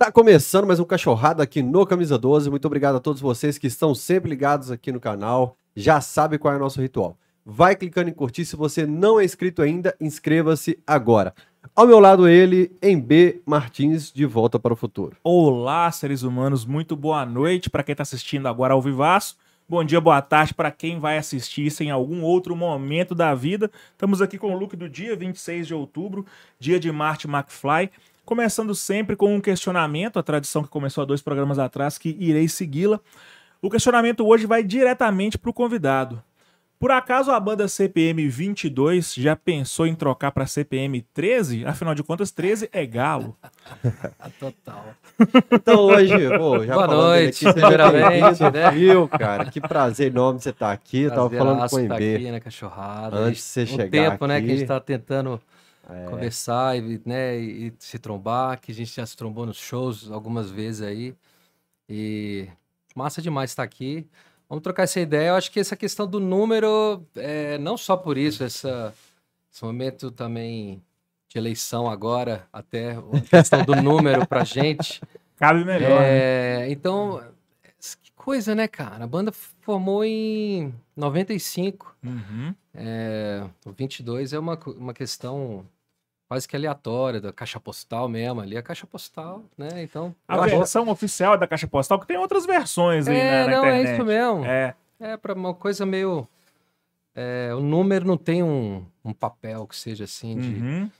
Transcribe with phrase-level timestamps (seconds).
[0.00, 2.48] Tá começando mais um Cachorrada aqui no Camisa 12.
[2.48, 5.58] Muito obrigado a todos vocês que estão sempre ligados aqui no canal.
[5.76, 7.18] Já sabe qual é o nosso ritual.
[7.44, 8.46] Vai clicando em curtir.
[8.46, 11.34] Se você não é inscrito ainda, inscreva-se agora.
[11.76, 13.42] Ao meu lado, ele, em B.
[13.44, 15.18] Martins, de volta para o futuro.
[15.22, 19.36] Olá, seres humanos, muito boa noite para quem está assistindo agora ao vivaço.
[19.68, 23.70] Bom dia, boa tarde para quem vai assistir isso em algum outro momento da vida.
[23.92, 26.24] Estamos aqui com o look do dia 26 de outubro,
[26.58, 27.90] dia de Marty McFly.
[28.30, 32.46] Começando sempre com um questionamento, a tradição que começou há dois programas atrás, que irei
[32.46, 33.00] segui-la.
[33.60, 36.22] O questionamento hoje vai diretamente para o convidado.
[36.78, 41.64] Por acaso a banda CPM 22 já pensou em trocar para CPM 13?
[41.66, 43.36] Afinal de contas, 13 é galo.
[44.38, 44.94] Total.
[45.50, 48.70] Então hoje, pô, já Boa noite, aqui, primeiramente, bem-vindo, né?
[48.70, 49.46] Viu, cara?
[49.46, 51.00] Que prazer enorme você estar aqui.
[51.00, 52.14] Eu tava falando com o Prazeraço tá MB.
[52.14, 53.16] aqui na cachorrada.
[53.16, 54.56] Antes de você um chegar tempo, né, que a aqui.
[54.56, 55.40] gente tá tentando
[55.90, 56.06] É.
[56.06, 60.50] conversar e, né, e se trombar, que a gente já se trombou nos shows algumas
[60.50, 61.14] vezes aí.
[61.88, 62.48] E
[62.94, 64.06] massa demais estar aqui.
[64.48, 65.28] Vamos trocar essa ideia.
[65.30, 68.94] Eu acho que essa questão do número, é, não só por isso, essa,
[69.52, 70.82] esse momento também
[71.28, 75.00] de eleição agora, até a questão do número pra gente.
[75.36, 76.00] Cabe melhor.
[76.00, 76.64] né?
[76.66, 77.22] É, então,
[78.02, 79.04] que coisa, né, cara?
[79.04, 81.96] A banda formou em 95.
[82.04, 82.54] Uhum.
[82.74, 85.64] É, o 22 é uma, uma questão
[86.30, 88.40] quase que aleatória, da caixa postal mesmo.
[88.40, 89.82] Ali é a caixa postal, né?
[89.82, 90.14] Então.
[90.28, 93.56] A acho- versão oficial da Caixa Postal, que tem outras versões aí É, né, na
[93.56, 93.94] não, é internet.
[93.96, 94.44] isso mesmo.
[94.44, 96.28] É, É para uma coisa meio.
[97.16, 100.90] é, o número não tem um, um papel que seja assim de uhum.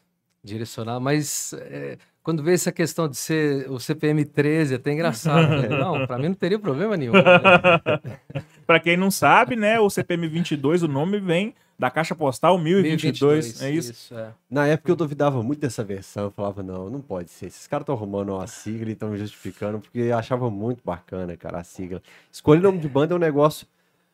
[0.42, 5.48] direcionar, mas é, quando vê essa questão de ser o CPM 13, é até engraçado.
[5.62, 5.68] né?
[5.78, 7.12] Não, para mim não teria problema nenhum.
[7.12, 7.22] né?
[8.66, 13.62] Pra quem não sabe, né, o CPM 22, o nome vem da Caixa Postal 1022,
[13.62, 14.14] é isso?
[14.14, 14.34] é.
[14.50, 16.24] Na época eu duvidava muito dessa versão.
[16.24, 17.46] Eu falava, não, não pode ser.
[17.46, 21.60] Esses caras estão arrumando uma sigla e estão justificando, porque eu achava muito bacana, cara,
[21.60, 22.02] a sigla.
[22.30, 23.66] Escolher nome de banda é um negócio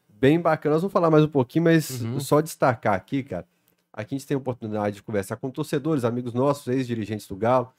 [0.09, 0.75] bem bacana.
[0.77, 2.21] Nós vamos falar mais um pouquinho, mas Uhum.
[2.21, 3.45] só destacar aqui, cara.
[3.93, 7.73] Aqui a gente tem a oportunidade de conversar com torcedores, amigos nossos, ex-dirigentes do Galo,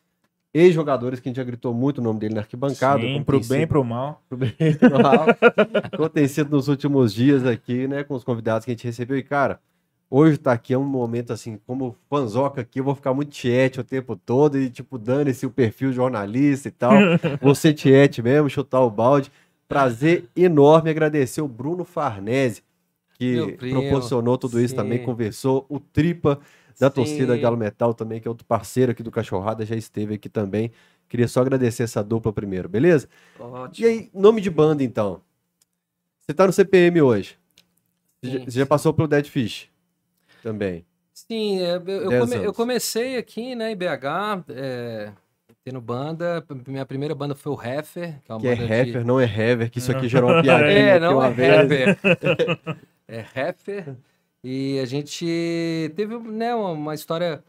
[0.54, 3.00] ex-jogadores que a gente já gritou muito o nome dele na arquibancada.
[3.02, 4.22] Sim, pro bem e pro mal.
[4.28, 5.28] pro bem e pro mal,
[6.28, 9.18] sido nos últimos dias aqui, né, com os convidados que a gente recebeu.
[9.18, 9.62] E, cara,
[10.10, 13.80] hoje tá aqui é um momento assim, como fanzoca aqui, eu vou ficar muito tiete
[13.80, 16.94] o tempo todo e, tipo, dane-se o perfil jornalista e tal.
[17.42, 19.32] Vou ser tiete mesmo, chutar o balde.
[19.68, 22.64] Prazer enorme agradecer o Bruno Farnese,
[23.16, 25.04] que primo, proporcionou tudo isso também, sim.
[25.06, 25.66] conversou.
[25.68, 26.40] O Tripa
[26.80, 27.42] da torcida Sim.
[27.42, 30.72] Galo Metal também, que é outro parceiro aqui do Cachorrada, já esteve aqui também.
[31.10, 33.08] Queria só agradecer essa dupla primeiro, beleza?
[33.38, 33.88] E Ótimo.
[33.88, 35.22] aí, nome de banda, então.
[36.20, 37.38] Você tá no CPM hoje.
[38.22, 39.70] Você já- Sim, Você já passou pelo Dead Fish
[40.44, 40.86] também.
[41.14, 45.12] Sim, é, eu, eu come- eu comecei aqui, né, em BH, é,
[45.64, 46.46] tendo banda.
[46.68, 49.20] Minha primeira banda foi o Heffer, que é uma Que é banda de- Heffer, não
[49.20, 51.30] é Hever, que isso aqui gerou uma piadinha É, não é.
[51.30, 51.98] Heffer.
[53.08, 53.96] é Heffer.
[54.44, 55.26] E a gente
[55.96, 57.44] teve, né, uma, história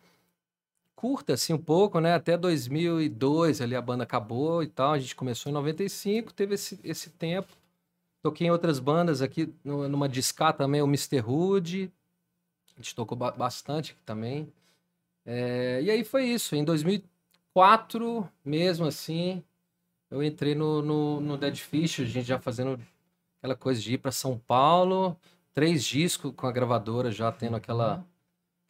[0.97, 2.15] curta, assim, um pouco, né?
[2.15, 4.93] Até 2002 ali a banda acabou e tal.
[4.93, 7.53] A gente começou em 95, teve esse, esse tempo.
[8.23, 11.21] Toquei em outras bandas aqui, numa discar também, o Mr.
[11.21, 11.93] Hood.
[12.79, 14.53] A gente tocou ba- bastante aqui também.
[15.27, 16.55] É, e aí foi isso.
[16.55, 19.43] Em 2004, mesmo assim,
[20.11, 22.81] eu entrei no, no, no Dead Fish, a gente já fazendo
[23.39, 25.19] aquela coisa de ir para São Paulo,
[25.53, 28.05] três discos com a gravadora, já tendo aquela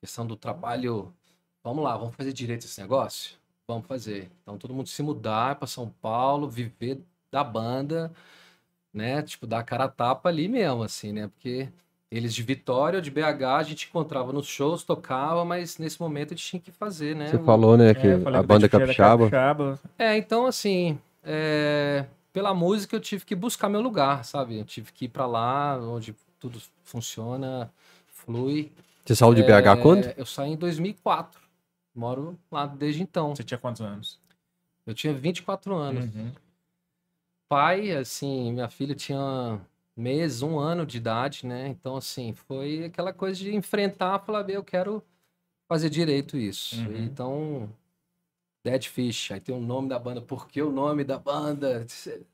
[0.00, 1.14] questão do trabalho.
[1.62, 3.38] Vamos lá, vamos fazer direito esse negócio?
[3.68, 4.30] Vamos fazer.
[4.42, 8.12] Então todo mundo se mudar para São Paulo, viver da banda,
[8.92, 9.22] né?
[9.22, 11.28] Tipo, dar a cara a tapa ali mesmo, assim, né?
[11.28, 11.68] Porque
[12.10, 16.36] eles de Vitória, de BH, a gente encontrava nos shows, tocava, mas nesse momento a
[16.36, 17.28] gente tinha que fazer, né?
[17.28, 19.30] Você o- falou, né, que É, eu falei a que banda era capixaba.
[19.30, 19.80] capixaba.
[19.98, 24.58] É, então assim, é, pela música eu tive que buscar meu lugar, sabe?
[24.58, 27.70] Eu tive que ir pra lá, onde tudo funciona,
[28.06, 28.72] flui.
[29.04, 30.12] Você saiu de BH É, quando?
[30.16, 31.40] Eu saí em 2004.
[31.94, 33.34] Moro lá desde então.
[33.34, 34.18] Você tinha quantos anos?
[34.86, 36.04] Eu tinha 24 anos.
[36.14, 36.30] Uhum.
[37.48, 39.58] Pai, assim, minha filha tinha
[40.00, 41.68] mês, um ano de idade, né?
[41.68, 45.02] Então, assim, foi aquela coisa de enfrentar, falar, "Bem, eu quero
[45.68, 46.76] fazer direito isso.
[46.88, 46.96] Uhum.
[47.04, 47.70] Então,
[48.64, 51.86] Dead Fish, aí tem o nome da banda, por que o nome da banda,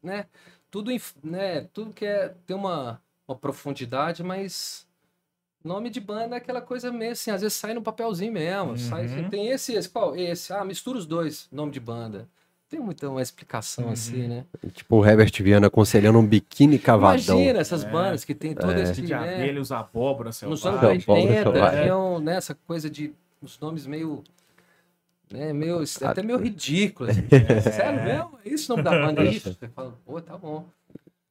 [0.03, 0.27] né?
[0.71, 0.91] Tudo,
[1.23, 1.63] né?
[1.73, 4.87] Tudo que é, tem uma, uma profundidade, mas
[5.63, 9.07] nome de banda é aquela coisa meio assim, às vezes sai no papelzinho mesmo, sai,
[9.07, 9.31] Uhum.
[9.31, 10.15] tem esse, esse, qual?
[10.17, 12.29] Esse, ah, mistura os dois, nome de banda.
[12.75, 13.93] Tem muita uma explicação Uhum.
[13.93, 14.45] assim, né?
[14.73, 17.37] Tipo o Herbert Viana aconselhando um biquíni cavadão.
[17.39, 17.89] Imagina essas É.
[17.89, 18.83] bandas que tem todo É.
[18.83, 19.17] esse, De né?
[19.37, 20.85] abelha, os abóboras, Nos selvagens.
[20.85, 21.83] anos São Paulo, 80, selvagem.
[21.83, 24.23] tinham né, essa coisa de os nomes meio
[25.33, 25.53] né?
[25.53, 27.11] Meio, é até meio ridículo.
[27.11, 27.61] Assim, né?
[27.61, 28.31] Sério mesmo?
[28.45, 29.23] É isso o nome da banda?
[29.25, 29.53] É isso?
[29.59, 30.65] Você fala, pô, tá bom.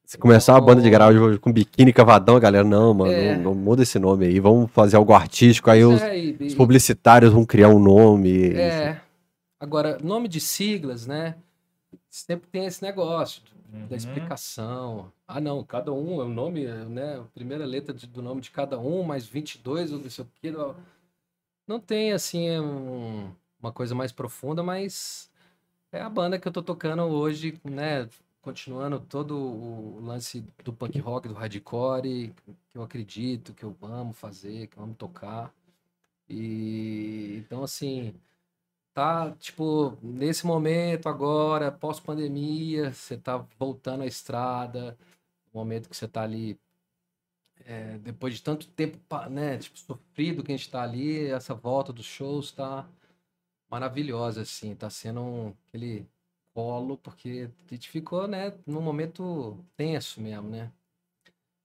[0.04, 3.34] Se começar a banda de garagem hoje com biquíni cavadão, a galera, não, mano, É.
[3.36, 6.54] não, não muda esse nome aí, vamos fazer algo artístico, aí os, É, e- os
[6.54, 8.48] publicitários vão criar um nome.
[8.54, 9.00] É.
[9.58, 11.36] Agora, nome de siglas, né?
[12.10, 13.42] Sempre tem esse negócio
[13.72, 13.86] Uhum.
[13.88, 15.12] da explicação.
[15.26, 17.18] Ah, não, cada um é o nome, né?
[17.20, 20.50] A primeira letra do nome de cada um, mais 22, ou não sei o quê.
[20.50, 20.76] Não,
[21.66, 25.30] não tem, assim, um- uma coisa mais profunda, mas
[25.92, 28.08] é a banda que eu tô tocando hoje, né?
[28.42, 32.34] Continuando todo o lance do punk rock, do hardcore,
[32.70, 35.52] que eu acredito, que eu amo fazer, que eu amo tocar.
[36.28, 38.14] E então, assim,
[38.94, 44.96] tá, tipo, nesse momento agora, pós-pandemia, você tá voltando à estrada,
[45.52, 46.58] momento que você tá ali,
[47.64, 48.98] é, depois de tanto tempo,
[49.30, 52.88] né, tipo, sofrido que a gente tá ali, essa volta dos shows tá
[53.70, 56.06] maravilhosa, assim, tá sendo um, aquele
[56.54, 60.72] colo, porque a gente ficou, né, num momento tenso mesmo, né?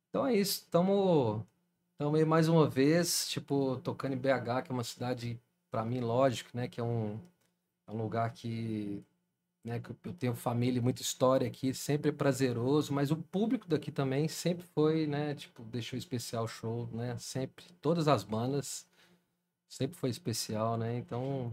[0.09, 4.83] Então é isso, Estamos aí mais uma vez, tipo, tocando em BH, que é uma
[4.83, 6.67] cidade, para mim, lógico, né?
[6.67, 7.17] Que é um,
[7.87, 9.03] é um lugar que,
[9.63, 13.67] né, que eu tenho família e muita história aqui, sempre é prazeroso, mas o público
[13.67, 15.35] daqui também sempre foi, né?
[15.35, 17.15] Tipo, deixou especial o show, né?
[17.19, 18.87] Sempre, todas as bandas,
[19.67, 20.97] sempre foi especial, né?
[20.97, 21.51] Então,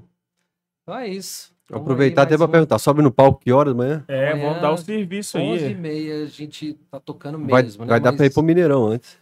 [0.82, 1.54] então é isso.
[1.68, 4.04] Vou Tamo aproveitar aí até mais pra uma- perguntar, sobe no palco que horas amanhã?
[4.06, 5.74] É, Amanhã, vamos dar o serviço 11 e aí.
[5.74, 7.88] meia a gente tá tocando Vai, mesmo, né?
[7.90, 9.18] vai dar pra ir Mas- pro Mineirão antes.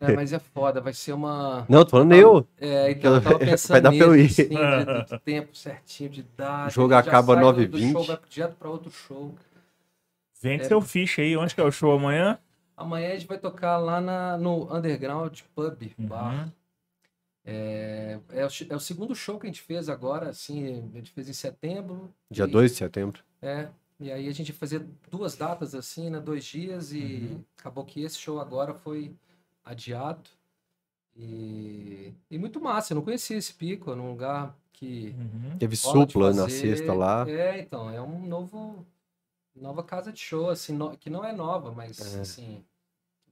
[0.00, 1.64] É, mas é foda, vai ser uma...
[1.68, 2.46] Não, tô falando eu.
[2.58, 4.26] É, então eu tava Vai pensando dar pra eu ir.
[4.26, 6.66] assim, de- do tempo certinho de dar.
[6.66, 7.92] O jogo acaba 9h20.
[7.92, 9.34] show, vai direto pra outro show.
[10.42, 10.68] Vende É.
[10.68, 11.36] seu ficha aí.
[11.36, 12.38] Onde que é o show amanhã?
[12.76, 16.34] Amanhã a gente vai tocar lá na, no Underground Pub Bar.
[16.44, 16.52] Uhum.
[17.44, 21.12] É, é, o, é o segundo show que a gente fez agora, assim, a gente
[21.12, 22.12] fez em setembro.
[22.30, 23.22] Dia e- 2 de setembro.
[23.40, 23.68] É,
[24.00, 27.44] e aí a gente ia fazer duas datas assim, né, dois dias, e Uhum.
[27.58, 29.14] acabou que esse show agora foi
[29.66, 30.30] adiado.
[31.16, 35.58] E, e muito massa, eu não conhecia esse pico, num lugar que Uhum.
[35.58, 37.26] Teve supla na sexta lá.
[37.28, 38.86] É, então, é um novo
[39.54, 42.20] nova casa de show, assim, no- que não é nova, mas É.
[42.20, 42.62] assim,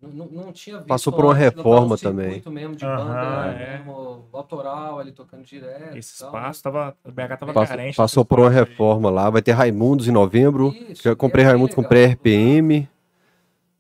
[0.01, 2.27] não, não, tinha visto Passou por uma reforma também.
[2.27, 3.77] circuito mesmo de Aham, banda, é.
[3.77, 5.97] mesmo, autoral, ali tocando direto.
[5.97, 6.97] Esse tal, espaço tava.
[7.05, 7.97] O BH tava Passou, carente.
[7.97, 8.71] passou por uma espaço aí.
[8.71, 9.29] reforma lá.
[9.29, 10.75] Vai ter Raimundos em novembro.
[10.89, 12.05] Isso, Já e comprei é Raimundos, legal, comprei.
[12.07, 12.89] RPM.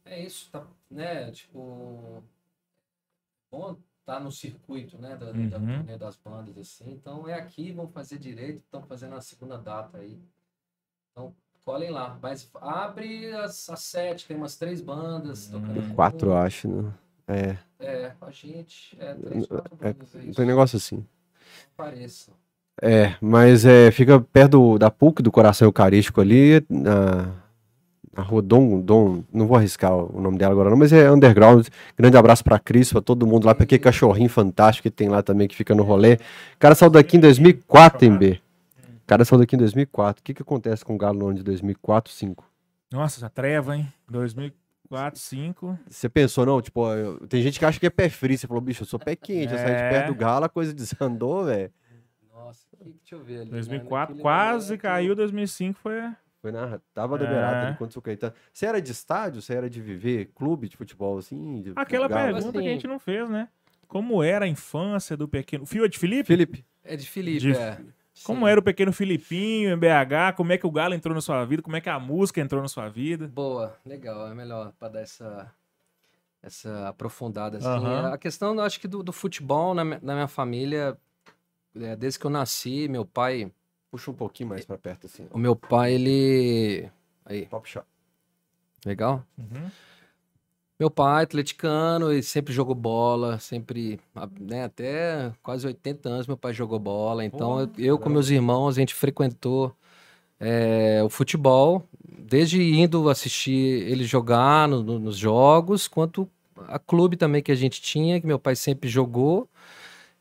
[0.04, 1.30] É isso, tá, né?
[1.30, 2.22] Tipo,
[3.54, 5.16] bom tá no circuito, né?
[5.16, 5.78] Da, da Uhum.
[5.78, 6.90] turnê das bandas, assim.
[6.92, 10.18] Então é aqui, vamos fazer direito, estão fazendo a segunda data aí.
[11.12, 11.34] Então,
[11.64, 12.18] colhem lá.
[12.20, 15.80] Mas abre às, às sete, tem umas três bandas tocando.
[15.80, 15.94] Hum.
[15.94, 16.34] Quatro, junto.
[16.38, 16.68] acho.
[16.68, 16.92] Né?
[17.26, 18.96] É, É, com a gente.
[19.00, 20.32] É, três, quatro é, bandas aí.
[20.32, 21.06] tem um negócio assim.
[21.76, 22.32] Pareça.
[22.82, 27.32] É, mas é, fica perto do- da PUC, do Coração Eucarístico ali, na,
[28.16, 31.66] na rua Dom, Dom, não vou arriscar o nome dela agora não, mas é underground.
[31.96, 35.22] Grande abraço pra Cris, pra todo mundo lá, pra aquele cachorrinho fantástico que tem lá
[35.22, 36.14] também, que fica no rolê.
[36.14, 38.40] O cara saiu daqui em 2004, hein, B?
[39.02, 40.20] O cara saiu daqui em 2004.
[40.20, 42.44] O que que acontece com o Galo no ano de 2004, 2005?
[42.92, 43.86] Nossa, essa treva, hein?
[44.08, 45.78] 2004, 2005.
[45.90, 48.60] Você pensou, não, tipo, eu- tem gente que acha que é pé frio, você falou,
[48.60, 49.90] bicho, eu sou pé quente, eu saí de É.
[49.90, 51.70] perto do Galo, a coisa desandou, velho.
[52.32, 53.44] Nossa, que- deixa eu ver ali.
[53.46, 53.50] né?
[53.52, 56.00] 2004 Naquele quase momento- caiu, 2005 foi.
[56.44, 57.26] Foi na, tava do É.
[57.26, 58.34] Berata ali contra o Caetano.
[58.52, 59.40] Você era de estádio?
[59.40, 61.62] Você era de viver clube de futebol assim?
[61.62, 62.34] de- Aquela Galo?
[62.34, 63.48] pergunta que a Assim- gente não fez, né?
[63.88, 65.64] Como era a infância do pequeno.
[65.64, 66.26] Fio é de Felipe?
[66.26, 67.78] Felipe, É de Felipe, De- é.
[68.24, 68.50] Como Sim.
[68.50, 70.34] era o pequeno Filipinho em BH?
[70.36, 71.62] Como é que o Galo entrou na sua vida?
[71.62, 73.26] Como é que a música entrou na sua vida?
[73.28, 75.50] Boa, legal, é melhor para dar essa,
[76.42, 77.56] essa aprofundada.
[77.56, 77.66] Assim.
[77.66, 78.12] Aham.
[78.12, 80.94] A questão, eu acho que do, do futebol na, na minha família,
[81.74, 83.50] é, desde que eu nasci, meu pai,
[83.94, 85.24] puxa um pouquinho mais pra perto assim.
[85.30, 86.90] o meu pai, ele...
[87.24, 87.86] Aí, Top shot.
[88.84, 89.24] legal?
[89.38, 89.70] Uhum.
[90.80, 94.00] Meu pai, atleticano, ele sempre jogou bola, sempre,
[94.40, 97.24] né, até quase 80 anos meu pai jogou bola.
[97.24, 99.72] Então, eu, eu com meus irmãos, a gente frequentou
[100.40, 101.86] é, o futebol,
[102.18, 103.52] desde indo assistir
[103.88, 106.28] ele jogar no- no- nos jogos, quanto
[106.66, 109.48] a clube também que a gente tinha, que meu pai sempre jogou.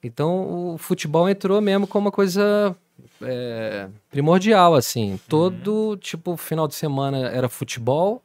[0.04, 2.76] Então, o futebol entrou mesmo como uma coisa
[3.22, 5.20] é, primordial, assim.
[5.28, 8.22] Todo, tipo, final de semana era futebol.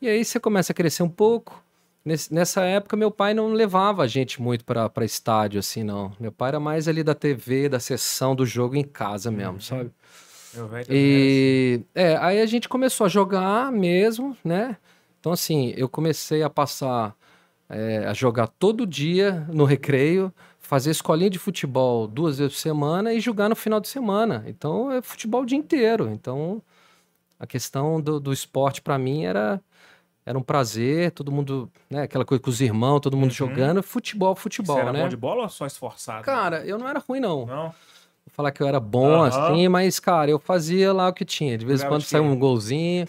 [0.00, 1.62] E aí você começa a crescer um pouco.
[2.04, 6.12] Nesse- nessa época, meu pai não levava a gente muito para estádio, assim, não.
[6.18, 9.90] Meu pai era mais ali da TV, da sessão do jogo em casa mesmo, sabe?
[10.52, 10.90] Velho também era assim.
[10.90, 14.76] E é, aí a gente começou a jogar mesmo, né?
[15.20, 17.14] Então, assim, eu comecei a passar
[17.70, 20.32] é, a jogar todo dia no recreio,
[20.72, 24.42] fazer escolinha de futebol duas vezes por semana e jogar no final de semana.
[24.46, 26.08] Então é futebol o dia inteiro.
[26.10, 26.62] Então
[27.38, 29.60] a questão do, do esporte para mim era
[30.24, 33.36] era um prazer, todo mundo, né, aquela coisa com os irmãos, todo mundo Uhum.
[33.36, 35.02] jogando, futebol, futebol, Você era né?
[35.02, 36.24] bom de bola ou só esforçado?
[36.24, 37.44] Cara, eu não era ruim não.
[37.44, 37.64] Não?
[37.64, 37.74] Vou
[38.32, 39.26] falar que eu era bom Aham.
[39.26, 41.58] assim, mas cara, eu fazia lá o que tinha.
[41.58, 42.18] De vez em quando quê?
[42.18, 43.06] um golzinho.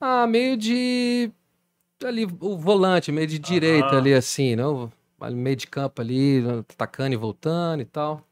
[0.00, 1.30] Ah, meio de
[2.04, 3.98] ali o volante, meio de direita Aham.
[3.98, 4.90] ali assim, não?
[5.32, 8.26] Meio de campo ali, atacando e voltando e tal.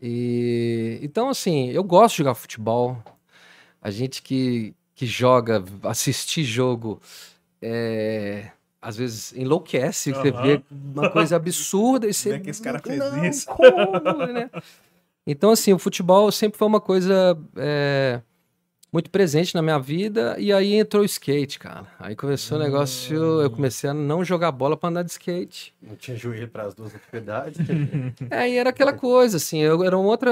[0.00, 3.02] E então assim, eu gosto de jogar futebol.
[3.80, 7.00] A gente que que joga, assistir jogo,
[7.62, 8.50] é,
[8.82, 10.42] às vezes enlouquece, você Aham.
[10.42, 12.30] vê uma coisa absurda e você.
[12.34, 14.50] Como é que esse cara fez não, isso?" como, né?
[15.24, 18.22] Então, assim, o futebol sempre foi uma coisa é,
[18.92, 21.86] muito presente na minha vida, e aí entrou o skate, cara.
[21.98, 25.74] Aí começou o negócio, eu comecei a não jogar bola pra andar de skate.
[25.82, 27.58] Não tinha joelho para as duas atividades.
[28.30, 30.30] Aí era aquela coisa, assim, eu, eram outra,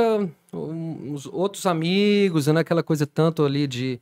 [0.52, 4.00] um- uns outros amigos, né, aquela coisa tanto ali de,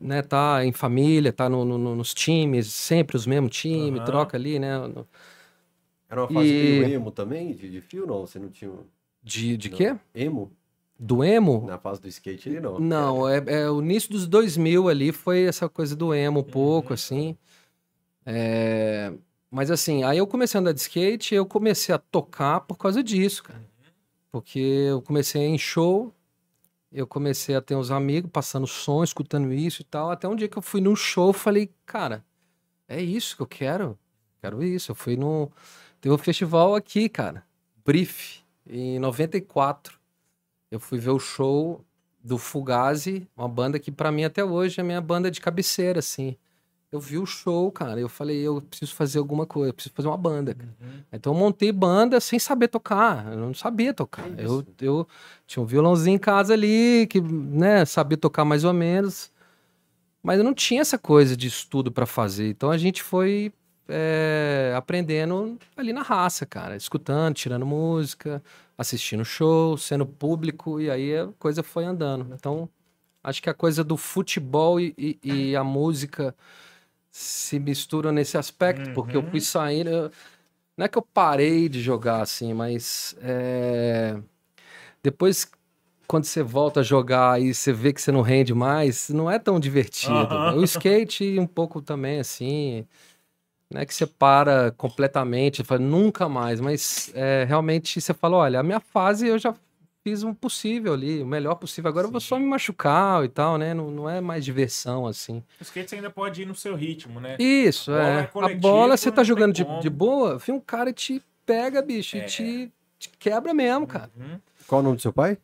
[0.00, 4.04] né, tá em família, tá no, no- nos times, sempre os mesmos times, Aham.
[4.06, 5.06] troca ali, né, no-
[6.08, 8.20] Era uma fase E- meio emo também, de, de fio, não?
[8.26, 8.70] Você não tinha.
[8.70, 8.84] um-
[9.22, 9.76] de, de não.
[9.76, 9.96] quê?
[10.14, 10.50] Emo?
[11.02, 11.64] Do emo?
[11.66, 12.78] Na fase do skate, ele não.
[12.78, 16.88] Não, é, é o início dos 2000 ali foi essa coisa do emo um pouco,
[16.90, 16.94] Uhum.
[16.94, 17.38] assim.
[18.26, 19.12] É,
[19.50, 23.02] Mas assim, aí eu comecei a andar de skate eu comecei a tocar por causa
[23.02, 23.64] disso, cara.
[24.30, 26.14] Porque eu comecei em show,
[26.92, 30.10] eu comecei a ter uns amigos passando som, escutando isso e tal.
[30.10, 32.24] Até um dia que eu fui num show, falei, cara,
[32.86, 33.98] é isso que eu quero.
[34.40, 34.92] Quero isso.
[34.92, 35.50] Eu fui no.
[36.00, 37.42] Teve um festival aqui, cara.
[37.84, 39.98] Brief, em 94.
[40.70, 41.84] Eu fui ver o show
[42.22, 45.98] do Fugazi, uma banda que pra mim até hoje é a minha banda de cabeceira,
[45.98, 46.36] assim.
[46.92, 50.08] Eu vi o show, cara, eu falei, eu preciso fazer alguma coisa, eu preciso fazer
[50.08, 50.54] uma banda.
[50.54, 50.68] cara.
[50.80, 51.00] Uhum.
[51.12, 54.24] Então eu montei banda sem saber tocar, eu não sabia tocar.
[54.24, 55.08] Que Eu, eu
[55.46, 59.30] tinha um violãozinho em casa ali, que, né, sabia tocar mais ou menos,
[60.20, 62.48] mas eu não tinha essa coisa de estudo pra fazer.
[62.48, 63.52] Então a gente foi
[63.88, 68.42] é, aprendendo ali na raça, cara, escutando, tirando música,
[68.80, 72.34] assistindo show, sendo público, e aí a coisa foi andando.
[72.34, 72.68] Então,
[73.22, 75.18] acho que a coisa do futebol e, e-
[75.50, 76.34] e a música
[77.10, 79.30] se misturam nesse aspecto, porque eu Uhum.
[79.30, 79.90] fui saindo.
[79.90, 80.12] eu-
[80.76, 84.18] não é que eu parei de jogar assim, mas é,
[85.02, 85.50] depois.
[86.06, 89.38] Quando você volta a jogar e você vê que você não rende mais, não é
[89.38, 90.36] tão divertido.
[90.36, 90.56] Aham.
[90.56, 92.86] O skate um pouco também, assim,
[93.72, 98.60] não é que você para completamente, fala, nunca mais, mas é, realmente você fala, olha,
[98.60, 99.54] a minha fase eu já
[100.02, 103.58] fiz um possível ali, o melhor possível, agora eu vou só me machucar e tal,
[103.58, 103.72] né?
[103.74, 105.42] Não, não é mais diversão, assim.
[105.60, 107.36] O skate você ainda pode ir no seu ritmo, né?
[107.38, 108.52] Isso, A bola é.
[108.52, 111.82] é a bola você tá jogando de, de boa, vem um cara e te pega,
[111.82, 112.20] bicho, É.
[112.20, 114.10] e te, te quebra mesmo, cara.
[114.16, 114.40] Uhum.
[114.66, 115.36] Qual o nome do seu pai?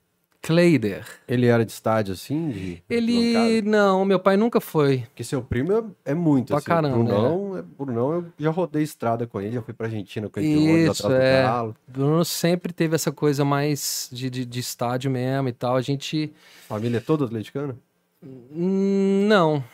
[0.47, 1.05] Cleider.
[1.27, 2.51] Ele era de estádio assim?
[2.51, 3.33] De Ele.
[3.35, 3.63] bancada?
[3.71, 4.99] Não, meu pai nunca foi.
[5.09, 6.49] Porque seu primo é, é muito.
[6.49, 6.67] Pra assim.
[6.67, 7.63] caramba, Brunão, é.
[7.63, 10.99] Brunão, eu já rodei estrada com ele, já fui pra Argentina com ele de ônibus
[10.99, 11.43] Isso, atrás é.
[11.43, 11.77] do galo.
[11.89, 15.75] Bruno sempre teve essa coisa mais de, de, de estádio mesmo e tal.
[15.75, 16.33] A gente.
[16.69, 17.77] Família toda atleticana?
[18.23, 19.65] Hum, Não.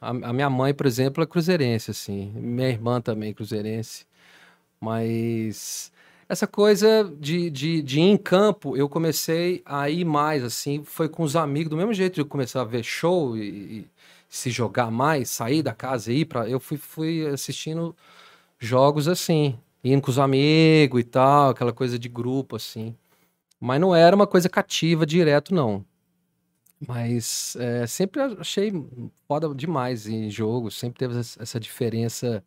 [0.00, 2.32] A, a minha mãe, por exemplo, é cruzeirense, assim.
[2.34, 4.04] Minha irmã também é cruzeirense.
[4.80, 5.92] Mas
[6.32, 10.82] essa coisa de, de, de ir em campo, eu comecei a ir mais, assim.
[10.82, 13.42] Foi com os amigos, do mesmo jeito de eu começar a ver show e,
[13.80, 13.86] e
[14.30, 16.48] se jogar mais, sair da casa e ir pra.
[16.48, 17.94] Eu fui, fui assistindo
[18.58, 22.96] jogos assim, indo com os amigos e tal, aquela coisa de grupo, assim.
[23.60, 25.84] Mas não era uma coisa cativa direto, não.
[26.88, 28.72] Mas é, sempre achei
[29.28, 32.42] foda demais em jogo, sempre teve essa diferença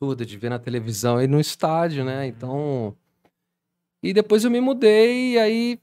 [0.00, 2.26] absurda de ver na televisão e no estádio, né?
[2.26, 2.96] Então.
[4.02, 5.80] E depois eu me mudei, e aí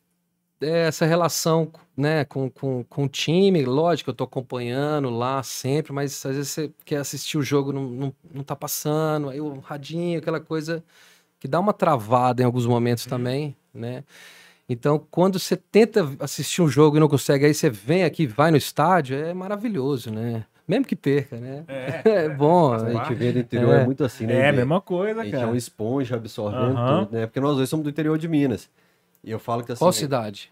[0.61, 5.91] é, essa relação né, com, com, com o time, lógico, eu tô acompanhando lá sempre,
[5.91, 9.59] mas às vezes você quer assistir o jogo, não, não, não tá passando, aí o
[9.59, 10.81] radinho, aquela coisa
[11.39, 14.03] que dá uma travada em alguns momentos também, né?
[14.67, 18.49] Então, quando você tenta assistir um jogo e não consegue, aí você vem aqui, vai
[18.49, 20.45] no estádio, é maravilhoso, né?
[20.67, 21.63] Mesmo que perca, né?
[21.67, 22.73] É, É bom.
[22.73, 22.93] A né?
[22.93, 23.85] gente vê do interior é, É.
[23.85, 24.35] muito assim, né?
[24.39, 25.49] é a mesma coisa, A gente é cara.
[25.51, 27.05] uma esponja absorvendo Aham.
[27.05, 27.25] tudo, né?
[27.27, 28.69] Porque nós dois somos do interior de Minas.
[29.23, 29.79] E eu falo que assim.
[29.79, 30.51] Qual cidade?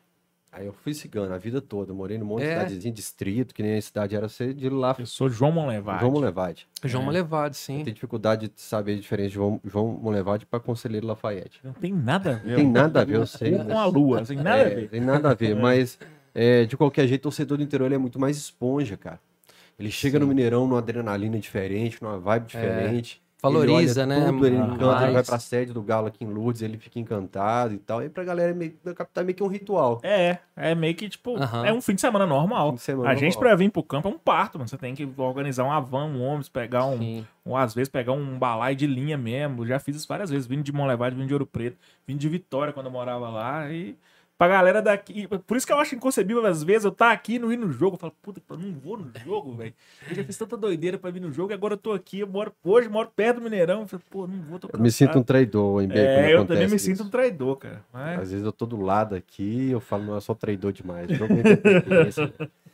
[0.56, 1.92] Aí eu fui cigano a vida toda.
[1.92, 2.60] Eu morei num monte de É.
[2.60, 4.96] cidadezinha, distrito, que nem a cidade era ser de lá.
[5.00, 6.02] Eu sou João Monlevade.
[6.02, 6.68] João Molevade.
[6.84, 7.06] João É.
[7.08, 7.84] Malevade, Eu sim.
[7.84, 11.60] tenho dificuldade de saber a diferença de João, João Molevade para Conselheiro Lafayette.
[11.64, 12.56] Não tem nada a ver.
[12.56, 13.56] Tem nada a ver, eu sei.
[13.56, 14.90] Um com a lua, não tem nada a É, ver.
[14.90, 15.98] Tem nada a ver, mas
[16.36, 19.20] é, de qualquer jeito, o torcedor do interior ele é muito mais esponja, cara.
[19.80, 20.30] Ele chega no Sim.
[20.30, 23.24] Mineirão numa adrenalina diferente, numa vibe diferente.
[23.44, 24.18] Valoriza, ele né?
[24.20, 26.78] olha Tudo, ele Ah, encanta, ele vai pra sede do Galo aqui em Lourdes, ele
[26.78, 28.02] fica encantado e tal.
[28.02, 30.00] E pra galera é meio, da capital é meio que um ritual.
[30.02, 32.72] É, é meio que, tipo, é um fim de semana normal.
[32.72, 33.50] De semana a gente, normal.
[33.50, 34.70] pra vir pro campo, é um parto, mano.
[34.70, 38.40] Você tem que organizar uma van, um ônibus, pegar um, um, às vezes pegar um
[38.40, 39.68] balai de linha mesmo.
[39.68, 41.76] Já fiz isso várias vezes, vindo de Monlevade, vindo de Ouro Preto,
[42.08, 43.70] vindo de Vitória quando eu morava lá.
[43.70, 43.98] E
[44.38, 45.28] pra galera daqui.
[45.46, 47.72] Por isso que eu acho inconcebível, às vezes, eu tá aqui e não ir no
[47.72, 47.96] jogo.
[47.96, 49.74] Eu falo, puta, eu não vou no jogo, velho.
[50.10, 52.20] Eu já fiz tanta doideira pra vir no jogo e agora eu tô aqui.
[52.20, 53.82] Eu moro, hoje moro perto do Mineirão.
[53.82, 56.46] Eu falo, pô, não vou, tô Eu me sinto um traidor Beco, quando É, eu
[56.46, 56.86] também me isso.
[56.86, 57.84] sinto um traidor, cara.
[57.92, 58.20] Mas...
[58.20, 61.10] Às vezes eu tô do lado aqui eu falo, não, eu sou traidor demais.
[61.10, 62.34] Eu tenho paciência.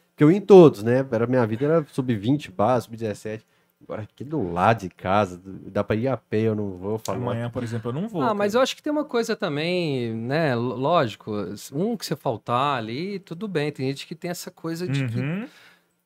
[0.09, 1.05] Porque eu ia em todos, né?
[1.11, 3.41] Era, minha vida era sub-20, base, sub-17.
[3.81, 6.97] Agora aqui do lado de casa, dá pra ir a pé, eu não vou.
[6.99, 8.21] Falo, Amanhã, por exemplo, eu não vou.
[8.21, 8.59] Ah, mas cara.
[8.59, 10.53] eu acho que tem uma coisa também, né?
[10.55, 11.31] Lógico,
[11.73, 13.71] um que você faltar ali, tudo bem.
[13.71, 15.47] Tem gente que tem essa coisa de que Uhum.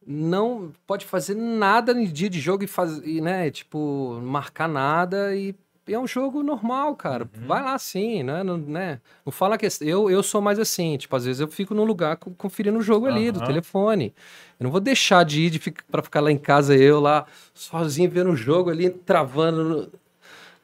[0.06, 3.50] não pode fazer nada no dia de jogo e fazer, né?
[3.50, 5.56] Tipo, marcar nada e
[5.88, 7.24] é um jogo normal, cara.
[7.24, 7.48] Uhum.
[7.48, 8.44] Vai lá sim, né?
[8.44, 9.02] Não, né?
[9.25, 12.16] não fala que eu, eu sou mais assim, tipo, às vezes eu fico no lugar
[12.18, 13.48] co- conferindo o jogo ali do Aham.
[13.48, 14.13] telefone.
[14.60, 17.25] Eu não vou deixar de ir de ficar, para ficar lá em casa eu lá
[17.54, 19.92] sozinho vendo o jogo ali travando no,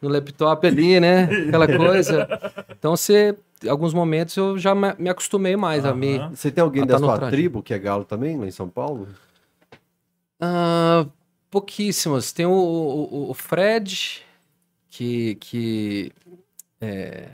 [0.02, 1.24] no laptop ali, né?
[1.48, 2.28] Aquela coisa.
[2.70, 3.36] Então você
[3.68, 6.30] alguns momentos eu já me me acostumei mais a me Aham.
[6.34, 7.36] Você tem alguém da tá sua traje.
[7.36, 9.08] tribo que é galo também, lá em São Paulo?
[10.40, 11.06] Ah,
[11.52, 12.32] pouquíssimas.
[12.32, 14.24] Tem o, o, o Fred,
[14.90, 16.12] que, que
[16.82, 17.30] é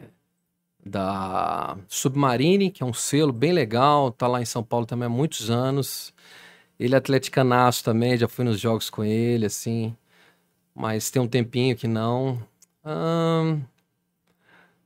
[0.86, 5.10] da Submarine, que é um selo bem legal, tá lá em São Paulo também há
[5.10, 6.14] muitos anos.
[6.80, 9.96] Ele é atleticanaço também, já fui nos jogos com ele, assim.
[10.76, 12.40] Mas tem um tempinho que não.
[12.84, 13.62] Ahn,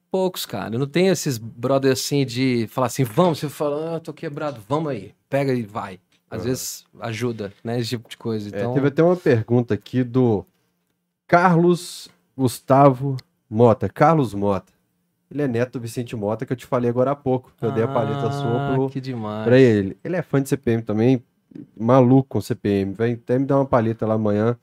[0.09, 0.75] poucos, cara.
[0.75, 4.61] Eu não tenho esses brothers assim de falar assim, vamos, você fala, ah, tô quebrado,
[4.69, 5.99] vamos aí, pega e vai.
[6.31, 7.79] Às vezes ajuda, né?
[7.79, 8.55] Esse tipo de coisa.
[8.55, 10.45] É, Então, teve até uma pergunta aqui do
[11.27, 12.07] Carlos
[12.39, 13.17] Gustavo
[13.50, 13.89] Mota.
[13.89, 14.72] Carlos Mota.
[15.29, 17.53] Ele é neto do Vicente Mota, que eu te falei agora há pouco.
[17.58, 19.46] Que eu dei a paleta sua Ah, pro, que demais.
[19.46, 19.96] pra ele.
[20.03, 21.24] Ele é fã de CPM também,
[21.77, 22.93] maluco com CPM.
[22.93, 24.58] Vai até me dar uma paleta lá amanhã.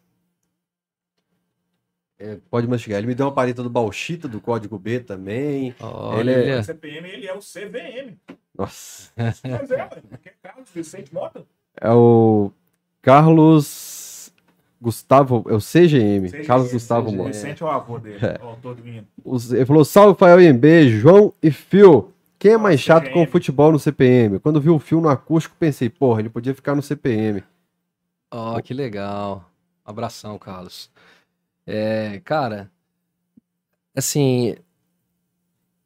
[2.19, 2.99] É, pode mastigar.
[2.99, 5.75] Ele me deu uma paleta do Bauchita, do Código B também.
[5.81, 8.17] Olha, Ele é- O CPM, ele é o CVM.
[8.57, 9.13] Nossa.
[9.17, 9.89] Mas é,
[10.25, 11.45] é Carlos Vicente Mota?
[11.79, 12.51] É o
[13.03, 13.67] Carlos
[14.81, 16.29] Gustavo, é o CGM.
[16.29, 17.17] CGM, Carlos Gustavo CGM.
[17.19, 17.33] Mota.
[17.33, 18.19] Vicente é o avô dele.
[18.43, 19.05] Ó, o.
[19.25, 22.13] Os- Ele falou: salve, Fael IMB, João e Phil.
[22.39, 23.27] Quem é mais chato com CGM.
[23.27, 24.39] futebol no CPM?
[24.39, 27.43] Quando vi o Phil no acústico, pensei, porra, ele podia ficar no CPM.
[28.31, 29.51] Ó, que legal.
[29.85, 30.91] Abração, Carlos.
[31.67, 32.71] É, cara,
[33.95, 34.55] assim,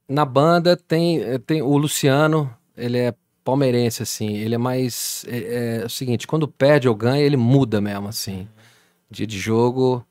[0.08, 5.86] na banda tem, tem o Luciano, ele é palmeirense, assim, ele é mais, é, é
[5.86, 8.48] o seguinte, quando perde ou ganha, ele muda mesmo, assim.
[9.10, 10.06] Dia de jogo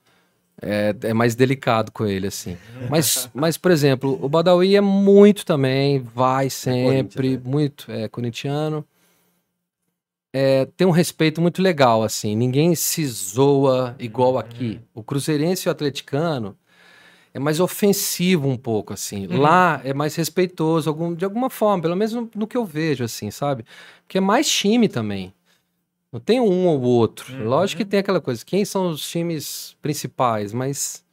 [0.62, 2.58] é, é mais delicado com ele, assim.
[2.90, 7.52] Mas, mas, por exemplo, o Badawi é muito também, vai sempre, Corinthians, né?
[7.52, 8.86] muito, é corintiano.
[10.32, 12.36] É, tem um respeito muito legal, assim.
[12.36, 14.80] Ninguém se zoa igual aqui.
[14.94, 16.56] O cruzeirense e o atleticano
[17.34, 19.26] é mais ofensivo um pouco, assim.
[19.28, 19.40] Uhum.
[19.40, 23.04] Lá é mais respeitoso, algum, de alguma forma, pelo menos no, no que eu vejo,
[23.04, 23.66] assim, sabe?
[24.04, 25.34] Porque é mais time também.
[26.12, 27.34] Não tem um ou outro.
[27.34, 27.46] Uhum.
[27.46, 31.08] Lógico que tem aquela coisa, quem são os times principais, mas...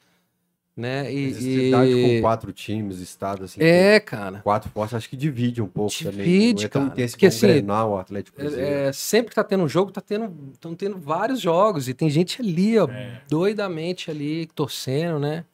[0.78, 1.10] Né?
[1.10, 3.62] E, cidade e- com quatro times, estado assim.
[3.62, 4.40] É, cara.
[4.40, 6.12] Quatro fortes, acho que divide um pouco também.
[6.26, 6.92] Divide, Não é tão cara.
[6.92, 8.42] intenso Porque, como o assim, Grenal, o Atlético.
[8.42, 11.94] É, é, sempre que tá tendo um jogo, tá tendo, estão tendo vários jogos e
[11.94, 13.22] tem gente ali, ó, É.
[13.26, 15.46] doidamente ali, torcendo, né?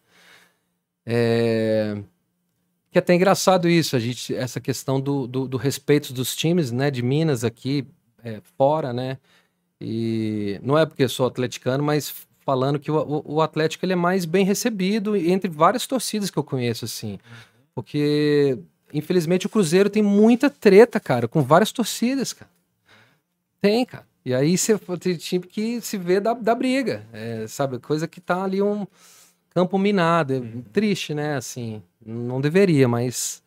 [1.06, 2.02] É...
[2.90, 6.70] Que é até engraçado isso, a gente, essa questão do, do, do respeito dos times,
[6.72, 7.86] né, de Minas aqui,
[8.24, 9.18] é, fora, né?
[9.80, 12.12] E não é porque sou atleticano, mas
[12.44, 16.38] falando que o, o, o Atlético ele é mais bem recebido entre várias torcidas que
[16.38, 17.18] eu conheço, assim.
[17.74, 18.58] Porque,
[18.92, 22.50] infelizmente, o Cruzeiro tem muita treta, cara, com várias torcidas, cara.
[23.60, 24.06] Tem, cara.
[24.24, 27.78] E aí você tem time que se vê da, da briga, é, sabe?
[27.78, 28.86] Coisa que tá ali um
[29.50, 30.34] campo minado.
[30.34, 31.36] É triste, né?
[31.36, 33.42] Assim, não deveria, mas,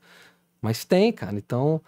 [0.61, 1.35] mas tem, cara.
[1.35, 1.81] Então,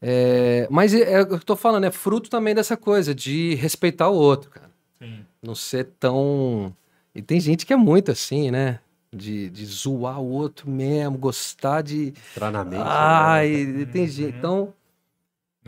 [0.00, 3.54] é, mas é, é o que eu tô falando, é fruto também dessa coisa de
[3.56, 4.70] respeitar o outro, cara.
[4.98, 5.24] Sim.
[5.42, 6.74] Não ser tão.
[7.14, 8.80] E tem gente que é muito assim, né?
[9.12, 12.12] De, de zoar o outro mesmo, gostar de.
[12.32, 12.80] Entrar na mente.
[12.80, 12.84] né?
[12.86, 14.36] Ai, tem gente.
[14.36, 14.72] Então,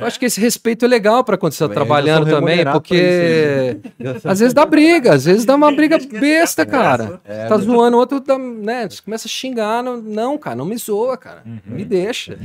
[0.01, 3.77] Eu acho que esse respeito é legal pra quando você tá Também, trabalhando também, porque
[4.25, 7.21] às vezes dá briga, às vezes dá uma briga besta, cara.
[7.25, 7.65] É, tá né?
[7.65, 8.89] zoando o outro, né?
[8.89, 9.83] Você começa a xingar.
[9.83, 11.43] Não, não, cara, não me zoa, cara.
[11.67, 12.39] Me deixa.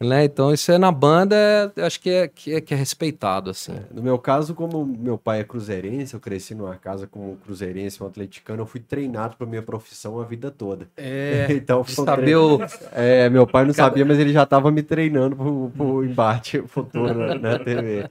[0.00, 0.24] Né?
[0.24, 1.36] Então, isso é na banda,
[1.76, 3.74] eu acho que é, que é, que é respeitado, assim.
[3.92, 8.02] No meu caso, como meu pai é cruzeirense, eu cresci numa casa com um cruzeirense,
[8.02, 10.88] um atleticano, eu fui treinado para minha profissão a vida toda.
[10.96, 11.46] É.
[11.50, 12.60] então, um Saber treino- o.
[12.92, 16.62] É, meu pai não sabia, mas ele já estava me treinando pro, pro embate
[16.94, 18.08] na, na TV.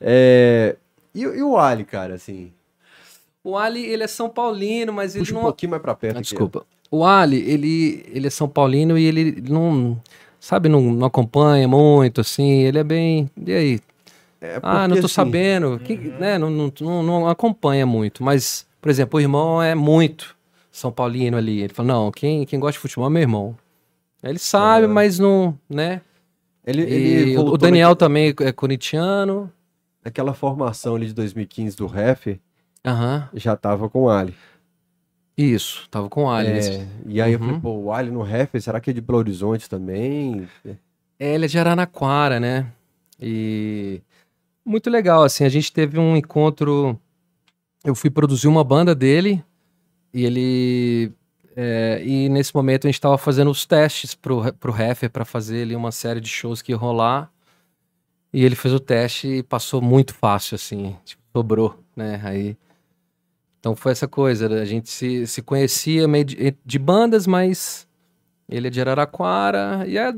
[0.00, 0.76] É,
[1.14, 2.52] e, e o Ali, cara, assim,
[3.42, 5.42] O Ali, ele é São Paulino, mas ele puxa um não.
[5.44, 6.64] pouquinho mais pra perto Ah, desculpa.
[6.90, 10.00] O Ali, ele, ele é São Paulino e ele não.
[10.38, 12.60] Sabe, não, não acompanha muito, assim.
[12.60, 13.28] Ele é bem.
[13.44, 13.80] E aí?
[14.40, 15.78] É ah, não porque, tô assim, sabendo.
[15.80, 18.22] Que, né, não, não, não, não acompanha muito.
[18.22, 20.36] Mas, por exemplo, o irmão é muito
[20.70, 21.62] São Paulino ali.
[21.62, 23.56] Ele fala: não, quem, quem gosta de futebol é meu irmão.
[24.22, 24.88] Ele sabe, Ah.
[24.88, 25.58] mas não.
[25.68, 26.00] né?
[26.66, 29.52] Ele, E ele o- Daniel também é corintiano.
[30.04, 32.38] naquela formação ali de 2015 do Ref,
[32.84, 33.28] Aham.
[33.34, 34.34] já tava com o Ali.
[35.36, 36.48] Isso, tava com o Ali.
[36.48, 37.46] É, e aí eu Uhum.
[37.46, 40.48] falei, pô, o Ali no Ref, será que é de Belo Horizonte também?
[41.20, 42.72] É, ele é de Araraquara, né?
[43.20, 44.00] E
[44.64, 46.98] muito legal, assim, a gente teve um encontro.
[47.84, 49.44] Eu fui produzir uma banda dele
[50.12, 51.12] e ele.
[51.58, 55.62] É, e nesse momento a gente estava fazendo os testes pro, pro Heffer para fazer
[55.62, 57.32] ali uma série de shows que ia rolar.
[58.30, 62.20] E ele fez o teste e passou muito fácil, assim, tipo, sobrou, né?
[62.22, 62.56] Aí.
[63.58, 67.88] Então foi essa coisa, a gente se, se conhecia meio de, de bandas, mas
[68.48, 70.14] ele é de Araraquara e é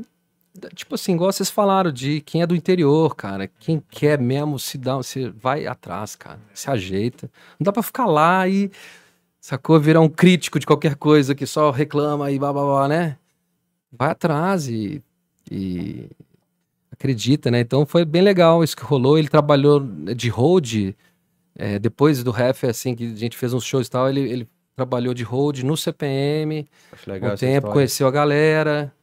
[0.75, 3.47] tipo assim, igual vocês falaram de quem é do interior, cara.
[3.47, 6.39] Quem quer mesmo se dá, você vai atrás, cara.
[6.53, 7.31] Se ajeita.
[7.57, 8.69] Não dá pra ficar lá e
[9.39, 13.17] sacou virar um crítico de qualquer coisa que só reclama e blá blá blá, né?
[13.91, 15.01] Vai atrás e,
[15.49, 16.09] e
[16.91, 17.61] acredita, né?
[17.61, 19.17] Então foi bem legal isso que rolou.
[19.17, 20.93] Ele trabalhou de hold
[21.55, 24.09] é, depois do ref, assim, que a gente fez uns shows e tal.
[24.09, 27.73] Ele, ele trabalhou de hold no CPM Acho legal um tempo, história.
[27.73, 28.93] conheceu a galera,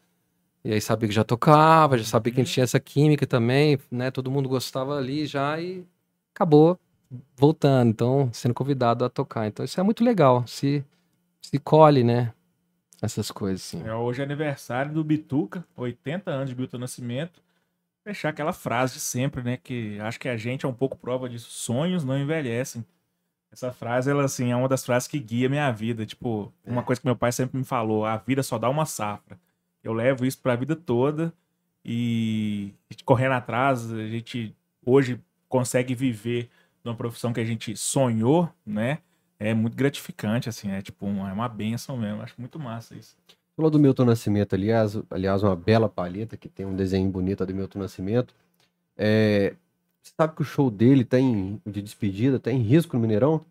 [0.65, 3.79] e aí sabia que já tocava, já sabia que a gente tinha essa química também,
[3.91, 4.11] né?
[4.11, 5.85] Todo mundo gostava ali já e
[6.35, 6.79] acabou
[7.37, 9.47] voltando, então sendo convidado a tocar.
[9.47, 10.85] Então isso é muito legal, se,
[11.41, 12.33] se colhe, né?
[13.01, 13.87] Essas coisas assim.
[13.87, 17.43] É, hoje é aniversário do Bituca, 80 anos de Milton Nascimento.
[18.05, 19.57] Fechar aquela frase de sempre, né?
[19.57, 21.51] Que acho que a gente é um pouco prova disso.
[21.51, 22.85] Sonhos não envelhecem.
[23.53, 26.07] Essa frase, ela, assim, é uma das frases que guia minha vida.
[26.07, 29.39] Tipo, uma coisa que meu pai sempre me falou: a vida só dá uma safra.
[29.83, 31.33] Eu levo isso pra vida toda
[31.89, 34.53] e a correndo atrás, a gente
[34.85, 36.51] hoje consegue viver
[36.87, 38.99] numa profissão que a gente sonhou, né?
[39.39, 42.23] É muito gratificante, assim, é tipo, um- é uma benção mesmo.
[42.23, 43.17] Acho muito massa isso.
[43.55, 47.55] Falou do Milton Nascimento, aliás, aliás, uma bela palheta que tem um desenho bonito do
[47.55, 48.35] Milton Nascimento.
[48.97, 49.55] É,
[50.03, 53.45] você sabe que o show dele tá em, de despedida, tá em risco no Mineirão?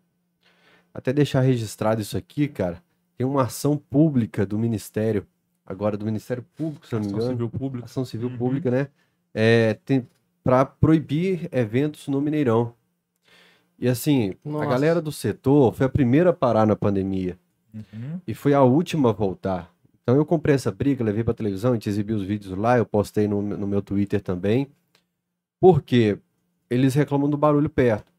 [0.94, 2.82] Até deixar registrado isso aqui, cara.
[3.16, 5.26] Tem uma ação pública do Ministério,
[5.64, 7.32] agora do Ministério Público, se não me Ação engano.
[7.32, 7.84] civil pública.
[7.86, 8.38] Ação Civil Uhum.
[8.38, 8.88] Pública, né?
[9.34, 10.06] É, tem,
[10.42, 12.74] para proibir eventos no Mineirão.
[13.78, 14.66] E assim, a Nossa.
[14.66, 17.38] galera do setor foi a primeira a parar na pandemia
[17.74, 18.20] Uhum.
[18.26, 19.70] e foi a última a voltar.
[20.02, 22.86] Então eu comprei essa briga, levei pra televisão, a gente exibiu os vídeos lá, eu
[22.86, 24.68] postei no, no meu Twitter também.
[25.60, 26.18] Porque
[26.70, 28.12] eles reclamam do barulho perto.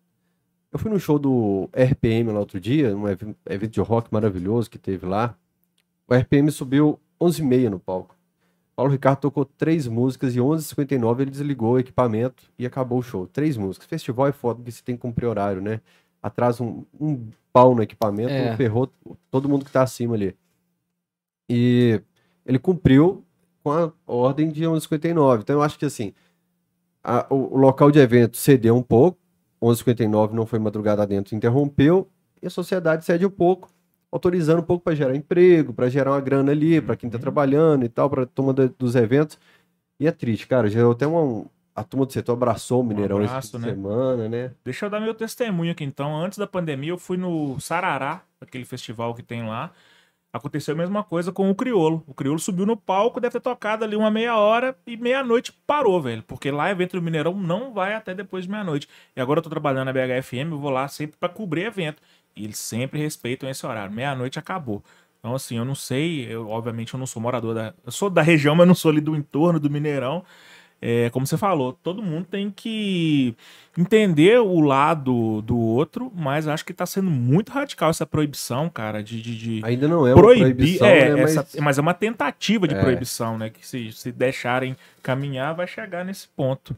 [0.71, 4.69] Eu fui no show do RPM lá outro dia, um ev- evento de rock maravilhoso
[4.69, 5.33] que teve lá.
[6.07, 8.15] O RPM subiu 11h30 no palco.
[8.77, 13.25] Paulo Ricardo tocou três músicas e 11h59 ele desligou o equipamento e acabou o show.
[13.25, 13.87] Três músicas.
[13.87, 15.81] Festival é foda porque você tem que cumprir horário, né?
[16.21, 18.55] Atrasa um, um pau no equipamento, É.
[18.55, 18.87] ferrou
[19.31, 20.35] todo mundo que tá acima ali.
[21.49, 22.01] E
[22.45, 23.23] ele cumpriu
[23.63, 25.41] com a ordem de 11h59.
[25.41, 26.13] Então eu acho que assim,
[27.03, 29.17] a- o, o local de evento cedeu um pouco,
[29.61, 32.07] 11h59 não foi madrugada dentro, interrompeu,
[32.41, 33.69] e a sociedade cede um pouco,
[34.11, 37.21] autorizando um pouco para gerar emprego, para gerar uma grana ali, para quem tá Uhum.
[37.21, 39.37] trabalhando e tal, para turma da- dos eventos.
[39.99, 40.69] E é triste, cara.
[40.69, 43.69] Já até uma, a turma do setor abraçou o Mineirão esse abraço, né?
[43.69, 44.51] semana, né?
[44.63, 46.15] Deixa eu dar meu testemunho aqui então.
[46.15, 49.71] Antes da pandemia, eu fui no Sarará, aquele festival que tem lá.
[50.31, 52.03] Aconteceu a mesma coisa com o Criolo.
[52.05, 55.99] O Criolo subiu no palco, deve ter tocado ali uma meia hora e meia-noite parou,
[56.01, 56.21] velho.
[56.21, 58.87] Porque lá evento do Mineirão não vai até depois de meia-noite.
[59.15, 62.03] E agora eu tô trabalhando na BHFM, eu vou lá sempre pra cobrir evento.
[62.37, 63.93] E eles sempre respeitam esse horário.
[63.93, 64.83] Meia-noite acabou.
[65.19, 67.73] Então, assim, eu não sei, eu, obviamente eu não sou morador da.
[67.85, 70.23] Eu sou da região, mas não sou ali do entorno do Mineirão.
[70.79, 73.35] É, como você falou, todo mundo tem que
[73.75, 79.01] entender o lado do outro, mas acho que tá sendo muito radical essa proibição, cara,
[79.03, 80.43] de, de, de Ainda não é uma proibir.
[80.55, 81.21] proibição, é, né?
[81.23, 82.79] Mas essa- mas é uma tentativa de É.
[82.79, 83.49] proibição, né?
[83.49, 86.77] Que se, se deixarem caminhar, vai chegar nesse ponto.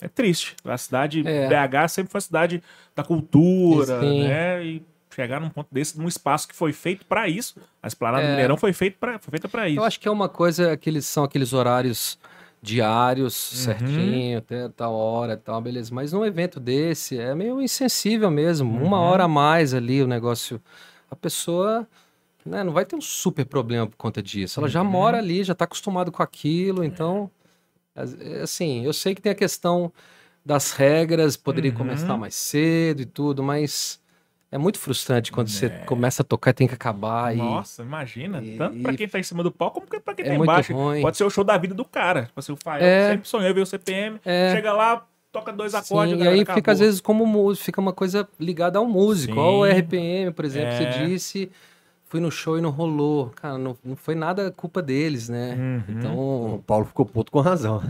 [0.00, 0.54] é triste.
[0.64, 1.48] A cidade É.
[1.48, 2.62] BH sempre foi a cidade
[2.96, 4.24] da cultura, Sim.
[4.24, 4.62] né?
[4.64, 4.82] E
[5.16, 7.56] chegar num ponto desse, num espaço que foi feito para isso.
[7.82, 8.30] A Esplanada do É.
[8.32, 9.80] Mineirão foi, feito pra, foi feita para isso.
[9.80, 12.18] Eu acho que é uma coisa, aqueles são aqueles horários
[12.60, 13.64] diários, Uhum.
[13.64, 15.94] certinho, até tal hora e tal, beleza.
[15.94, 18.78] Mas num evento desse é meio insensível mesmo.
[18.82, 19.02] Uma Uhum.
[19.04, 20.60] hora a mais ali o negócio.
[21.10, 21.86] A pessoa
[22.44, 24.60] né, não vai ter um super problema por conta disso.
[24.60, 24.88] Ela já Uhum.
[24.90, 27.30] mora ali, já está acostumado com aquilo, então.
[27.94, 29.90] é Assim, eu sei que tem a questão
[30.44, 31.76] das regras, poderia Uhum.
[31.78, 33.98] começar mais cedo e tudo, mas
[34.50, 35.68] é muito frustrante quando você É.
[35.86, 37.34] começa a tocar e tem que acabar.
[37.34, 38.42] e- Nossa, imagina.
[38.42, 40.34] e- Tanto pra e- quem tá em cima do palco, como pra quem É tá
[40.34, 40.72] muito embaixo.
[40.74, 41.02] ruim.
[41.02, 42.26] Pode ser o show da vida do cara.
[42.26, 43.10] Tipo assim, o Fael É.
[43.12, 44.20] sempre sonhou ver o CPM.
[44.24, 44.52] É.
[44.54, 46.12] Chega lá, toca dois Sim, acordes.
[46.12, 46.58] a e galera aí acabou.
[46.60, 49.40] fica às vezes como músico, fica uma coisa ligada ao músico, Sim.
[49.40, 50.92] ao RPM, por exemplo, É.
[50.92, 51.50] você disse,
[52.04, 53.30] fui no show e não rolou.
[53.36, 55.54] Cara, não, não foi nada culpa deles, né?
[55.58, 55.82] Uhum.
[55.98, 56.16] Então,
[56.54, 57.82] O Paulo ficou puto com razão.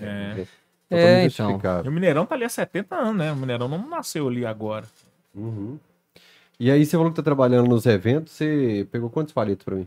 [0.00, 0.46] É.
[0.88, 1.82] É, Totalmente então.
[1.84, 3.32] E o Mineirão tá ali há 70 anos, né?
[3.32, 4.86] O Mineirão não nasceu ali agora.
[5.34, 5.78] Uhum.
[6.58, 9.86] E aí, você falou que tá trabalhando nos eventos, você pegou quantos palitos pra mim?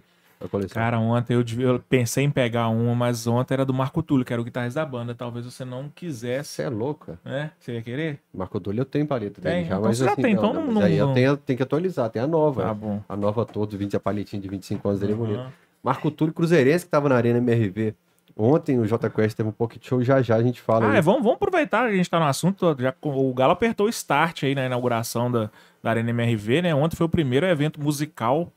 [0.69, 4.31] Cara, ontem eu, eu pensei em pegar uma, mas ontem era do Marco Túlio, que
[4.31, 5.13] era o guitarrista da banda.
[5.13, 7.19] Talvez você não quisesse, Você é louca.
[7.25, 7.51] né?
[7.59, 8.19] Você ia querer?
[8.33, 9.65] Marco Túlio eu tenho paleta dele Tem?
[9.65, 11.37] já, Então mas você já assim, tem, não, então não, não- aí não- eu tenho,
[11.37, 12.61] tenho que atualizar, tem a nova.
[12.61, 13.01] Tá bom.
[13.09, 15.53] A nova toda, 20, a palitinha de 25 anos dele é bonita.
[15.83, 17.93] Marco Túlio Cruzeirense, que tava na Arena MRV.
[18.41, 20.89] Ontem o J Quest teve um pocket show, já já a gente fala.
[20.89, 22.73] Ah, é, vamos, vamos aproveitar que a gente tá no assunto.
[22.79, 25.49] Já, o Galo apertou o start aí na inauguração da,
[25.83, 26.73] da Arena MRV, né?
[26.73, 28.49] Ontem foi o primeiro evento musical.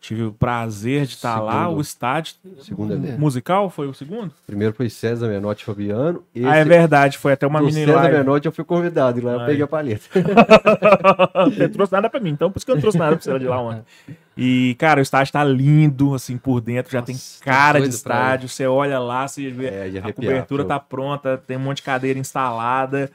[0.00, 1.62] Tive o prazer de estar lá.
[1.62, 1.78] Segundo.
[1.78, 3.18] O estádio Segundo evento.
[3.18, 4.30] musical foi o segundo?
[4.46, 6.22] Primeiro foi César Menotti e Fabiano.
[6.34, 7.16] Esse Ah, é verdade.
[7.18, 8.18] Foi até uma do mini César live.
[8.18, 9.46] Menotti eu fui convidado, e lá eu Aí.
[9.46, 10.04] peguei a paleta.
[11.50, 13.38] Você trouxe nada pra mim, então por isso que eu não trouxe nada pra você
[13.38, 13.82] de lá ontem.
[14.36, 17.88] E, cara, o estádio tá lindo, assim, por dentro, já tem Nossa, tô cara de
[17.88, 18.48] estádio.
[18.48, 22.18] Você olha lá, você vê É, a cobertura tá pronta, tem um monte de cadeira
[22.18, 23.10] instalada.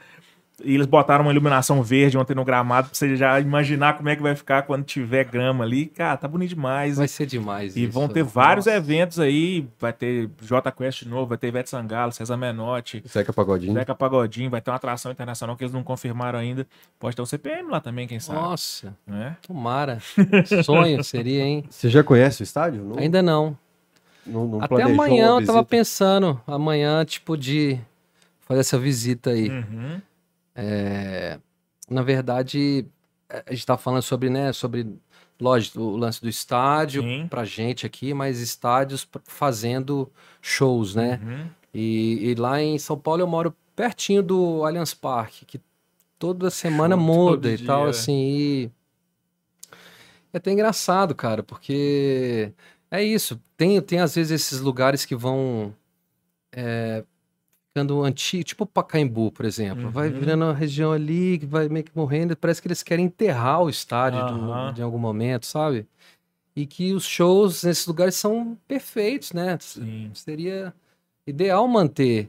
[0.62, 4.16] E eles botaram uma iluminação verde ontem no gramado pra você já imaginar como é
[4.16, 5.86] que vai ficar quando tiver grama ali.
[5.86, 6.96] Cara, tá bonito demais.
[6.98, 7.92] vai ser demais E isso.
[7.92, 8.76] vão ter vários Nossa.
[8.78, 9.66] eventos aí.
[9.78, 13.72] Vai ter J Quest novo, vai ter Ivete Sangalo, César Menotti, Zeca Pagodinho.
[13.74, 16.66] Zeca Pagodinho, vai ter uma atração internacional que eles não confirmaram ainda.
[16.98, 18.38] Pode ter o CPM lá também, quem sabe.
[18.38, 19.36] Nossa, Né?
[19.46, 19.98] tomara.
[20.64, 21.64] Sonho seria, hein?
[21.70, 22.82] Você já conhece o estádio?
[22.84, 23.56] Não, Ainda não.
[24.26, 27.78] não, não Até amanhã eu tava pensando, amanhã, tipo, de
[28.40, 29.48] fazer essa visita aí.
[29.48, 30.00] Uhum.
[30.54, 31.38] É,
[31.88, 32.86] na verdade,
[33.46, 34.86] a gente tá falando sobre, né, sobre,
[35.40, 37.26] lógico, o lance do estádio Sim.
[37.28, 40.10] pra gente aqui, mas estádios fazendo
[40.40, 41.20] shows, né?
[41.22, 41.50] Uhum.
[41.72, 45.60] E, e lá em São Paulo eu moro pertinho do Allianz Parque, que
[46.18, 47.90] toda semana Show muda e tal, dia.
[47.90, 48.70] assim, e
[50.32, 52.52] é até engraçado, cara, porque
[52.90, 55.74] é isso, tem, tem às vezes esses lugares que vão
[56.52, 57.04] é,
[57.70, 60.18] ficando antigos, tipo Pacaembu, por exemplo, vai Uhum.
[60.18, 63.70] virando uma região ali, que vai meio que morrendo, parece que eles querem enterrar o
[63.70, 64.72] estádio de, um- Aham.
[64.72, 65.86] de algum momento, sabe?
[66.54, 69.56] E que os shows nesses lugares são perfeitos, né?
[69.60, 70.10] Sim.
[70.14, 70.74] seria
[71.24, 72.28] ideal manter,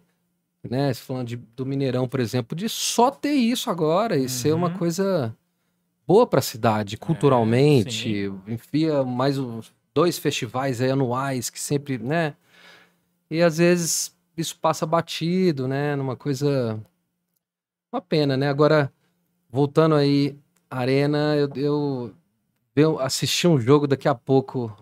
[0.69, 0.93] né?
[0.93, 4.77] Falando de- do Mineirão, por exemplo, de só ter isso agora e ser uma Uhum.
[4.77, 5.35] coisa
[6.07, 8.31] boa para a cidade, culturalmente.
[8.47, 9.37] enfia mais
[9.93, 12.35] dois festivais anuais que sempre, né?
[13.29, 15.95] E às vezes isso passa batido, né?
[15.95, 16.79] Numa coisa.
[17.91, 18.49] Uma pena, né?
[18.49, 18.91] Agora,
[19.49, 20.37] voltando aí,
[20.69, 22.15] Arena, eu, eu,
[22.75, 24.75] eu assisti um jogo daqui a pouco.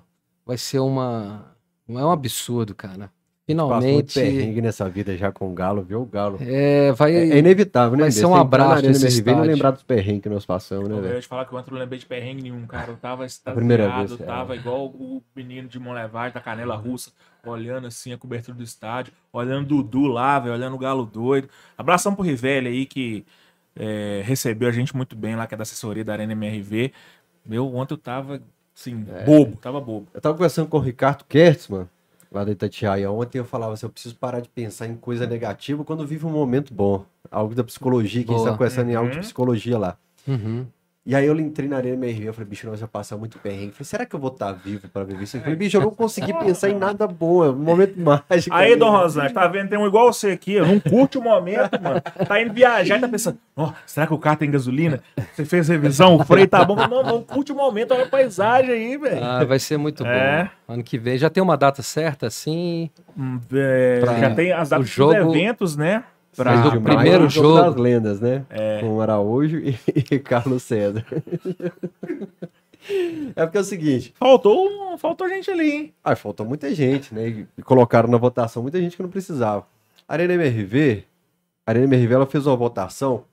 [0.46, 1.56] Vai ser uma.
[1.88, 3.12] Não é um absurdo, cara.
[3.56, 4.14] Passou muito Finalmente.
[4.14, 6.38] perrengue nessa vida já com o Galo, viu o Galo.
[6.42, 7.16] É, vai.
[7.16, 8.04] É, é inevitável, né?
[8.04, 11.14] vai ser um abraço nesse MRV não lembrar dos perrengues que nós passamos, né, Eu
[11.16, 12.92] ia te falar que ontem eu não lembrei de perrengue nenhum, cara.
[12.92, 14.24] Eu tava vez, é.
[14.24, 17.12] tava igual o menino de Monlevade, da Canela Russa,
[17.46, 21.50] olhando assim a cobertura do estádio, olhando o Dudu lá, velho, olhando o Galo doido.
[21.78, 23.26] Abração pro Rivelli aí, que
[23.76, 26.92] é, recebeu a gente muito bem lá, que é da assessoria da Arena MRV.
[27.46, 28.42] Meu, ontem eu tava,
[28.76, 29.24] assim, É.
[29.24, 30.08] bobo, tava bobo.
[30.14, 31.88] Eu tava conversando com o Ricardo Kertzmann,
[32.32, 33.12] lá da Itatiaia.
[33.12, 36.30] Ontem eu falava assim, eu preciso parar de pensar em coisa negativa quando vive um
[36.32, 37.06] momento bom.
[37.32, 39.22] Algo da psicologia, quem está conversando em algo de Uhum.
[39.24, 39.98] psicologia lá.
[40.28, 40.66] Uhum.
[41.10, 43.70] E aí eu entrei na Arena MRV, eu falei, bicho, nós já passamos muito perrengue.
[43.70, 45.38] Eu falei, será que eu vou estar vivo pra viver isso?
[45.38, 47.96] Eu falei, bicho, eu não consegui pensar em nada bom, é um momento
[48.30, 48.56] mágico.
[48.56, 48.76] Aí, ali.
[48.76, 49.70] Dom Rosante, tá vendo?
[49.70, 52.00] Tem um igual você aqui, não curte o momento, mano.
[52.00, 55.02] Tá indo viajar e tá pensando, ó, será que o carro tem gasolina?
[55.34, 56.76] Você fez revisão, o freio tá bom?
[56.76, 59.24] Não, não, curte o momento, olha a paisagem aí, velho.
[59.24, 60.44] Ah, vai ser muito É.
[60.68, 60.74] bom.
[60.76, 62.88] Ano que vem já tem uma data certa, assim.
[63.18, 66.04] Hum, é, Pra- já tem as datas jogo- dos eventos, né?
[66.36, 68.46] Pra, Mas o primeiro o jogo jogo- das lendas, né?
[68.50, 68.80] É.
[68.82, 69.78] Com Araújo e,
[70.12, 71.06] e Carlos César.
[73.36, 75.94] é porque é o seguinte, Faltou, faltou gente ali, hein?
[76.04, 77.46] ah, faltou muita gente, né?
[77.58, 79.66] E colocaram na votação muita gente que não precisava.
[80.08, 81.04] Arena MRV,
[81.66, 83.24] a Arena MRV ela fez uma votação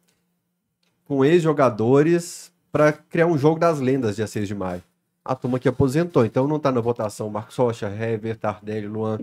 [1.07, 4.83] com ex-jogadores para criar um jogo das lendas dia 6 de maio.
[5.25, 9.19] A turma que aposentou, então não tá na votação Marcos Rocha, Hever, Tardelli, Luan,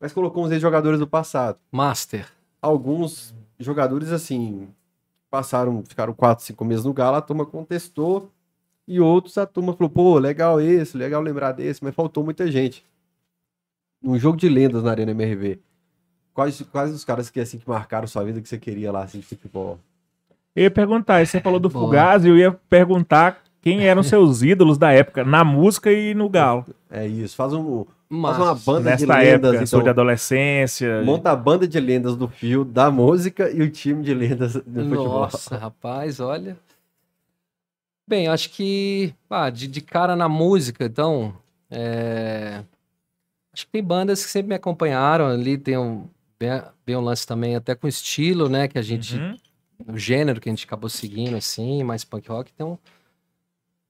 [0.00, 1.58] mas colocou uns ex-jogadores do passado.
[1.70, 2.26] Master.
[2.62, 4.68] Alguns jogadores, assim,
[5.28, 8.30] passaram, ficaram 4, 5 meses no Galo, a turma contestou,
[8.86, 12.84] e outros a turma falou, pô, legal esse, legal lembrar desse, mas faltou muita gente.
[14.02, 15.58] Um jogo de lendas na Arena MRV.
[16.32, 19.18] Quais, quais os caras que, assim, que marcaram sua vida que você queria lá, assim,
[19.18, 19.78] de futebol?
[20.54, 21.70] Eu ia perguntar, você falou do.
[21.70, 26.66] Fugaz, eu ia perguntar quem eram seus ídolos da época, na música e no Galo.
[26.90, 29.90] É isso, faz, um, faz uma banda de Nesta lendas, época, sou de então.
[29.92, 31.02] adolescência.
[31.02, 34.82] Monta a banda de lendas do fio, da música e o time de lendas do
[34.82, 35.20] futebol.
[35.20, 36.58] Nossa, rapaz, olha.
[38.06, 41.32] Bem, acho que ah, de, de cara na música, então.
[41.70, 42.62] é,
[43.54, 45.58] Acho que tem bandas que sempre me acompanharam ali.
[45.58, 46.50] Tem um, bem,
[46.86, 48.66] bem um lance também, até com estilo, né?
[48.66, 49.16] Que a gente.
[49.16, 49.36] Uhum.
[49.88, 52.50] O gênero que a gente acabou seguindo, assim, mais punk rock.
[52.54, 52.78] Então.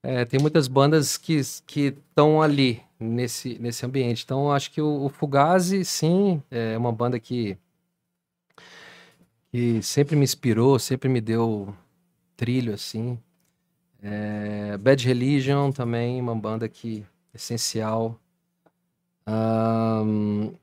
[0.03, 1.39] É, tem muitas bandas que
[1.75, 4.23] estão ali nesse, nesse ambiente.
[4.23, 7.57] Então, acho que o, o Fugazi, sim, é uma banda que
[9.53, 11.75] que sempre me inspirou, sempre me deu
[12.35, 13.19] trilho, assim.
[14.01, 18.19] É, Bad Religion também, uma banda que essencial.
[19.27, 20.53] Ahn,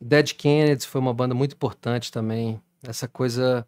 [0.00, 2.60] Dead Kennedys foi uma banda muito importante também.
[2.84, 3.66] Essa coisa,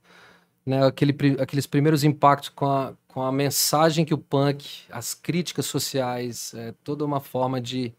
[0.64, 5.66] né, aquele, aqueles primeiros impactos com a, com a mensagem que o punk, as críticas
[5.66, 7.92] sociais, é, toda uma forma de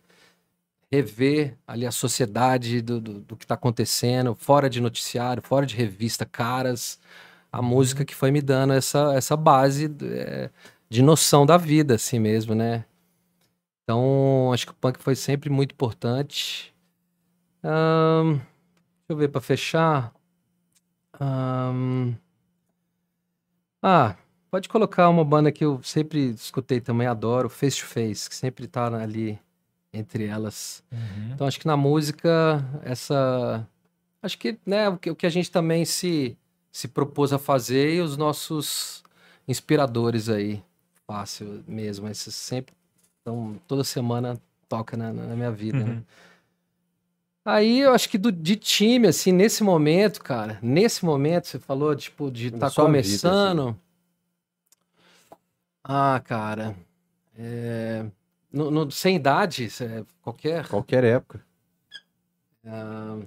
[0.90, 5.76] rever ali a sociedade do, do, do que está acontecendo, fora de noticiário, fora de
[5.76, 7.02] revista, caras,
[7.52, 10.50] a música que foi me dando essa, essa base é,
[10.90, 12.86] de noção da vida, assim mesmo, né?
[13.84, 16.74] Então, acho que o punk foi sempre muito importante.
[17.62, 20.14] Ahn, deixa eu ver para fechar.
[21.20, 22.14] Ahn,
[23.84, 24.16] ah,
[24.50, 28.68] pode colocar uma banda que eu sempre escutei também, adoro, Face to Face, que sempre
[28.68, 29.40] tá ali
[29.94, 30.84] entre elas.
[30.92, 31.32] Uhum.
[31.34, 33.68] Então acho que na música essa
[34.22, 36.38] acho que né o que, o que a gente também se
[36.72, 39.04] se propôs a fazer e os nossos
[39.48, 40.62] inspiradores aí
[41.08, 42.76] fácil mesmo esses sempre
[43.22, 45.94] então toda semana toca na, na minha vida né?
[45.94, 46.04] Uhum.
[47.46, 51.96] aí eu acho que do, de time assim nesse momento cara nesse momento você falou
[51.96, 53.76] tipo de estar sua vida, começando
[55.92, 56.76] ah cara
[57.38, 58.06] é,
[58.52, 59.68] no, no- sem idade
[60.22, 61.44] qualquer Qualquer época.
[62.66, 63.20] Ah,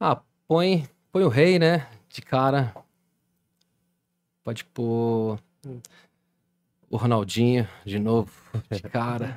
[0.00, 1.86] ah, põe, põe o rei, né?
[2.08, 2.74] De cara.
[4.42, 5.38] Pode pôr
[6.90, 8.32] o Ronaldinho de novo,
[8.70, 9.36] de cara.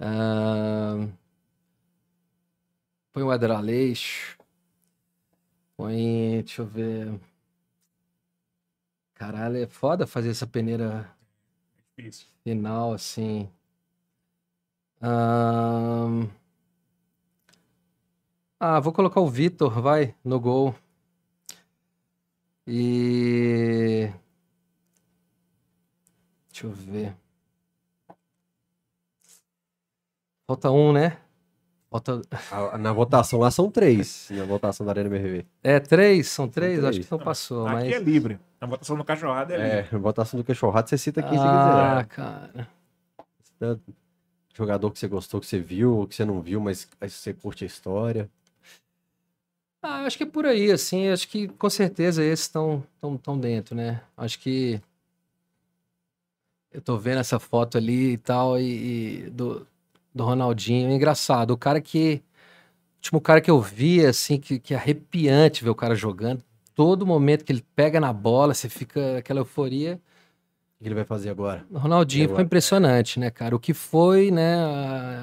[0.00, 1.06] Ah,
[3.12, 4.38] põe o Éder Aleixo.
[5.76, 7.20] Põe, deixa eu ver.
[9.22, 11.08] Caralho, é foda fazer essa peneira
[12.42, 13.48] final, assim.
[15.00, 16.28] Ahn,
[18.58, 20.74] Ah, vou colocar o Vitor, vai, no gol.
[22.66, 24.10] E.
[26.50, 27.16] Deixa eu ver.
[30.46, 31.21] Falta um, né?
[31.92, 32.22] Falta.
[32.50, 34.28] A- Na votação lá são três.
[34.30, 35.44] Na votação da Arena MRV.
[35.62, 36.28] É, três?
[36.28, 36.78] São três?
[36.82, 37.06] Acho três.
[37.06, 37.92] que não passou, Aqui mas.
[37.92, 38.40] é livre.
[38.60, 39.96] A votação no cachorrado é livre.
[39.96, 42.68] É, votação do cachorrado, você cita quem Ah, você cara.
[43.58, 43.78] quiser.
[44.54, 47.64] Jogador que você gostou, que você viu, ou que você não viu, mas você curte
[47.64, 48.28] a história.
[49.82, 53.38] Ah, acho que é por aí, assim, acho que com certeza esses estão tão, tão
[53.38, 54.00] dentro, né?
[54.16, 54.80] Acho que
[56.70, 59.66] eu tô vendo essa foto ali e tal, e, e do,
[60.14, 62.22] do Ronaldinho, é engraçado, o cara que,
[62.94, 66.44] o último cara que eu vi, assim, que, que é arrepiante ver o cara jogando,
[66.74, 70.00] todo momento que ele pega na bola, você fica aquela euforia,
[70.78, 71.66] O que ele vai fazer agora?
[71.70, 72.44] o Ronaldinho E foi agora?
[72.44, 73.56] impressionante, né, cara?
[73.56, 74.56] O que foi, né,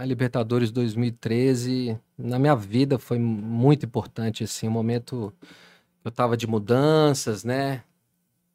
[0.01, 5.31] a- Libertadores 2013, na minha vida foi muito importante, assim, um momento
[6.01, 7.83] que eu tava de mudanças, né?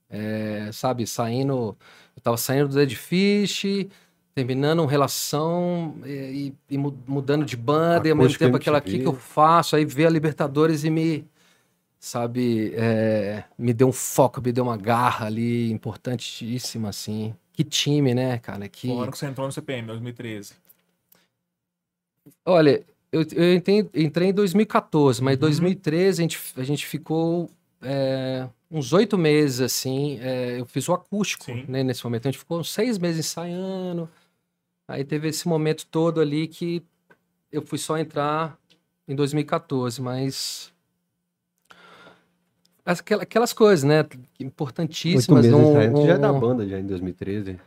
[0.09, 1.77] É, sabe, saindo,
[2.17, 3.65] eu tava saindo do Dead Fish,
[4.35, 8.99] terminando uma relação e, e mu- mudando de banda, e ao mesmo tempo aquela aqui
[8.99, 11.25] que eu faço, aí ver a Libertadores e me,
[12.01, 17.35] sabe, é, me deu um foco, me deu uma garra ali, importantíssima, assim.
[17.53, 18.69] Que time, né, cara?
[18.69, 18.89] Que...
[18.89, 20.55] O ano que você entrou no CPM, 2013.
[22.45, 25.41] Olha, eu, eu entrei, entrei em 2014, mas em Uhum.
[25.43, 27.49] 2013 a gente, a gente ficou
[27.81, 30.19] é, uns oito meses, assim.
[30.21, 32.27] é, eu fiz o acústico, né, nesse momento.
[32.27, 34.09] A gente ficou uns seis meses ensaiando.
[34.87, 36.83] Aí teve esse momento todo ali que
[37.51, 38.59] eu fui só entrar
[39.09, 40.73] em 2014, mas
[42.85, 44.01] aquela- aquelas coisas, né?
[44.01, 45.47] Oito Importantíssimas.
[45.47, 47.59] meses um- antes já é da um- banda, já em 2013.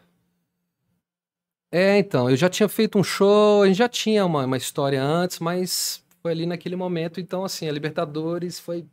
[1.71, 5.03] É, então, eu já tinha feito um show, a gente já tinha uma, uma história
[5.03, 7.19] antes, mas foi ali naquele momento.
[7.19, 8.85] Então, assim, a Libertadores foi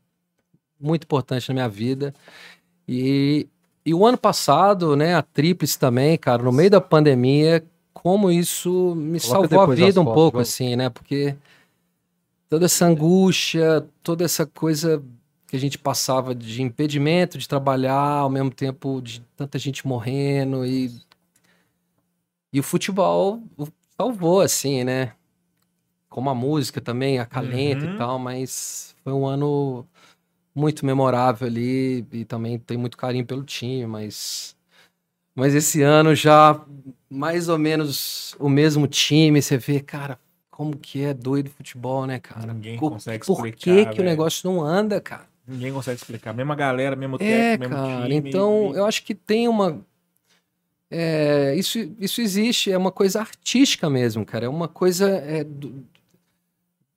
[0.80, 2.12] muito importante na minha vida.
[2.88, 3.46] E,
[3.86, 7.64] e o ano passado, né, a Tríplice também, cara, no meio da pandemia,
[7.94, 10.48] como isso me Coloca salvou a vida um fotos, pouco, vamos.
[10.50, 10.90] assim, né?
[10.90, 11.36] Porque
[12.48, 15.02] toda essa angústia, toda essa coisa
[15.46, 20.64] que a gente passava de impedimento de trabalhar, ao mesmo tempo de tanta gente morrendo
[20.66, 20.90] e
[22.52, 23.42] e o futebol
[23.96, 25.14] salvou, assim, né?
[26.08, 27.94] Como a música também, acalenta Uhum.
[27.94, 29.86] e tal, mas foi um ano
[30.54, 34.56] muito memorável ali e também tenho muito carinho pelo time, mas
[35.34, 36.60] mas esse ano já
[37.10, 40.18] mais ou menos o mesmo time, você vê, cara,
[40.50, 42.52] como que é doido futebol, né, cara?
[42.52, 45.26] Ninguém Por- consegue Por que explicar, que o negócio não anda, cara?
[45.46, 46.32] Ninguém consegue explicar.
[46.32, 48.28] Mesma galera, mesmo É, técnico, mesmo cara, time.
[48.28, 49.80] então e- eu acho que tem uma.
[50.90, 54.46] é, isso, isso existe, é uma coisa artística mesmo, cara.
[54.46, 55.84] É uma coisa é, do,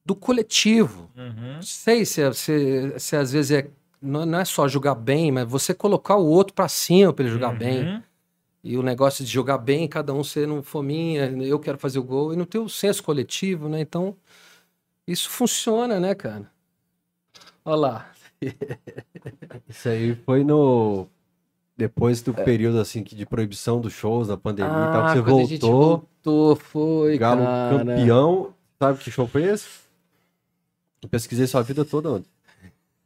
[0.05, 1.09] do coletivo.
[1.15, 1.61] Uhum.
[1.61, 3.67] Sei se, é- se, se às vezes é.
[4.01, 7.33] Não, não é só jogar bem, mas você colocar o outro pra cima pra ele
[7.33, 8.01] jogar bem.
[8.68, 12.03] E o negócio de jogar bem, cada um ser um fominha, eu quero fazer o
[12.03, 13.80] gol, e não ter o senso coletivo, né?
[13.80, 14.13] Então,
[15.07, 16.51] isso funciona, né, cara?
[17.63, 18.11] Olha lá.
[19.70, 21.07] Isso aí foi no.
[21.78, 22.26] Depois É.
[22.26, 25.24] do período assim que de proibição dos shows, da pandemia e tal, que você Ah,
[25.24, 26.09] quando a gente voltou.
[26.24, 27.78] voltou, foi, Galo cara.
[27.80, 28.53] campeão.
[28.80, 29.68] Sabe que show foi esse?
[31.01, 32.30] Eu pesquisei sua vida toda ontem.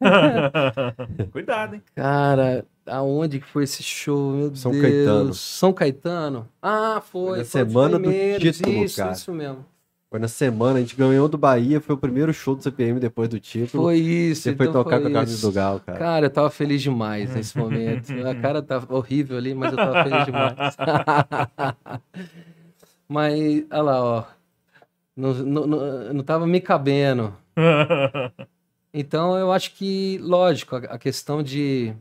[1.32, 1.82] Cuidado, hein?
[1.94, 4.32] Cara, aonde que foi esse show?
[4.32, 4.82] Meu São Deus.
[4.82, 5.34] Caetano.
[5.34, 6.48] São Caetano?
[6.60, 7.22] Ah, foi.
[7.22, 9.12] Foi na foi semana do título, isso, cara.
[9.12, 9.64] Isso mesmo.
[10.12, 13.30] Foi na semana, a gente ganhou do Bahia, foi o primeiro show do CPM depois
[13.30, 13.84] do título.
[13.84, 14.42] Foi isso.
[14.42, 15.98] Você foi então tocar foi com a camisa do Galo, cara.
[15.98, 18.12] Cara, eu tava feliz demais nesse momento.
[18.28, 20.76] A cara tava horrível ali, mas eu tava feliz demais.
[23.08, 24.24] mas, olha lá, ó.
[25.16, 27.34] Não, não, não, não tava me cabendo.
[28.94, 31.94] Então, eu acho que, lógico, a, a questão de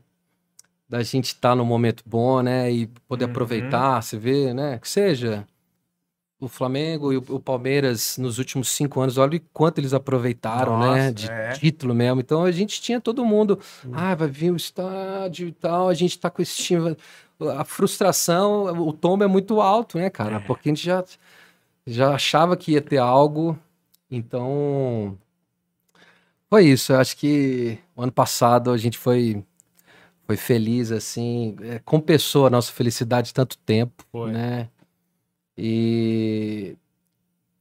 [0.92, 3.32] da gente estar no momento bom, né, e poder Uhum.
[3.32, 5.48] aproveitar, você vê, né, que seja
[6.38, 10.78] o Flamengo e o, o Palmeiras nos últimos cinco anos, olha o quanto eles aproveitaram,
[10.80, 11.52] né, Nossa, de é.
[11.54, 12.20] título mesmo.
[12.20, 13.58] Então, a gente tinha todo mundo,
[13.94, 16.98] ah, vai vir o estádio e tal, a gente tá com esse time.
[17.58, 20.40] A frustração, o tombo é muito alto, né, cara, É.
[20.40, 21.04] porque a gente já,
[21.88, 23.58] já achava que ia ter algo,
[24.10, 25.18] então...
[26.50, 29.42] Foi isso, eu acho que o ano passado a gente foi,
[30.32, 34.32] foi feliz, assim, é, compensou a nossa felicidade de tanto tempo, Foi.
[34.32, 34.70] né?
[35.58, 36.76] E,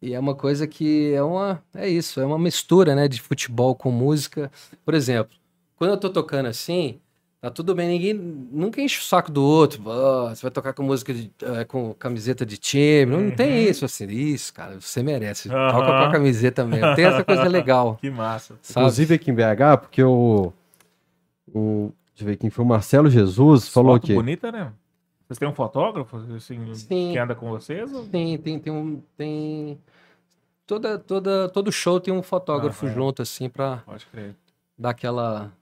[0.00, 3.74] e é uma coisa que é uma, é isso, é uma mistura, né, de futebol
[3.74, 4.50] com música.
[4.84, 5.36] Por exemplo,
[5.74, 7.00] quando eu tô tocando assim,
[7.40, 10.84] tá tudo bem, ninguém nunca enche o saco do outro, "Ah, você vai tocar com
[10.84, 13.68] música de, eh, com camiseta de time, não, não tem Uhum.
[13.70, 15.70] isso, assim, isso, cara, você merece, Aham.
[15.72, 17.96] toca com a camiseta mesmo, tem essa coisa legal.
[18.00, 18.56] Que massa.
[18.62, 18.80] Sabe?
[18.80, 20.52] Inclusive aqui em BH, porque o.
[21.52, 21.90] o
[22.20, 24.14] deixa eu ver quem foi, o Marcelo Jesus falou Foto que.
[24.14, 24.72] bonita, né?
[25.26, 27.12] Vocês têm um fotógrafo assim, Sim.
[27.12, 27.92] que anda com vocês?
[27.92, 29.00] ou- Tem, tem, tem um.
[29.16, 29.78] Tem...
[30.66, 32.94] Toda, toda, todo show tem um fotógrafo Aham.
[32.94, 34.36] junto, assim, pra Pode crer.
[34.78, 35.52] dar aquela.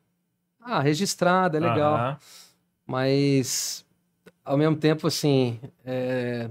[0.60, 1.94] Ah, registrada, é legal.
[1.94, 2.18] Aham.
[2.86, 3.86] Mas,
[4.44, 5.60] ao mesmo tempo, assim.
[5.84, 6.50] é,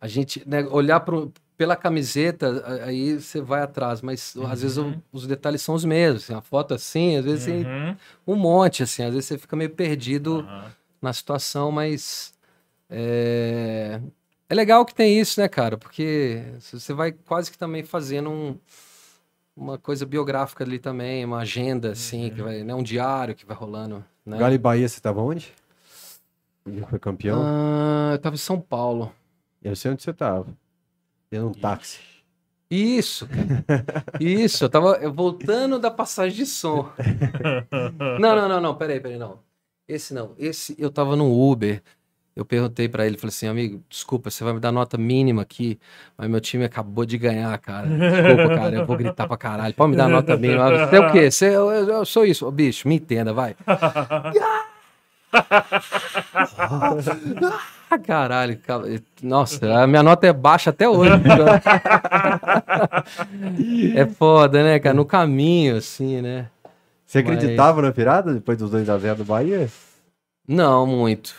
[0.00, 0.42] A gente.
[0.48, 5.02] né, olhar pro, pela camiseta, aí você vai atrás, mas às vezes o- Uhum.
[5.12, 6.22] os detalhes são os mesmos.
[6.22, 7.96] assim, a foto assim, às vezes Uhum.
[8.26, 10.72] um monte, assim, às vezes você fica meio perdido Aham.
[11.02, 12.32] na situação, mas
[12.88, 14.00] é...
[14.48, 15.76] é legal que tem isso, né, cara?
[15.76, 18.56] Porque você vai quase que também fazendo um-
[19.56, 23.56] uma coisa biográfica ali também, uma agenda, assim, que vai, né, um diário que vai
[23.56, 24.38] rolando, né?
[24.38, 25.52] Galo e Bahia, você tava onde?
[26.64, 27.42] Ele foi campeão?
[27.44, 29.12] Ah, eu tava em São Paulo.
[29.60, 30.46] Eu sei onde você tava.
[31.30, 31.98] Dentro de um táxi.
[32.70, 33.64] Isso, cara.
[34.20, 36.90] Isso, eu tava voltando da passagem de som.
[38.18, 39.38] Não, não, não, não, peraí, peraí, não.
[39.88, 41.82] Esse não, esse eu tava no Uber.
[42.36, 45.76] Eu perguntei pra ele, falei assim, amigo, desculpa, você vai me dar nota mínima aqui,
[46.16, 47.88] mas meu time acabou de ganhar, cara.
[47.88, 49.74] Desculpa, cara, eu vou gritar pra caralho.
[49.74, 50.70] Pode me dar nota mínima?
[50.88, 51.30] Você é o quê?
[51.32, 52.46] Você, eu, eu- eu sou isso.
[52.46, 53.56] Ô, bicho, me entenda, vai.
[57.90, 58.84] Ah, caralho, cara.
[59.22, 61.10] nossa, a minha nota é baixa até hoje.
[63.96, 64.94] é foda, né, cara?
[64.94, 66.48] No caminho, assim, né?
[67.06, 69.68] Você Mas- acreditava na virada depois dos 2x0 do Bahia?
[70.46, 71.34] Não, muito.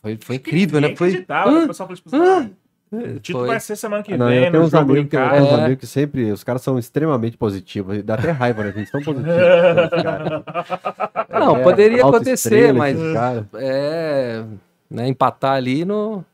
[0.00, 0.94] Foi, foi incrível, né?
[0.94, 1.08] Foi.
[1.08, 1.64] acreditava, Hã?
[1.64, 2.50] O pessoal falou, tipo, Hã?
[2.90, 3.48] O título Foi.
[3.48, 5.42] vai ser semana que Ah, não, vem, eu no tenho uns amigos, que, eu tenho
[5.44, 5.54] uns É.
[5.56, 9.36] amigos que sempre, os caras são extremamente positivos, dá até raiva, né, gente, são positivos.
[9.36, 10.42] os caras.
[11.28, 12.96] Não, É, poderia acontecer, mas
[13.56, 14.42] é,
[14.90, 16.24] né, empatar ali no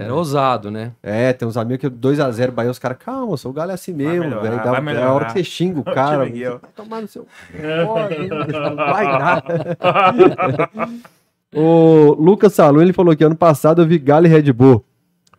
[0.00, 0.92] era ousado, né?
[1.02, 3.92] É, tem uns amigos que 2x0 Bahia, os caras, calma, sou o Galo é assim
[3.92, 4.56] mesmo, melhorar, velho.
[4.56, 6.24] Dá, vai é a hora que você xinga o cara.
[6.24, 7.26] Vai tomar no seu.
[7.52, 7.92] Não
[8.76, 9.44] vai dar.
[11.54, 14.82] o Lucas Salum, ele falou que ano passado eu vi Galo e Red Bull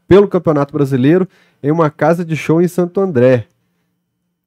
[0.08, 1.28] pelo Campeonato Brasileiro
[1.64, 3.48] em uma casa de show em Santo André.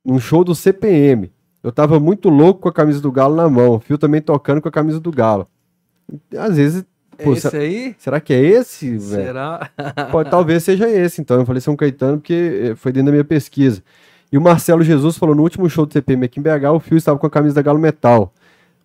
[0.07, 1.33] Um show do CPM.
[1.61, 3.75] Eu tava muito louco com a camisa do Galo na mão.
[3.75, 5.49] O Fio também tocando com a camisa do Galo.
[6.39, 6.85] Às vezes,
[7.19, 7.95] É Pô, esse aí?
[7.99, 9.25] será que é esse, velho?
[9.25, 9.71] Será?
[10.11, 11.39] Pode, talvez seja esse, então.
[11.39, 13.83] Eu falei São Caetano porque eh, foi dentro da minha pesquisa.
[14.33, 16.97] E o Marcelo Jesus falou: no último show do CPM aqui em BH, o Fio
[16.97, 18.33] estava com a camisa da Galo Metal.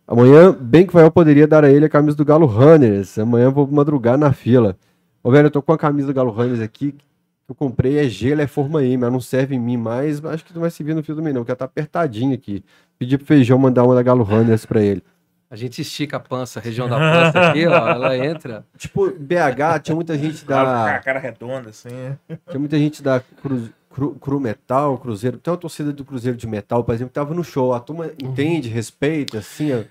[0.08, 3.18] Amanhã, bem que vai, eu poderia dar a ele a camisa do Galo Runners.
[3.20, 4.76] Amanhã eu vou madrugar na fila.
[5.24, 6.94] Ô, velho, eu tô com a camisa do Galo Runners aqui.
[6.94, 10.24] Que eu comprei, é gelo, é forma I, mas não serve em mim mais.
[10.26, 12.64] Acho que não vai servir no fio também, não, porque ela tá apertadinha aqui.
[12.98, 15.04] Pedi pro Feijão mandar uma da Galo Runners pra ele.
[15.52, 18.64] A gente estica a pança, a região da pança aqui, ó, ela entra.
[18.78, 20.96] Tipo, BH, tinha muita gente da.
[20.96, 21.90] a cara redonda, assim.
[22.50, 25.38] Tinha muita gente da Cru, Cru- Cru Metal, Cruzeiro.
[25.38, 27.74] Tem uma torcida do Cruzeiro de Metal, por exemplo, que tava no show.
[27.74, 29.84] A turma entende, respeita, assim, ó.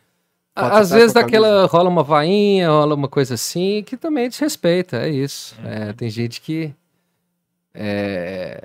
[0.54, 5.56] Às vezes daquela rola uma vainha, rola uma coisa assim, que também desrespeita, é isso.
[5.64, 6.72] É, tem gente que.
[7.74, 8.60] é,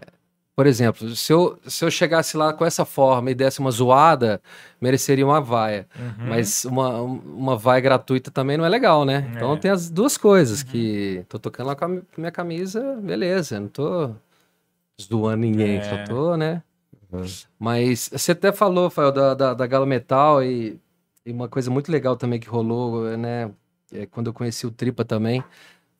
[0.55, 4.41] por exemplo, se eu, se eu chegasse lá com essa forma e desse uma zoada,
[4.79, 5.87] mereceria uma vaia.
[5.97, 6.27] Uhum.
[6.27, 9.27] Mas uma, uma vaia gratuita também não é legal, né?
[9.33, 9.35] É.
[9.35, 13.67] Então tem as duas coisas, que tô tocando lá com a minha camisa, beleza, não
[13.67, 14.11] tô
[15.01, 15.83] zoando ninguém, É.
[15.83, 16.61] só tô, né?
[17.11, 17.25] Uhum.
[17.59, 20.79] Mas você até falou, Fael, da, da, da Galo Metal e,
[21.25, 23.51] e uma coisa muito legal também que rolou, né?
[23.93, 25.43] é, quando eu conheci o Tripa também,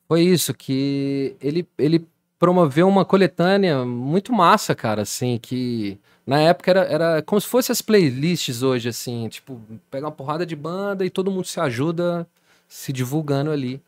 [0.08, 2.06] foi isso, que ele, ele
[2.38, 7.70] promoveu uma coletânea muito massa, cara, assim, que na época era, era como se fosse
[7.70, 9.60] as playlists hoje, assim, tipo,
[9.90, 12.26] pega uma porrada de banda e todo mundo se ajuda
[12.68, 13.80] se divulgando ali.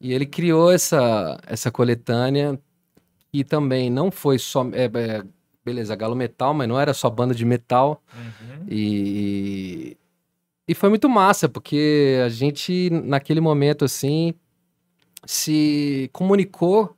[0.00, 2.58] E ele criou essa, essa coletânea
[3.32, 4.64] e também não foi só.
[4.72, 5.24] é, é,
[5.64, 8.02] beleza, Galo Metal, mas não era só banda de metal.
[8.14, 8.66] Uhum.
[8.68, 9.96] E,
[10.68, 14.34] e foi muito massa, porque a gente, naquele momento, assim,
[15.24, 16.94] se comunicou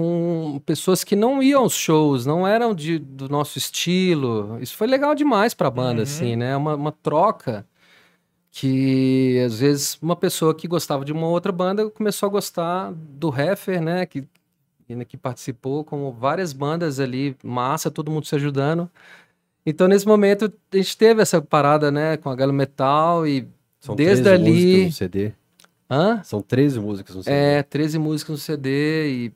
[0.00, 4.56] com pessoas que não iam aos shows, não eram de, do nosso estilo.
[4.58, 6.02] Isso foi legal demais pra banda, Uhum.
[6.04, 6.56] assim, né?
[6.56, 7.66] Uma, uma troca
[8.50, 13.28] que, às vezes, uma pessoa que gostava de uma outra banda começou a gostar do
[13.28, 14.06] Heffer, né?
[14.06, 14.24] Que,
[15.06, 18.90] que participou, como várias bandas ali, massa, todo mundo se ajudando.
[19.66, 23.46] Então, nesse momento, a gente teve essa parada, né, com a Galo Metal e.
[23.78, 25.32] São Desde 13 ali- CD.
[25.90, 26.22] Hã?
[26.22, 27.36] São 13 músicas no CD.
[27.36, 29.32] É, 13 músicas no CD e,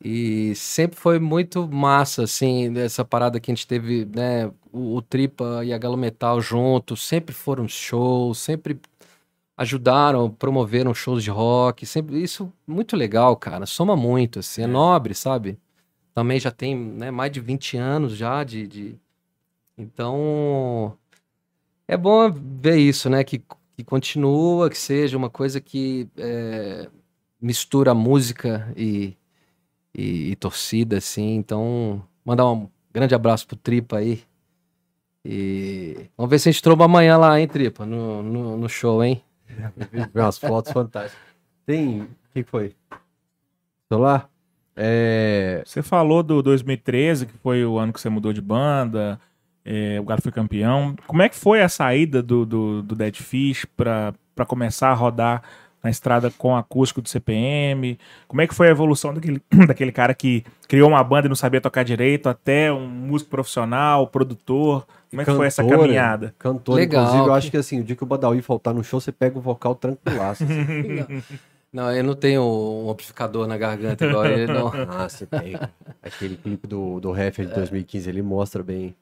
[0.00, 4.96] e, e sempre foi muito massa, assim, essa parada que a gente teve, né, o,
[4.96, 8.78] o Tripa e a Galo Metal juntos, sempre foram shows, sempre
[9.56, 14.66] ajudaram, promoveram shows de rock, sempre, isso muito legal, cara, soma muito, assim, é, É.
[14.68, 15.58] nobre, sabe?
[16.14, 18.96] Também já tem, né, mais de 20 anos já de, de...
[19.76, 20.96] Então,
[21.88, 23.42] é bom ver isso, né, que
[23.80, 26.88] que continua, que seja uma coisa que é,
[27.40, 29.16] mistura música e,
[29.94, 31.36] e, e torcida, assim.
[31.36, 34.22] Então, mandar um grande abraço pro Tripa aí.
[35.24, 39.02] E vamos ver se a gente tromba amanhã lá, hein, Tripa, no, no, no show,
[39.02, 39.22] hein?
[39.92, 41.20] Vi umas fotos fantásticas.
[41.66, 42.02] Tem.
[42.02, 42.74] O que foi?
[43.88, 44.30] Celular?
[44.76, 45.62] É.
[45.64, 49.20] Você falou do 2013, que foi o ano que você mudou de banda,
[49.64, 50.94] é, o Galo foi campeão.
[51.06, 54.14] Como é que foi a saída do, do, do Dead Fish para
[54.46, 55.42] começar a rodar
[55.82, 57.98] na estrada com acústico do CPM?
[58.28, 61.36] Como é que foi a evolução daquele, daquele cara que criou uma banda e não
[61.36, 64.86] sabia tocar direito, até um músico profissional, produtor?
[65.10, 66.34] Como é que foi essa caminhada?
[66.38, 68.84] Cantor, Legal, inclusive, eu que- acho que assim, o dia que o Badawi faltar no
[68.84, 70.44] show, você pega o vocal tranquilaço.
[70.44, 71.22] assim.
[71.72, 74.72] Não, eu não tenho um amplificador na garganta igual ele, não.
[74.88, 75.54] ah, você tem.
[76.02, 78.92] Aquele clipe do, do Heffer de 2015, ele mostra bem.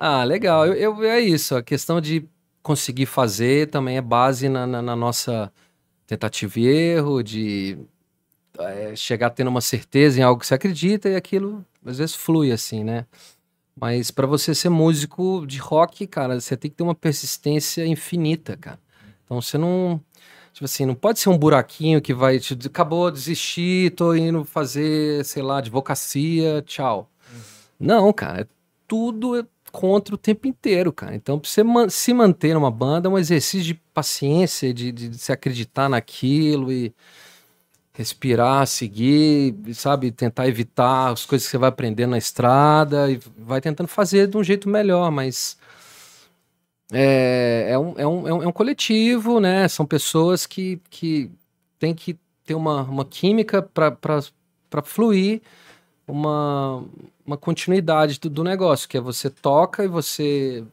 [0.00, 0.66] Ah, legal.
[0.66, 1.54] Eu, eu- é isso.
[1.56, 2.26] A questão de
[2.62, 5.52] conseguir fazer também é base na, na- na nossa
[6.06, 7.78] tentativa e erro, de
[8.58, 12.52] é, chegar tendo uma certeza em algo que você acredita e aquilo às vezes flui
[12.52, 13.06] assim, né?
[13.80, 18.56] Mas para você ser músico de rock, cara, você tem que ter uma persistência infinita,
[18.56, 18.80] cara.
[19.24, 20.00] Então você não.
[20.52, 22.38] Tipo assim, não pode ser um buraquinho que vai.
[22.40, 27.10] Te, acabou, desisti, tô indo fazer, sei lá, advocacia, tchau.
[27.78, 28.46] Não, cara, é
[28.86, 31.14] tudo é contra o tempo inteiro, cara.
[31.14, 35.18] Então, pra você man- se manter numa banda é um exercício de paciência, de, de
[35.18, 36.94] se acreditar naquilo e,
[37.92, 43.60] respirar, seguir, sabe, tentar evitar as coisas que você vai aprendendo na estrada e vai
[43.60, 45.58] tentando fazer de um jeito melhor, mas
[46.92, 49.68] é, é, um, é, um, é um, é um coletivo, né?
[49.68, 51.30] São pessoas que, que
[51.78, 55.40] têm que ter uma, uma química para fluir
[56.10, 56.84] uma,
[57.24, 60.64] uma continuidade do, do negócio, que é você toca e você,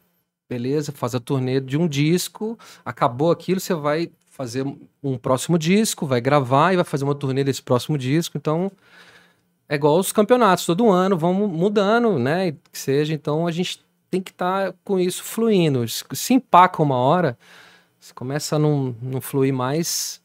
[0.50, 4.66] beleza, faz a turnê de um disco, acabou aquilo, você vai fazer
[5.04, 8.38] um próximo disco, vai gravar e vai fazer uma turnê desse próximo disco.
[8.38, 8.72] Então,
[9.68, 12.52] é igual os campeonatos, todo ano vamos mudando, né?
[12.52, 15.86] Que seja, então a gente tem que estar tá com isso fluindo.
[15.88, 17.38] Se empaca uma hora,
[18.14, 20.22] começa a não, não fluir mais,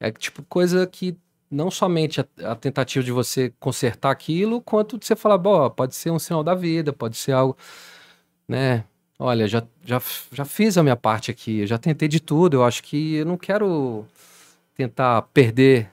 [0.00, 1.16] é tipo coisa que
[1.50, 5.94] não somente a, a, tentativa de você consertar aquilo, quanto de você falar, bom, pode
[5.94, 7.56] ser um sinal da vida, pode ser algo,
[8.46, 8.84] né?
[9.18, 10.00] Olha, já, já,
[10.32, 13.36] já fiz a minha parte aqui, já tentei de tudo, eu acho que eu não
[13.36, 14.04] quero
[14.76, 15.90] tentar perder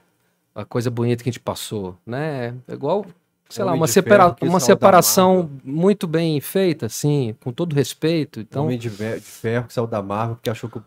[0.54, 2.54] a coisa bonita que a gente passou, né?
[2.68, 3.04] É igual,
[3.48, 8.40] sei lá, uma, separa uma separação muito bem feita, assim, com todo respeito.
[8.40, 8.64] Então...
[8.64, 10.84] Homem de, de ferro que saiu da Marvel porque achou que o,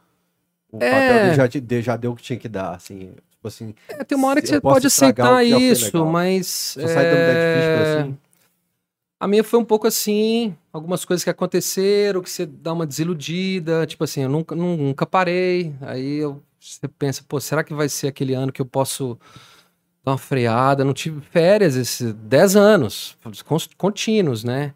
[0.72, 0.92] o é...
[0.92, 3.12] papel dele já, já deu o que tinha que dar, assim.
[3.40, 6.76] Tipo assim, é, tem uma hora que você pode aceitar isso, mas.
[6.78, 6.88] Só é...
[6.88, 8.18] sai assim.
[9.18, 13.86] A minha foi um pouco assim, algumas coisas que aconteceram, que você dá uma desiludida,
[13.86, 15.74] tipo assim, eu nunca, nunca parei.
[15.82, 19.18] Aí eu, você pensa, pô, será que vai ser aquele ano que eu posso
[20.04, 20.84] dar uma freada?
[20.84, 23.18] Não tive férias esses 10 anos,
[23.78, 24.74] contínuos, né?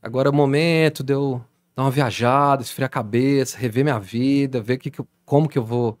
[0.00, 1.40] Agora é o momento de eu
[1.74, 5.58] dar uma viajada, esfriar a cabeça, rever minha vida, ver que, que eu, como que
[5.58, 5.98] eu vou,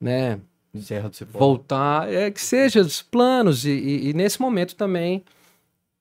[0.00, 0.40] né,
[0.80, 1.38] Serra do Cipó.
[1.38, 3.64] voltar, é que seja os planos.
[3.64, 5.24] E, e, e, nesse momento também,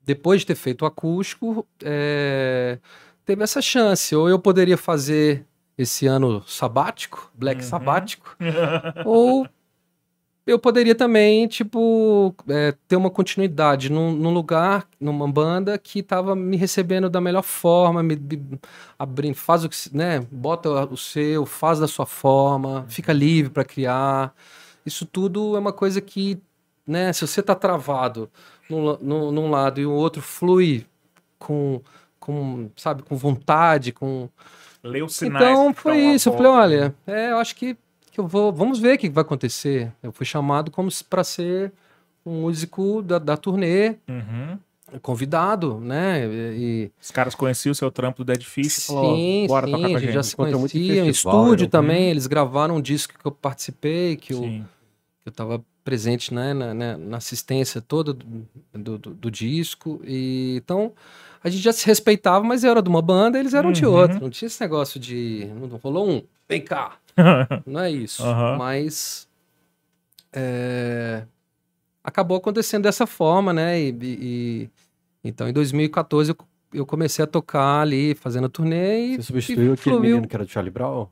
[0.03, 2.80] depois de ter feito o acústico, é,
[3.26, 4.15] teve essa chance.
[4.15, 5.45] Ou eu poderia fazer
[5.78, 7.67] esse ano sabático, black uhum.
[7.67, 8.36] sabático,
[9.05, 9.47] ou
[10.45, 16.36] eu poderia também, tipo, é, ter uma continuidade num, num, lugar, numa banda que estava
[16.36, 18.59] me recebendo da melhor forma, me, me
[18.99, 23.63] abrindo, faz o que, né, bota o seu, faz da sua forma, fica livre para
[23.63, 24.34] criar.
[24.86, 26.41] Isso tudo é uma coisa que,
[26.86, 28.29] né, se você está travado
[28.69, 30.86] num, num, num, lado e o outro flui
[31.39, 31.81] com,
[32.19, 34.29] com, sabe, com vontade, com...
[34.84, 35.45] Leu sinais.
[35.45, 37.77] Então foi isso, eu falei, olha, é, eu acho que,
[38.11, 39.91] que eu vou, vamos ver o que vai acontecer.
[40.03, 41.71] Eu fui chamado como para ser
[42.25, 44.57] um músico da, da turnê, uhum
[45.01, 46.25] convidado, né?
[46.25, 46.91] E...
[47.01, 49.95] Os caras conheciam o seu trampo do Dead Fish sim, falou, bora sim, tocar com
[49.95, 50.13] a gente.
[50.13, 51.69] já se conheciam, estúdio né?
[51.69, 54.63] também, eles gravaram um disco que eu participei, que eu,
[55.24, 60.55] que eu tava presente né, na, na, na assistência toda do, do, do, disco, e
[60.57, 60.93] então
[61.43, 63.74] a gente já se respeitava, mas eu era de uma banda, eles eram uhum.
[63.74, 66.97] de outra, não tinha esse negócio de, não rolou um, vem cá,
[67.65, 68.57] não é isso, uhum.
[68.57, 69.28] mas...
[70.36, 71.26] É,
[72.03, 73.80] acabou acontecendo dessa forma, né?
[73.80, 74.69] E, e,
[75.24, 76.38] então, em 2014, eu,
[76.74, 79.15] eu comecei a tocar ali, fazendo a turnê e.
[79.15, 81.07] Você substituiu e aquele menino que era do Charlie Brown?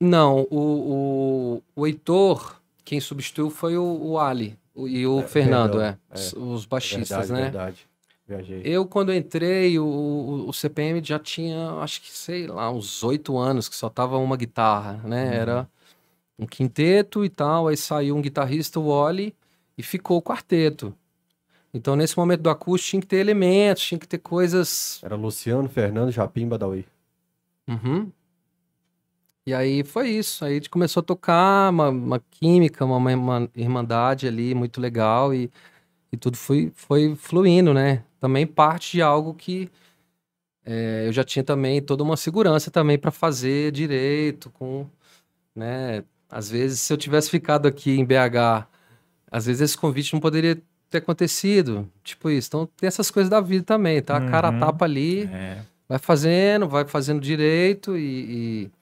[0.00, 5.28] Não, o, o, o Heitor, quem substituiu foi o, o Ali o, e o é,
[5.28, 7.42] Fernando, perdão, é, é, Os baixistas, verdade, né?
[7.42, 7.86] Verdade.
[8.26, 8.62] Viajei.
[8.64, 13.36] Eu, quando entrei, o, o, o, CPM já tinha, acho que, sei lá, uns oito
[13.36, 15.26] anos, que só tava uma guitarra, né?
[15.26, 15.32] Uhum.
[15.32, 15.68] Era
[16.38, 19.34] um quinteto e tal, aí saiu um guitarrista, o Oli,
[19.76, 20.94] e ficou o quarteto.
[21.74, 25.00] Então, nesse momento do acústico, tinha que ter elementos, tinha que ter coisas.
[25.02, 26.86] Era Luciano, Fernando, Japim, Badawi.
[27.66, 28.10] Uhum.
[29.46, 30.44] E aí foi isso.
[30.44, 35.34] Aí a gente começou a tocar uma, uma química, uma, uma, irmandade ali muito legal
[35.34, 35.50] e,
[36.12, 38.04] e tudo foi, foi fluindo, né?
[38.20, 39.70] Também parte de algo que
[40.64, 44.86] é, eu já tinha também toda uma segurança também para fazer direito, com,
[45.54, 46.04] né?
[46.30, 48.66] Às vezes, se eu tivesse ficado aqui em BH
[49.32, 51.90] às vezes esse convite não poderia ter acontecido.
[52.04, 52.48] Tipo isso.
[52.48, 54.18] Então tem essas coisas da vida também, tá?
[54.18, 54.60] A cara uhum.
[54.60, 55.62] tapa ali, é.
[55.88, 58.66] vai fazendo, vai fazendo direito e.
[58.68, 58.81] e...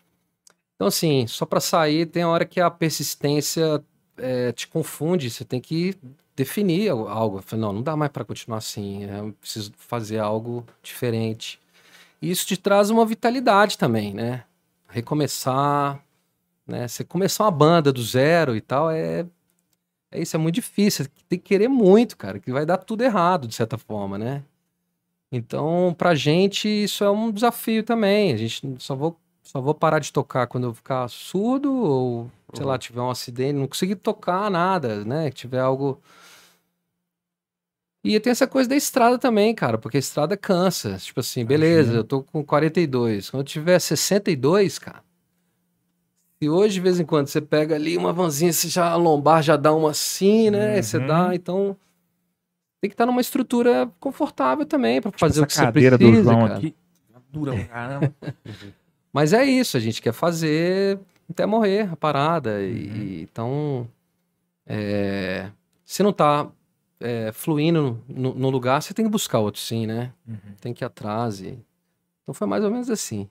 [0.81, 3.85] Então, assim, só para sair, tem hora que a persistência
[4.17, 5.95] é, te confunde, você tem que
[6.35, 7.45] definir algo.
[7.53, 11.61] Não, não dá mais para continuar assim, é, eu preciso fazer algo diferente.
[12.23, 14.45] E isso te traz uma vitalidade também, né?
[14.89, 16.03] Recomeçar,
[16.67, 16.89] né?
[16.89, 19.27] Você começar uma banda do zero e tal, é
[20.11, 21.07] é isso, é muito difícil.
[21.29, 24.43] Tem que querer muito, cara, que vai dar tudo errado, de certa forma, né?
[25.33, 28.33] Então, pra gente, isso é um desafio também.
[28.33, 29.17] A gente só vou,
[29.51, 32.69] só vou parar de tocar quando eu ficar surdo ou, sei uhum.
[32.71, 35.29] lá, tiver um acidente, não conseguir tocar nada, né?
[35.29, 36.01] Que tiver algo.
[38.05, 40.97] E tem essa coisa da estrada também, cara, porque a estrada cansa.
[40.99, 43.29] Tipo assim, beleza, eu tô com 42.
[43.29, 45.03] Quando eu tiver 62, cara,
[46.41, 49.43] E hoje, de vez em quando, você pega ali uma vanzinha, você já a lombar
[49.43, 50.81] já dá uma assim, né?
[50.81, 51.07] Você Uhum.
[51.09, 51.77] dá, então
[52.81, 56.23] tem que estar numa estrutura confortável também para fazer Essa o que você cadeira precisa,
[56.23, 56.57] do João cara.
[56.57, 56.75] aqui.
[57.33, 58.15] Dura pra caramba.
[59.13, 60.99] Mas é isso, a gente quer fazer
[61.29, 62.59] até morrer a parada.
[62.59, 62.67] Uhum.
[62.67, 63.89] E, então,
[64.67, 65.51] é,
[65.85, 66.49] se não tá
[67.01, 70.13] é, fluindo no, no lugar, você tem que buscar outro sim, né?
[70.27, 70.55] Uhum.
[70.61, 71.41] Tem que ir atrás.
[71.41, 71.59] E...
[72.23, 73.29] Então foi mais ou menos assim.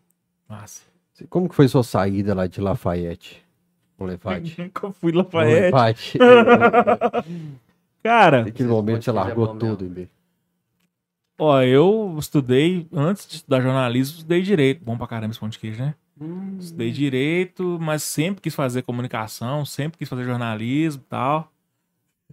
[0.47, 0.81] Massa.
[1.29, 3.45] Como que foi sua saída lá de Lafayette?
[3.99, 4.55] Lefate.
[4.61, 5.71] Nunca fui Lafayette.
[5.71, 6.17] Lafayette.
[8.01, 10.09] Cara, Naquele momento você largou tudo, em B.
[11.39, 14.83] ó, eu estudei, antes de estudar jornalismo, estudei direito.
[14.83, 15.95] Bom pra caramba esse pão de queijo, né?
[16.19, 16.57] Hum.
[16.59, 21.51] Estudei direito, mas sempre quis fazer comunicação, sempre quis fazer jornalismo e tal.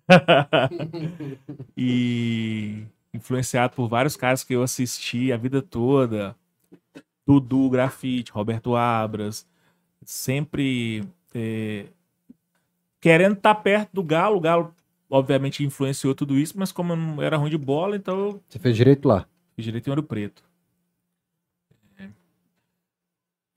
[1.77, 2.85] e
[3.15, 6.37] influenciado por vários caras que eu assisti a vida toda.
[7.27, 9.47] Dudu Grafite, Roberto Abras.
[10.05, 11.05] Sempre
[11.35, 11.87] eh,
[13.01, 14.37] querendo estar perto do Galo.
[14.37, 14.75] O Galo,
[15.09, 18.77] obviamente, influenciou tudo isso, mas como eu não era ruim de bola, então Você fez
[18.77, 19.27] direito lá.
[19.55, 20.43] Fiz direito em Ouro Preto.
[21.99, 22.09] É.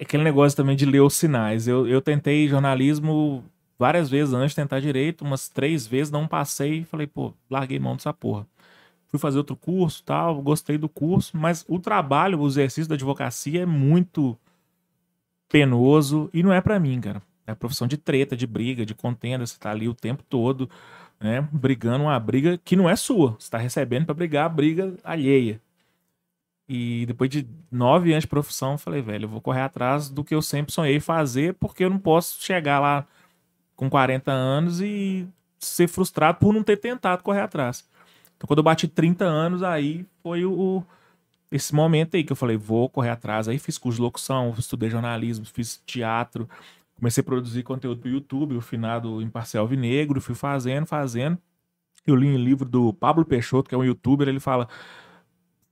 [0.01, 1.67] Aquele negócio também de ler os sinais.
[1.67, 3.43] Eu, eu tentei jornalismo
[3.77, 6.83] várias vezes antes de tentar direito, umas três vezes, não passei.
[6.83, 8.47] Falei, pô, larguei mão dessa porra.
[9.07, 13.63] Fui fazer outro curso tal, gostei do curso, mas o trabalho, o exercício da advocacia
[13.63, 14.37] é muito
[15.49, 17.21] penoso e não é pra mim, cara.
[17.47, 19.43] É profissão de treta, de briga, de contenda.
[19.43, 20.69] Você tá ali o tempo todo,
[21.19, 21.47] né?
[21.51, 23.35] Brigando uma briga que não é sua.
[23.39, 25.61] Você tá recebendo pra brigar a briga alheia.
[26.67, 30.23] E depois de nove anos de profissão, eu falei, velho, eu vou correr atrás do
[30.23, 33.07] que eu sempre sonhei fazer, porque eu não posso chegar lá
[33.75, 37.87] com 40 anos e ser frustrado por não ter tentado correr atrás.
[38.37, 40.83] Então, quando eu bati 30 anos, aí foi o-
[41.51, 43.47] esse momento aí que eu falei, vou correr atrás.
[43.47, 46.47] Aí fiz curso de locução, estudei jornalismo, fiz teatro,
[46.99, 51.37] comecei a produzir conteúdo pro YouTube, o finado Imparcial Vinegro, fui fazendo, fazendo.
[52.05, 54.67] Eu li um livro do Pablo Peixoto, que é um youtuber, ele fala: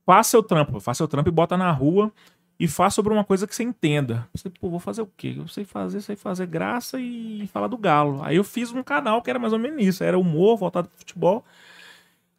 [0.04, 2.12] faça seu trampo, faça seu trampo e bota na rua
[2.58, 4.28] e faça sobre uma coisa que você entenda.
[4.34, 5.34] Você, pô, vou fazer o quê?
[5.36, 8.20] Eu sei fazer, sei fazer graça e falar do galo.
[8.22, 10.98] Aí eu fiz um canal que era mais ou menos isso, era humor voltado pro
[10.98, 11.44] futebol.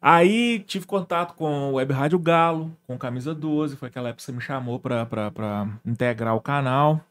[0.02, 4.22] Aí tive contato com o Web Rádio Galo, com Camisa 12, foi aquela época que
[4.22, 7.04] você me chamou pra, pra integrar o canal.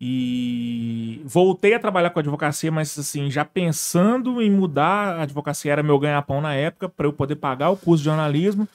[0.00, 5.82] E voltei a trabalhar com advocacia, mas assim, já pensando em mudar, a advocacia era
[5.82, 8.68] meu ganha-pão na época, para eu poder pagar o curso de jornalismo.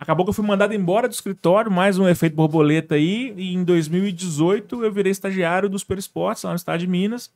[0.00, 3.64] Acabou que eu fui mandado embora do escritório, mais um efeito borboleta aí, e em
[3.64, 7.32] 2018 eu virei estagiário do Super Esportes, lá no estado de Minas,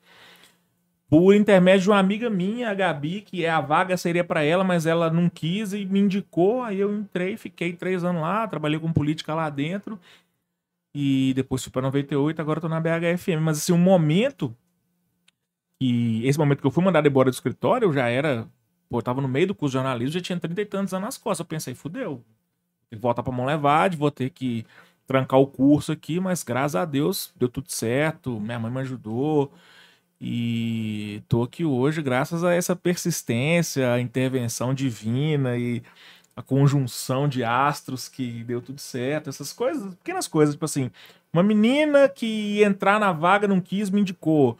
[1.08, 4.64] por intermédio de uma amiga minha, a Gabi, que é a vaga seria para ela,
[4.64, 8.78] mas ela não quis e me indicou, aí eu entrei, fiquei três anos lá, trabalhei
[8.78, 9.98] com política lá dentro,
[10.94, 13.40] e depois fui para 98, agora tô na BHFM.
[13.40, 14.54] Mas assim, um momento
[15.80, 16.26] que.
[16.26, 18.48] Esse momento que eu fui mandado embora do escritório, eu já era.
[18.88, 21.06] Pô, eu tava no meio do curso de jornalismo, já tinha 30 e tantos anos
[21.06, 21.40] nas costas.
[21.40, 22.22] Eu pensei, fudeu.
[22.90, 24.66] Que voltar pra mão levade, vou ter que
[25.06, 28.38] trancar o curso aqui, mas graças a Deus deu tudo certo.
[28.40, 29.52] Minha mãe me ajudou.
[30.20, 35.82] E tô aqui hoje graças a essa persistência, a intervenção divina e
[36.34, 40.90] a conjunção de astros que deu tudo certo, essas coisas, pequenas coisas, tipo assim,
[41.32, 44.58] uma menina que ia entrar na vaga não quis, me indicou.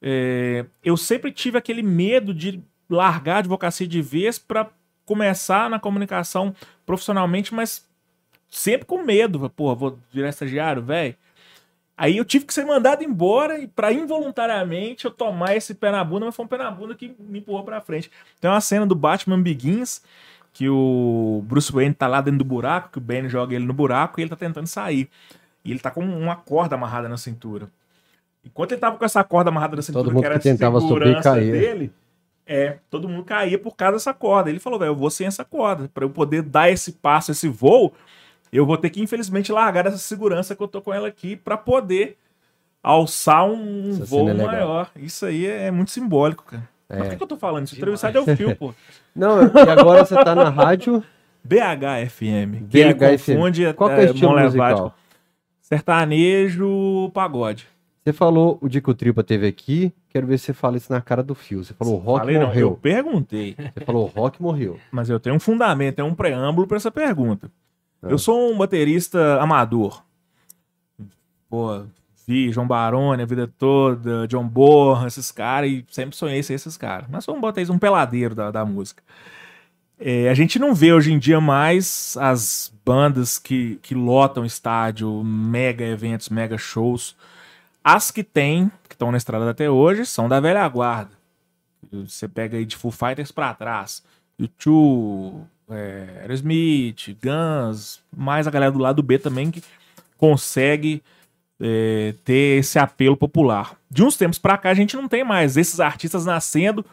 [0.00, 4.70] É, eu sempre tive aquele medo de largar a advocacia de vez para
[5.04, 6.54] começar na comunicação
[6.86, 7.86] profissionalmente, mas
[8.50, 9.50] sempre com medo.
[9.50, 11.16] Pô, vou virar estagiário, velho.
[11.96, 16.04] Aí eu tive que ser mandado embora e para involuntariamente eu tomar esse pé na
[16.04, 18.08] bunda, mas foi um pé na bunda que me empurrou para frente.
[18.40, 20.00] Tem uma cena do Batman Begins
[20.58, 23.72] que o Bruce Wayne tá lá dentro do buraco, que o Ben joga ele no
[23.72, 25.08] buraco e ele tá tentando sair.
[25.64, 27.70] E ele tá com uma corda amarrada na cintura.
[28.44, 30.78] Enquanto ele tava com essa corda amarrada na cintura, Todo mundo que era que tentava
[30.78, 31.52] a subir segurança caía.
[31.52, 31.92] dele,
[32.44, 34.50] é, todo mundo caía por causa dessa corda.
[34.50, 35.88] Ele falou, velho, eu vou sem essa corda.
[35.94, 37.94] Pra eu poder dar esse passo, esse voo,
[38.52, 41.56] eu vou ter que, infelizmente, largar essa segurança que eu tô com ela aqui pra
[41.56, 42.18] poder
[42.82, 44.90] alçar um Essa voo é maior.
[44.96, 46.68] Isso aí é muito simbólico, cara.
[46.88, 47.10] Mas por É.
[47.10, 47.76] que, que eu tô falando isso?
[47.76, 48.74] Entrevistado é o fio, pô.
[49.14, 51.02] Não, e agora você tá na rádio
[51.44, 52.66] BHFM.
[52.72, 52.98] Ele BHFM.
[53.34, 54.94] confunde Qual que é o é, estilo musical?
[55.60, 57.66] Sertanejo, pagode.
[58.04, 60.90] Você falou o dia que o Tripa teve aqui, quero ver se você fala isso
[60.90, 61.62] na cara do Fio.
[61.62, 62.78] Você falou o rock Falei, não, eu morreu.
[62.80, 64.78] perguntei, Você falou o rock morreu.
[64.90, 67.50] mas eu tenho um fundamento, tenho um preâmbulo pra essa pergunta.
[68.02, 68.08] Ah.
[68.08, 70.02] Eu sou um baterista amador.
[71.50, 71.82] Pô,
[72.28, 76.76] vi João Baroni a vida toda, John Bonham, esses caras, e sempre sonhei ser esses
[76.76, 77.08] caras.
[77.10, 79.02] Mas sou um baterista, um peladeiro da, da música.
[79.98, 85.24] É, a gente não vê hoje em dia mais as bandas que, que lotam estádio,
[85.24, 87.16] mega eventos, mega shows.
[87.82, 91.12] As que tem, que estão na estrada até hoje, são da velha guarda.
[91.90, 94.02] Você pega aí de Full Fighters pra trás.
[94.38, 99.62] YouTube, é, Aerosmith, Guns, mais a galera do lado B também que
[100.18, 101.02] consegue
[101.60, 103.76] é, ter esse apelo popular.
[103.90, 106.84] De uns tempos pra cá a gente não tem mais esses artistas nascendo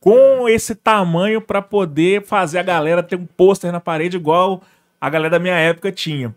[0.00, 4.62] com esse tamanho para poder fazer a galera ter um pôster na parede igual
[5.00, 6.34] a galera da minha época tinha.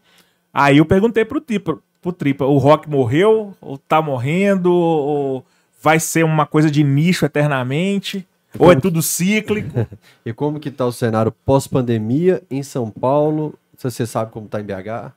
[0.53, 3.53] Aí eu perguntei pro Tripa, pro Tripa, o rock morreu?
[3.61, 4.73] Ou tá morrendo?
[4.73, 5.45] Ou
[5.81, 8.27] vai ser uma coisa de nicho eternamente?
[8.57, 9.88] Ou é tudo cíclico?
[10.25, 13.53] E como que tá o cenário pós-pandemia em São Paulo?
[13.77, 15.13] Se você sabe como tá em BH?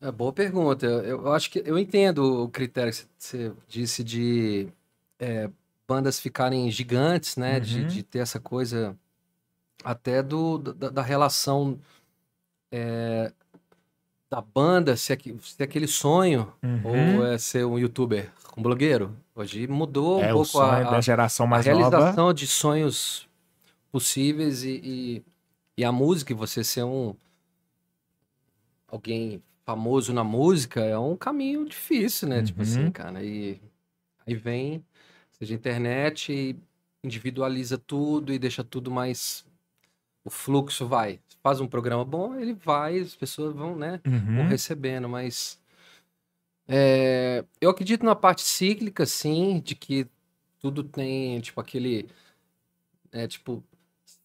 [0.00, 0.86] É boa pergunta.
[0.86, 4.68] Eu, eu acho que eu entendo o critério que você disse de
[5.18, 5.50] é,
[5.86, 7.58] bandas ficarem gigantes, né?
[7.58, 7.86] De, Uhum.
[7.86, 8.96] de ter essa coisa
[9.82, 11.78] até do, da, da relação
[12.70, 13.32] é,
[14.30, 16.80] da banda, se é, se é aquele sonho, Uhum.
[17.18, 19.16] ou é ser um youtuber, um blogueiro.
[19.34, 21.88] Hoje mudou um é pouco a, a, geração a mais nova.
[21.90, 23.28] realização de sonhos
[23.90, 25.22] possíveis e, e,
[25.78, 27.14] e a música, e você ser um
[28.86, 32.42] alguém famoso na música é um caminho difícil, né?
[32.42, 32.62] Tipo Uhum.
[32.62, 33.22] assim, cara.
[33.22, 33.60] E
[34.26, 34.82] aí vem,
[35.32, 36.56] seja internet, e
[37.04, 39.46] individualiza tudo e deixa tudo mais.
[40.24, 41.20] O fluxo vai.
[41.42, 44.00] Faz um programa bom, ele vai, as pessoas vão, né?
[44.04, 44.46] vão Uhum.
[44.46, 45.60] recebendo, mas
[46.66, 50.06] é, eu acredito na parte cíclica, sim, de que
[50.60, 52.08] tudo tem, tipo, aquele,
[53.12, 53.62] é, tipo,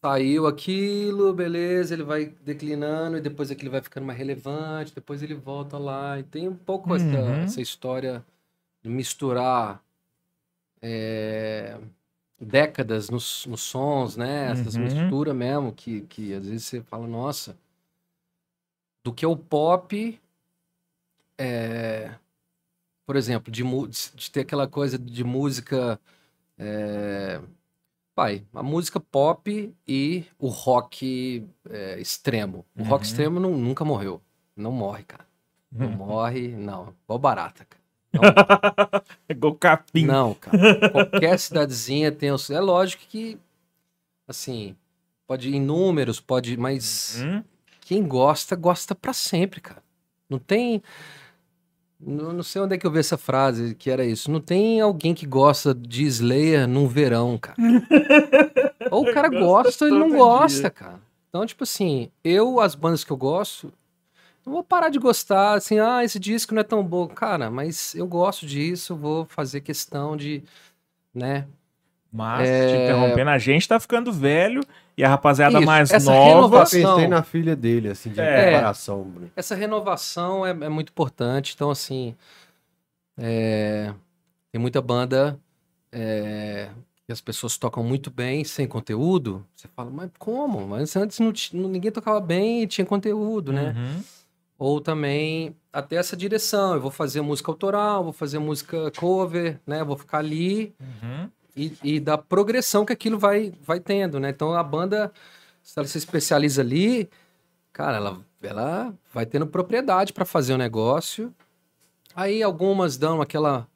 [0.04, 5.34] saiu aquilo, beleza, ele vai declinando e depois aquilo vai ficando mais relevante, depois ele
[5.34, 7.44] volta lá, e tem um pouco essa, Uhum.
[7.44, 8.26] essa história
[8.82, 9.82] de misturar
[10.82, 11.80] é,
[12.40, 14.84] décadas nos, nos sons, né, essas Uhum.
[14.84, 17.56] misturas mesmo, que, que às vezes você fala, nossa,
[19.06, 20.20] do que o pop
[21.38, 22.14] é,
[23.06, 23.64] por exemplo, de,
[24.16, 26.00] de ter aquela coisa de música.
[26.58, 27.42] É,
[28.16, 32.66] pai, a música pop e o rock é, extremo.
[32.78, 33.10] O rock Uhum.
[33.10, 34.22] extremo não- nunca morreu.
[34.56, 35.26] Não morre, cara.
[35.72, 35.94] Não Uhum.
[35.96, 36.94] morre, não.
[37.06, 37.84] Igual barata, cara.
[39.28, 40.06] Igual capim.
[40.06, 40.90] Não, cara.
[40.92, 42.50] Qualquer cidadezinha tem os.
[42.52, 43.40] É lógico que,
[44.28, 44.76] assim,
[45.26, 46.56] pode ir em números, pode.
[46.56, 47.44] Mas Uhum.
[47.82, 49.82] quem gosta, gosta pra sempre, cara.
[50.30, 50.82] Não tem.
[52.06, 54.30] Não, não sei onde é que eu vi essa frase que era isso.
[54.30, 57.58] Não tem alguém que gosta de Slayer num verão, cara.
[58.92, 60.70] Ou o cara gosta ou ele não gosta, dia.
[60.70, 61.00] cara.
[61.30, 63.74] Então, tipo assim, eu, as bandas que eu gosto,
[64.46, 67.08] não vou parar de gostar, assim, ah, esse disco não é tão bom.
[67.08, 70.44] Cara, mas eu gosto disso, vou fazer questão de,
[71.14, 71.48] né?
[72.16, 72.68] Mas, É.
[72.68, 74.62] te interrompendo, a gente tá ficando velho
[74.96, 76.30] e a rapaziada Isso, mais essa nova.
[76.30, 78.52] Eu renovação- pensei na filha dele, assim, de É.
[78.52, 79.02] comparação.
[79.04, 79.32] Bruno.
[79.36, 81.54] essa renovação é, é muito importante.
[81.56, 82.16] Então, assim,
[83.18, 83.92] é,
[84.52, 85.40] tem muita banda
[85.92, 86.70] é,
[87.06, 89.46] que as pessoas tocam muito bem sem conteúdo.
[89.56, 90.68] Você fala, mas como?
[90.68, 91.32] Mas antes não
[91.70, 93.74] ninguém tocava bem e tinha conteúdo, né?
[93.76, 94.04] Uhum.
[94.58, 96.74] Ou também até essa direção.
[96.76, 99.82] Eu vou fazer música autoral, vou fazer música cover, né?
[99.82, 101.30] Eu vou ficar ali Uhum.
[101.56, 104.30] E, e da progressão que aquilo vai, vai tendo, né?
[104.30, 105.12] Então a banda,
[105.62, 107.10] se ela se especializa ali,
[107.72, 111.34] cara, ela, ela vai tendo propriedade para fazer o negócio.
[112.16, 113.68] Aí algumas dão aquela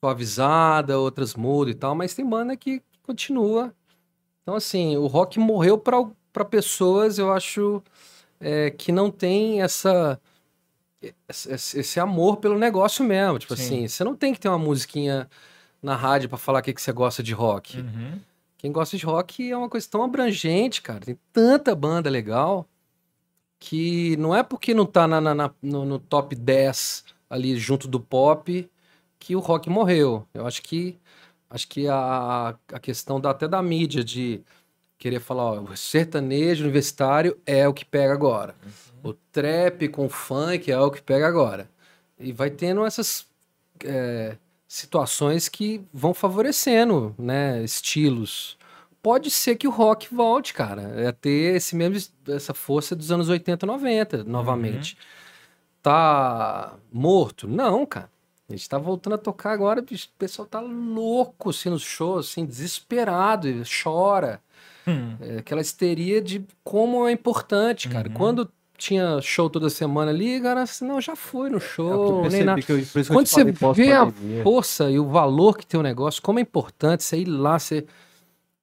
[0.00, 3.74] suavizada, outras mudam e tal, mas tem banda que continua.
[4.42, 7.82] Então, assim, o rock morreu para pessoas, eu acho,
[8.40, 10.20] é, que não tem essa.
[11.28, 13.38] Esse, amor pelo negócio mesmo.
[13.38, 13.62] Tipo Sim.
[13.62, 15.28] assim, você não tem que ter uma musiquinha
[15.82, 17.78] na rádio para falar o que, que você gosta de rock.
[17.78, 18.18] Uhum.
[18.56, 21.00] Quem gosta de rock é uma coisa tão abrangente, cara.
[21.00, 22.66] Tem tanta banda legal
[23.58, 27.86] que não é porque não tá na, na- na- no, no top 10 ali junto
[27.88, 28.68] do pop
[29.18, 30.26] que o rock morreu.
[30.32, 30.96] Eu acho que
[31.50, 34.42] acho que a, a questão da, até da mídia de
[34.98, 38.54] querer falar, ó, o sertanejo universitário é o que pega agora.
[39.02, 41.68] O trap com funk é o que pega agora.
[42.18, 43.26] E vai tendo essas
[43.84, 44.36] é,
[44.68, 48.58] situações que vão favorecendo, né, estilos.
[49.02, 53.30] Pode ser que o rock volte, cara, é ter esse mesmo, essa força dos anos
[53.30, 54.98] 80, 90, novamente.
[55.82, 57.48] Tá morto?
[57.48, 58.10] Não, cara.
[58.48, 62.44] A gente tá voltando a tocar agora, o pessoal tá louco, assim, nos shows, assim,
[62.44, 63.48] desesperado,
[63.82, 64.40] chora.
[64.86, 65.16] Hum.
[65.20, 68.08] É aquela histeria de como é importante, cara.
[68.08, 68.14] Uhum.
[68.14, 72.28] Quando tinha show toda semana ali, cara, assim, não, já fui no É eu show,
[72.30, 72.60] nem nada.
[72.66, 74.06] eu- Quando você falei vê a
[74.42, 77.84] força e o valor que tem o negócio, como é importante você ir lá, você,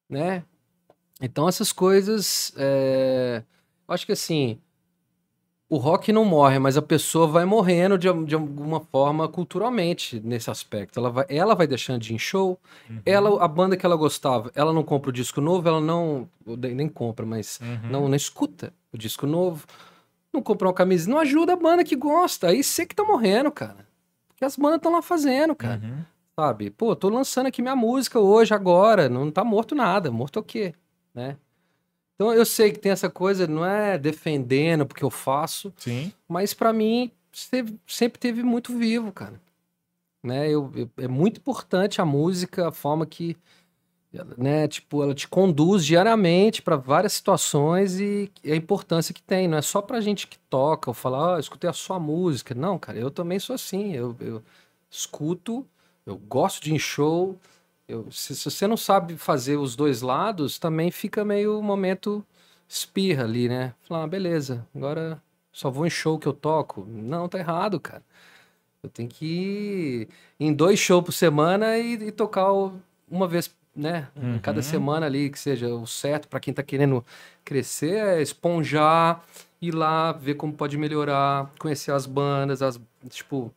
[0.10, 0.44] né?
[1.22, 3.44] Então essas coisas, é,
[3.88, 4.58] acho que assim,
[5.68, 10.50] o rock não morre, mas a pessoa vai morrendo de, de alguma forma culturalmente nesse
[10.52, 11.00] aspecto.
[11.00, 12.60] Ela vai, ela vai deixando de ir em show,
[12.90, 13.02] Uhum.
[13.06, 16.30] ela, a banda que ela gostava, ela não compra o disco novo, ela não.
[16.46, 17.80] Nem compra, mas Uhum.
[17.90, 19.66] não, não escuta o disco novo.
[20.36, 22.48] Não compra uma camisa, não ajuda a banda que gosta.
[22.50, 23.88] Aí você que tá morrendo, cara.
[24.28, 25.82] Porque as bandas estão lá fazendo, cara.
[25.84, 26.04] Uhum.
[26.38, 26.70] Sabe?
[26.70, 29.08] Pô, tô lançando aqui minha música hoje, agora.
[29.08, 30.12] Não tá morto nada.
[30.12, 30.74] Morto é o quê?
[31.14, 31.38] Né?
[32.16, 36.12] Então eu sei que tem essa coisa, não é defendendo porque eu faço, Sim.
[36.28, 39.40] mas pra mim sempre, sempre teve muito vivo, cara.
[40.24, 40.50] Né?
[40.50, 43.36] Eu, eu- é muito importante a música, a forma que,
[44.38, 49.48] né, tipo, ela te conduz diariamente pra várias situações e a importância que tem.
[49.48, 52.54] Não é só pra gente que toca ou falar, ah, eu escutei a sua música.
[52.56, 53.94] Não, cara, eu também sou assim.
[53.94, 54.44] Eu, eu
[54.90, 55.66] escuto,
[56.06, 57.38] eu gosto de ir em show.
[57.88, 62.26] Eu, se, se você não sabe fazer os dois lados, também fica meio momento
[62.68, 63.74] espirra ali, né?
[63.88, 66.86] Falar, ah, beleza, agora só vou em show que eu toco.
[66.88, 68.04] Não, tá errado, cara.
[68.84, 70.10] Eu tenho que ir
[70.40, 72.74] em dois shows por semana e, e tocar o-
[73.10, 74.08] uma vez, né?
[74.16, 74.40] Uhum.
[74.40, 77.06] Cada semana ali, que seja o certo para quem tá querendo
[77.44, 79.24] crescer, é esponjar,
[79.62, 83.54] ir lá, ver como pode melhorar, conhecer as bandas, as, tipo,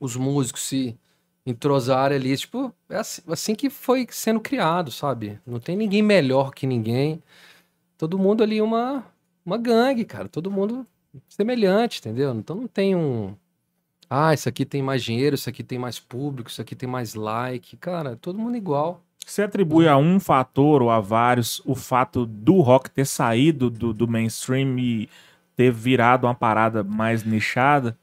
[0.00, 0.98] os músicos se
[1.46, 2.36] entrosarem ali.
[2.36, 5.40] Tipo, é assim, assim que foi sendo criado, sabe?
[5.46, 7.22] Não tem ninguém melhor que ninguém.
[7.96, 9.06] Todo mundo ali uma,
[9.44, 10.28] uma gangue, cara.
[10.28, 10.86] Todo mundo
[11.28, 12.34] semelhante, entendeu?
[12.34, 13.34] Então não tem um.
[14.08, 17.14] Ah, isso aqui tem mais dinheiro, isso aqui tem mais público, isso aqui tem mais
[17.14, 17.76] like.
[17.76, 19.02] Cara, todo mundo igual.
[19.24, 23.92] Você atribui a um fator ou a vários o fato do rock ter saído do,
[23.92, 25.08] do mainstream e
[25.56, 27.98] ter virado uma parada mais nichada?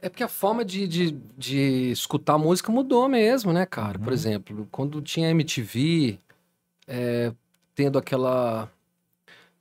[0.00, 3.98] É porque a forma de, de, de escutar música mudou mesmo, né, cara?
[3.98, 4.14] Por Uhum.
[4.14, 6.18] exemplo, quando tinha MTV,
[6.86, 7.32] é,
[7.74, 8.70] tendo aquela.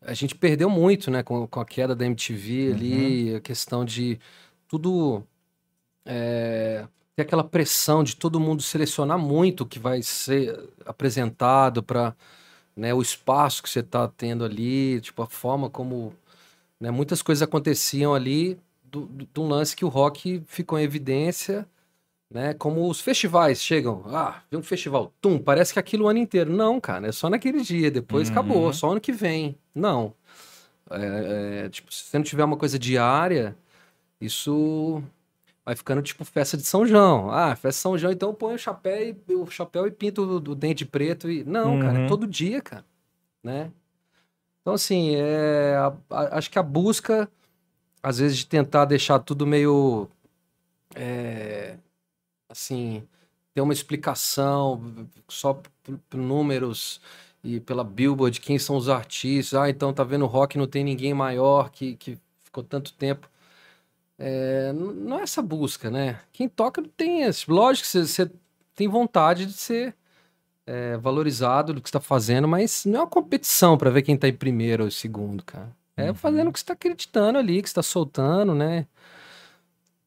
[0.02, 4.20] A gente perdeu muito, né, com, com a queda da MTV ali, a questão de
[4.68, 5.24] tudo.
[6.06, 6.88] É,
[7.18, 12.16] ter aquela pressão de todo mundo selecionar muito o que vai ser apresentado para
[12.76, 16.14] né, o espaço que você está tendo ali, tipo, a forma como
[16.80, 21.68] né, muitas coisas aconteciam ali de um lance que o rock ficou em evidência,
[22.30, 22.54] né?
[22.54, 26.52] Como os festivais chegam, ah, vem um festival, tum, parece que aquilo o ano inteiro.
[26.54, 28.34] Não, cara, é só naquele dia, depois Uhum.
[28.34, 29.58] acabou, só ano que vem.
[29.76, 30.14] Não.
[30.90, 33.58] É, é, tipo, se você não tiver uma coisa diária,
[34.22, 35.04] isso
[35.68, 37.30] vai ficando tipo festa de São João.
[37.30, 40.36] Ah, festa de São João, então põe o chapéu e, o chapéu e pinto o,
[40.38, 41.30] o dente preto.
[41.30, 41.44] E...
[41.44, 42.06] Não, cara, Uhum.
[42.06, 42.86] é todo dia, cara.
[43.44, 43.70] Né?
[44.62, 47.30] Então, assim, é, a- a- acho que a busca,
[48.02, 50.08] às vezes, de tentar deixar tudo meio.
[50.96, 51.78] é,
[52.50, 53.04] assim,
[53.54, 54.82] ter uma explicação
[55.28, 57.02] só por, por números
[57.44, 59.60] e pela Billboard, quem são os artistas.
[59.60, 63.30] Ah, então tá vendo o rock, não tem ninguém maior que, que ficou tanto tempo.
[64.20, 66.20] É, não é essa busca, né?
[66.34, 67.50] Quem toca tem esse.
[67.50, 68.32] Lógico que você-
[68.76, 69.96] tem vontade de ser
[70.70, 74.28] é, valorizado do que está fazendo, mas não é uma competição para ver quem tá
[74.28, 75.70] em primeiro ou segundo, cara.
[75.96, 76.14] É Uhum.
[76.14, 78.86] fazendo o que você está acreditando ali, que você está soltando, né?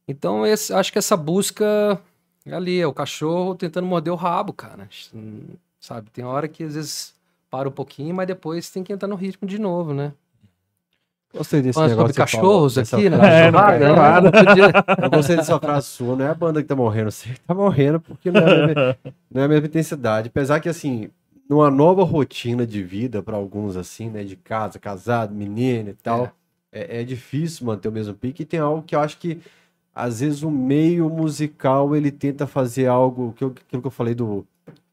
[0.06, 1.64] Então, esse- acho que essa busca
[2.44, 4.88] é ali, é o cachorro tentando morder o rabo, cara.
[5.14, 5.48] Hum,
[5.82, 6.10] Sabe?
[6.10, 7.14] Tem hora que às vezes
[7.50, 10.12] para um pouquinho, mas depois tem que entrar no ritmo de novo, né?
[11.32, 13.46] Gostei desse negócio falou, cachorros dessa aqui, né?
[13.46, 13.92] É, não né?
[13.92, 14.20] nada.
[14.20, 14.72] Não podia-
[15.04, 17.54] Eu gostei dessa frase sua, não é a banda que tá morrendo, você que tá
[17.54, 18.96] morrendo porque não é a mesma,
[19.30, 20.28] não é a mesma intensidade.
[20.28, 21.08] Apesar que, assim,
[21.48, 26.32] numa nova rotina de vida para alguns, assim, né, de casa, casado, menino e tal,
[26.72, 28.42] é, é difícil manter o mesmo pique.
[28.42, 29.38] E tem algo que eu acho que,
[29.94, 34.44] às vezes, o meio musical ele tenta fazer algo, aquilo que eu falei do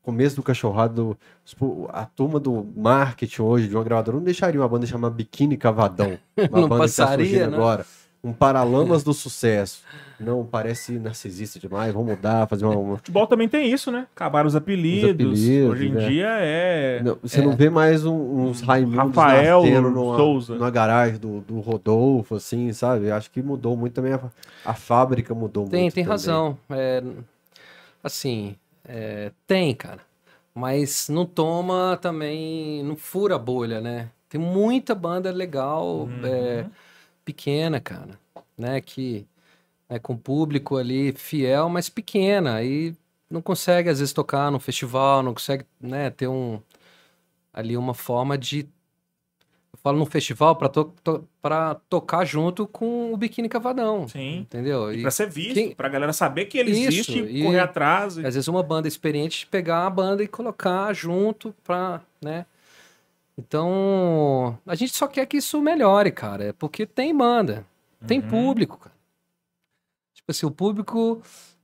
[0.08, 4.60] começo do cachorrado, do- tipo, a turma do marketing hoje de uma gravadora não deixaria
[4.62, 6.18] uma banda chamada Biquíni Cavadão.
[6.49, 7.58] Uma Não banda que tá passaria, surgindo né?
[7.58, 7.86] agora.
[8.24, 9.84] Um Paralamas do Sucesso.
[10.20, 12.76] Não, parece narcisista demais, vamos mudar, fazer uma...
[12.76, 14.08] uma- Futebol também tem isso, né?
[14.16, 15.12] Acabaram os apelidos.
[15.12, 16.08] apelidos, Hoje em né?
[16.10, 17.01] dia é.
[17.03, 18.16] Não, você não vê mais um-
[18.47, 20.55] uns Raimundos Rafael numa, Souza.
[20.55, 23.12] numa garagem do, do Rodolfo, assim, sabe?
[23.12, 24.20] Acho que mudou muito também, a,
[24.66, 26.12] a fábrica mudou Tem, muito tem também.
[26.12, 26.58] razão.
[26.72, 27.03] É,
[28.03, 28.55] assim,
[28.88, 30.01] é, tem, cara.
[30.53, 34.09] Mas não toma também, não fura a bolha, né?
[34.29, 36.25] Tem muita banda legal, Uhum.
[36.25, 36.65] é,
[37.23, 38.19] pequena, cara,
[38.57, 38.81] né?
[38.81, 39.27] Que
[39.89, 42.55] é com público ali fiel, mas pequena.
[42.55, 42.95] Aí
[43.29, 46.61] não consegue, às vezes, tocar num festival, não consegue, né, ter um
[47.53, 48.67] ali uma forma de.
[49.88, 54.05] Falo num festival para to, to, pra tocar junto com o Biquíni Cavadão.
[54.05, 54.39] Sim.
[54.39, 54.91] Entendeu?
[54.93, 57.59] E E- pra ser visto, quem- pra galera saber que ele Isso, existe, e- correr
[57.59, 58.17] atrás.
[58.17, 62.45] e- Às vezes uma banda experiente pegar a banda e colocar junto pra, né?
[63.38, 67.65] Então, a gente só quer que isso melhore, cara, é porque tem banda.
[68.05, 68.27] Tem Uhum.
[68.27, 68.95] público, cara.
[70.13, 71.21] Tipo assim, o público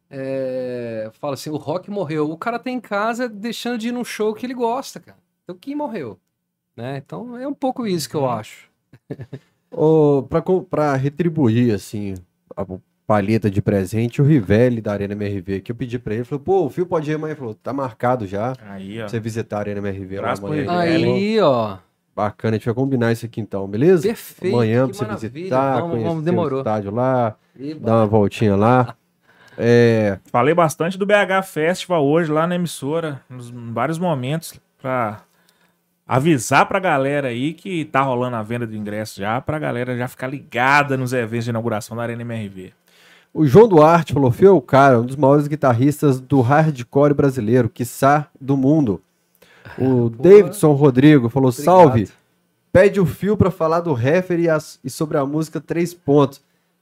[0.10, 2.32] é, fala assim, o rock morreu.
[2.32, 5.18] O cara tá em casa deixando de ir num show que ele gosta, cara.
[5.44, 6.18] Então quem morreu?
[6.76, 6.98] Né?
[7.06, 8.30] Então é um pouco isso que eu Uhum.
[8.30, 8.70] acho.
[10.44, 12.16] Co- pra retribuir, assim,
[12.56, 12.66] a
[13.08, 16.66] palheta de presente, o Rivelli da Arena MRV, que eu pedi pra ele, falou, pô,
[16.66, 17.32] o Fio pode ir amanhã.
[17.32, 19.02] Ele falou, tá marcado já, Aí, ó.
[19.02, 20.80] pra você visitar a Arena MRV lá amanhã.
[20.80, 21.78] Aí, ó.
[22.16, 24.08] Bacana, a gente vai combinar isso aqui então, beleza?
[24.08, 24.54] Perfeito.
[24.56, 25.32] amanhã que pra você maravilha.
[25.32, 26.60] visitar, Vamos, conhecer vamos, o demorou.
[26.60, 28.96] estádio lá, E dar uma voltinha lá.
[29.58, 35.22] É, Falei bastante do BH Festival hoje lá na emissora, nos em vários momentos, pra
[36.08, 40.08] avisar pra galera aí que tá rolando a venda de ingressos já, pra galera já
[40.08, 42.74] ficar ligada nos eventos de inauguração da Arena MRV.
[43.34, 48.56] o João Duarte falou, Fio, cara, um dos maiores guitarristas do hardcore brasileiro, quiçá do
[48.58, 49.02] mundo.
[49.78, 51.66] O Davidson Rodrigo falou, Obrigado.
[51.66, 52.10] salve,
[52.72, 56.42] pede o fio pra falar do Heffer e, as- e sobre a música Três Pontos,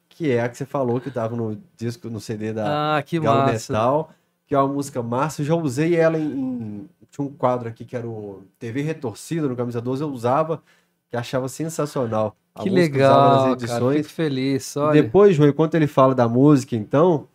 [0.09, 3.19] que é a que você falou que tava no disco, no CD da Ah, que
[3.19, 3.71] Galo massa.
[3.73, 4.11] Metal,
[4.47, 5.41] que é uma música massa.
[5.41, 9.49] Eu já usei ela em, em- Tinha um quadro aqui que era o TV Retorcido
[9.49, 10.63] no Camisa 12, eu usava,
[11.09, 12.35] que achava sensacional.
[12.55, 13.51] A Que legal, nas cara.
[13.51, 14.07] edições.
[14.07, 14.77] Fico feliz.
[14.77, 15.01] Olha.
[15.01, 17.27] depois, João, enquanto ele fala da música, então,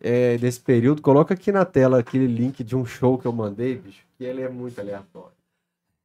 [0.00, 3.76] é, desse período, coloca aqui na tela aquele link de um show que eu mandei,
[3.76, 5.32] bicho, que ele é muito aleatório.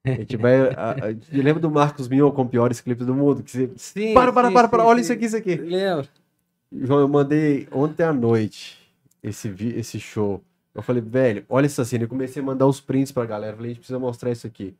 [0.05, 0.55] A gente vai.
[0.69, 0.95] A,
[1.31, 3.43] lembra do Marcos Mion com piores clipes do mundo?
[3.43, 3.69] Que você.
[3.75, 5.01] Sim, Para, para, sim, para, para, sim, olha sim.
[5.03, 5.55] isso aqui, isso aqui.
[5.55, 6.07] Lembro.
[6.71, 8.77] João, eu mandei ontem à noite
[9.23, 10.41] esse, esse show.
[10.77, 12.03] Eu falei, velho, olha essa cena.
[12.03, 13.55] Eu comecei a mandar os prints pra galera.
[13.55, 14.75] Falei, a gente precisa mostrar isso aqui.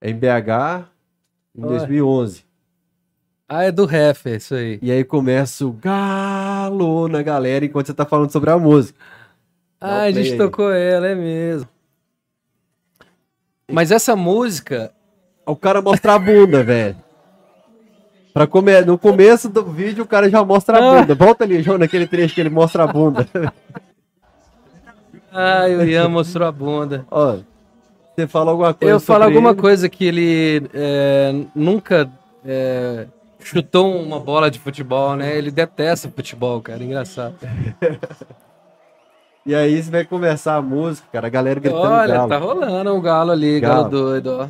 [0.00, 0.88] É em BH,
[1.56, 1.78] em Olha.
[1.78, 2.44] 2011.
[3.48, 4.80] Ah, é do Heffer, isso aí.
[4.82, 8.98] E aí começa o galo na galera enquanto você tá falando sobre a música.
[9.80, 10.38] Ah, a gente aí.
[10.38, 11.68] tocou ela, é mesmo.
[13.70, 14.92] Mas essa música,
[15.46, 16.96] O cara mostra a bunda, velho.
[18.34, 18.80] Pra come...
[18.80, 21.14] No começo do vídeo, o cara já mostra a bunda.
[21.14, 23.28] Volta ali, João, naquele trecho que ele mostra a bunda.
[25.32, 27.06] ah, o Ian mostrou a bunda.
[27.10, 27.36] Ó,
[28.14, 29.60] você fala alguma coisa Eu falo alguma ele?
[29.60, 32.10] coisa que ele é, nunca
[32.44, 33.06] é,
[33.38, 35.36] chutou uma bola de futebol, né?
[35.36, 36.82] Ele detesta futebol, cara.
[36.82, 37.34] Engraçado.
[39.46, 42.28] E aí você vai começar a música, cara, a galera gritando Olha, galo.
[42.28, 43.88] tá rolando um galo ali, galo, Galo.
[43.88, 44.48] doido, ó.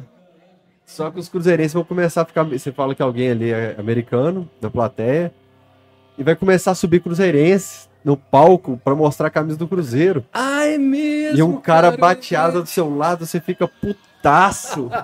[0.85, 2.43] Só que os cruzeirenses vão começar a ficar.
[2.43, 5.33] Você fala que alguém ali é americano, na plateia,
[6.19, 10.25] e vai começar a subir cruzeirenses no palco pra mostrar a camisa do Cruzeiro.
[10.33, 12.63] Ah, é mesmo, e um cara eu bate asa lembrei.
[12.63, 14.91] do seu lado, você fica putaço.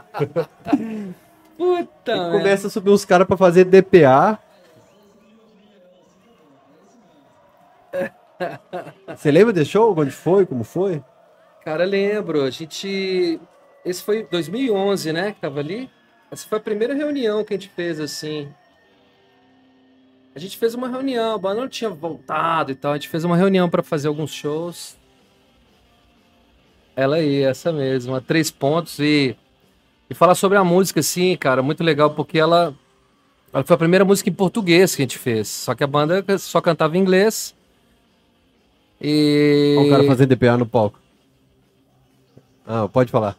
[1.57, 4.39] Puta, e começa a subir uns caras pra fazer DPA.
[9.17, 9.99] Você lembra desse show?
[9.99, 10.45] Onde foi?
[10.45, 11.03] Como foi?
[11.65, 12.43] Cara, lembro.
[12.43, 13.41] A gente.
[13.85, 15.33] Esse foi 2011, né?
[15.33, 15.91] Que tava ali.
[16.31, 18.49] Essa foi a primeira reunião que a gente fez assim.
[20.37, 22.93] A gente fez uma reunião, a banda não tinha voltado e tal.
[22.93, 24.95] A gente fez uma reunião pra fazer alguns shows.
[26.95, 29.35] Ela aí, essa mesmo, a três pontos e.
[30.11, 32.75] E falar sobre a música, assim, cara, muito legal, porque ela.
[33.51, 35.49] Ela foi a primeira música em português que a gente fez.
[35.49, 37.55] Só que a banda só cantava em inglês.
[39.01, 39.75] E.
[39.87, 41.01] O cara fazendo DPA no palco.
[42.67, 43.39] Ah, pode falar.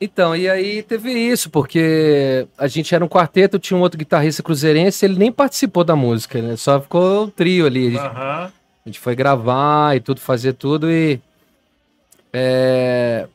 [0.00, 4.42] Então, e aí teve isso, porque a gente era um quarteto, tinha um outro guitarrista
[4.42, 6.56] cruzeirense, ele nem participou da música, né?
[6.56, 7.88] Só ficou o trio ali.
[7.88, 8.52] A gente, Aham.
[8.86, 11.20] a gente foi gravar e tudo, fazer tudo e.
[12.32, 13.28] É...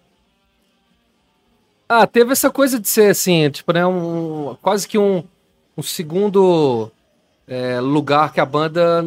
[1.88, 3.86] Ah, teve essa coisa de ser assim, tipo, né?
[3.86, 5.24] Um, quase que um,
[5.78, 6.92] um segundo
[7.48, 9.06] é, lugar que a banda,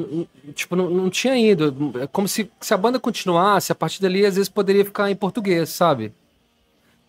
[0.55, 1.93] tipo, não, não tinha ido.
[2.01, 5.17] É como se, se a banda continuasse, a partir dali às vezes poderia ficar em
[5.17, 6.13] português, sabe?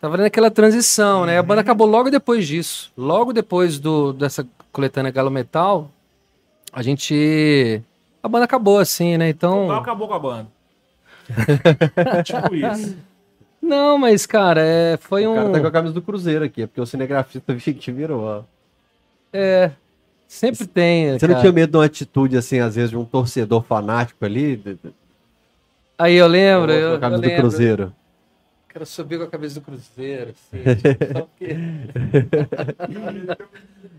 [0.00, 1.38] Tava naquela transição, né?
[1.38, 2.90] A banda acabou logo depois disso.
[2.96, 5.90] Logo depois do, dessa coletânea Galo Metal,
[6.72, 7.82] a gente.
[8.22, 9.28] A banda acabou assim, né?
[9.28, 9.70] Então.
[9.70, 10.46] acabou com a banda?
[12.24, 12.96] tipo isso.
[13.60, 15.52] Não, mas, cara, é, foi O cara um.
[15.52, 18.42] tá com a camisa do Cruzeiro aqui, é porque o cinegrafista que virou, ó.
[19.32, 19.70] É.
[20.26, 21.18] Sempre tem.
[21.18, 21.40] Você não cara.
[21.40, 24.78] tinha medo de uma atitude, assim, às vezes, de um torcedor fanático ali?
[25.98, 27.42] Aí eu lembro, com eu, a eu camisa do lembro.
[27.42, 27.92] Cruzeiro.
[28.70, 30.62] O cara subiu com a cabeça do Cruzeiro, assim.
[30.78, 31.56] tipo, só porque...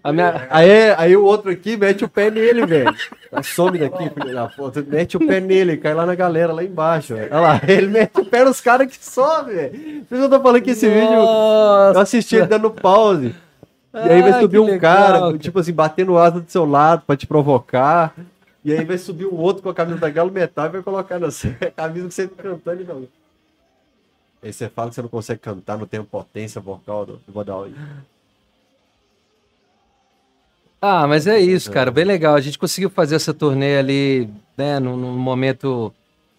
[0.01, 0.47] a minha...
[0.49, 2.95] Aí, aí o outro aqui mete o pé nele, velho.
[3.43, 4.81] Some daqui, filho da puta.
[4.81, 7.27] Mete o pé nele, cai lá na galera, lá embaixo, velho.
[7.33, 10.05] Olha lá, ele mete o pé nos caras que sobem, velho.
[10.09, 12.01] Eu tô falando que esse vídeo, eu Nossa!
[12.03, 13.35] assisti ele dando pause.
[13.93, 15.37] E aí vai Ai, subir um legal, cara, cara.
[15.37, 18.15] tipo assim, batendo asa do seu lado pra te provocar.
[18.63, 21.19] E aí vai subir um outro com a camisa da Galo Metal e vai colocar
[21.19, 21.27] na
[21.75, 23.20] camisa que você tá cantando e não.
[24.43, 27.75] Aí você fala que você não consegue cantar, não tem potência vocal do, Badawi.
[30.81, 31.91] Ah, mas é isso, cara.
[31.91, 32.33] Bem legal.
[32.33, 35.93] A gente conseguiu fazer essa turnê ali, né, num, num momento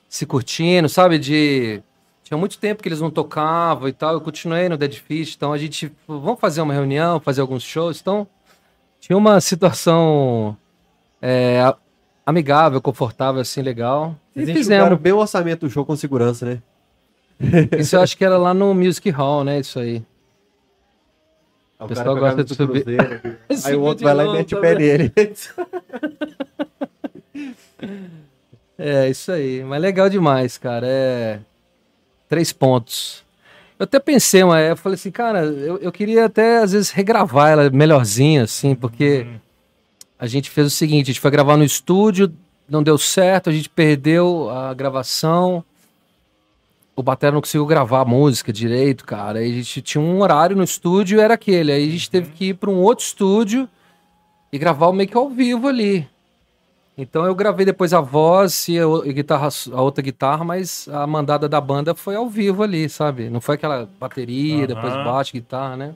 [0.09, 1.19] se curtindo, sabe?
[1.19, 1.81] De.
[2.25, 4.15] Tinha muito tempo que eles não tocavam e tal.
[4.15, 5.35] Eu continuei no Dead Fish.
[5.37, 5.93] Então a gente.
[6.09, 8.01] Vamos fazer uma reunião, fazer alguns shows.
[8.01, 8.27] Então.
[9.01, 10.57] Tinha uma situação.
[11.21, 11.73] é,
[12.27, 14.17] amigável, confortável, assim, legal.
[14.35, 14.83] E Vocês fizemos.
[14.83, 16.63] enxugaram bem o orçamento do show com segurança, né?
[17.79, 19.61] Isso eu acho que era lá no Music Hall, né?
[19.61, 20.03] Isso aí.
[21.79, 22.85] O pessoal cara gosta de subir.
[22.85, 24.89] Cruzeiro, aí o outro vai lá e mete o pé também.
[24.89, 25.13] nele.
[28.79, 29.63] É, isso aí.
[29.63, 30.87] Mas legal demais, cara.
[30.89, 31.39] É.
[32.29, 33.25] Três pontos.
[33.79, 37.51] Eu até pensei, mas eu falei assim, cara, eu, eu queria até às vezes regravar
[37.51, 39.27] ela melhorzinha, assim, porque
[40.19, 42.33] a gente fez o seguinte: a gente foi gravar no estúdio,
[42.69, 45.65] não deu certo, a gente perdeu a gravação.
[46.95, 49.39] O batera não conseguiu gravar a música direito, cara.
[49.39, 51.73] Aí a gente tinha um horário no estúdio, era aquele.
[51.73, 53.69] Aí a gente teve que ir para um outro estúdio
[54.53, 56.07] e gravar o meio que ao vivo ali.
[56.97, 61.49] Então eu gravei depois a voz e a, guitarra, a outra guitarra, mas a mandada
[61.49, 63.31] da banda foi ao vivo ali, sabe?
[63.31, 65.05] Não foi aquela bateria, depois Aham.
[65.05, 65.95] bate, guitarra, né?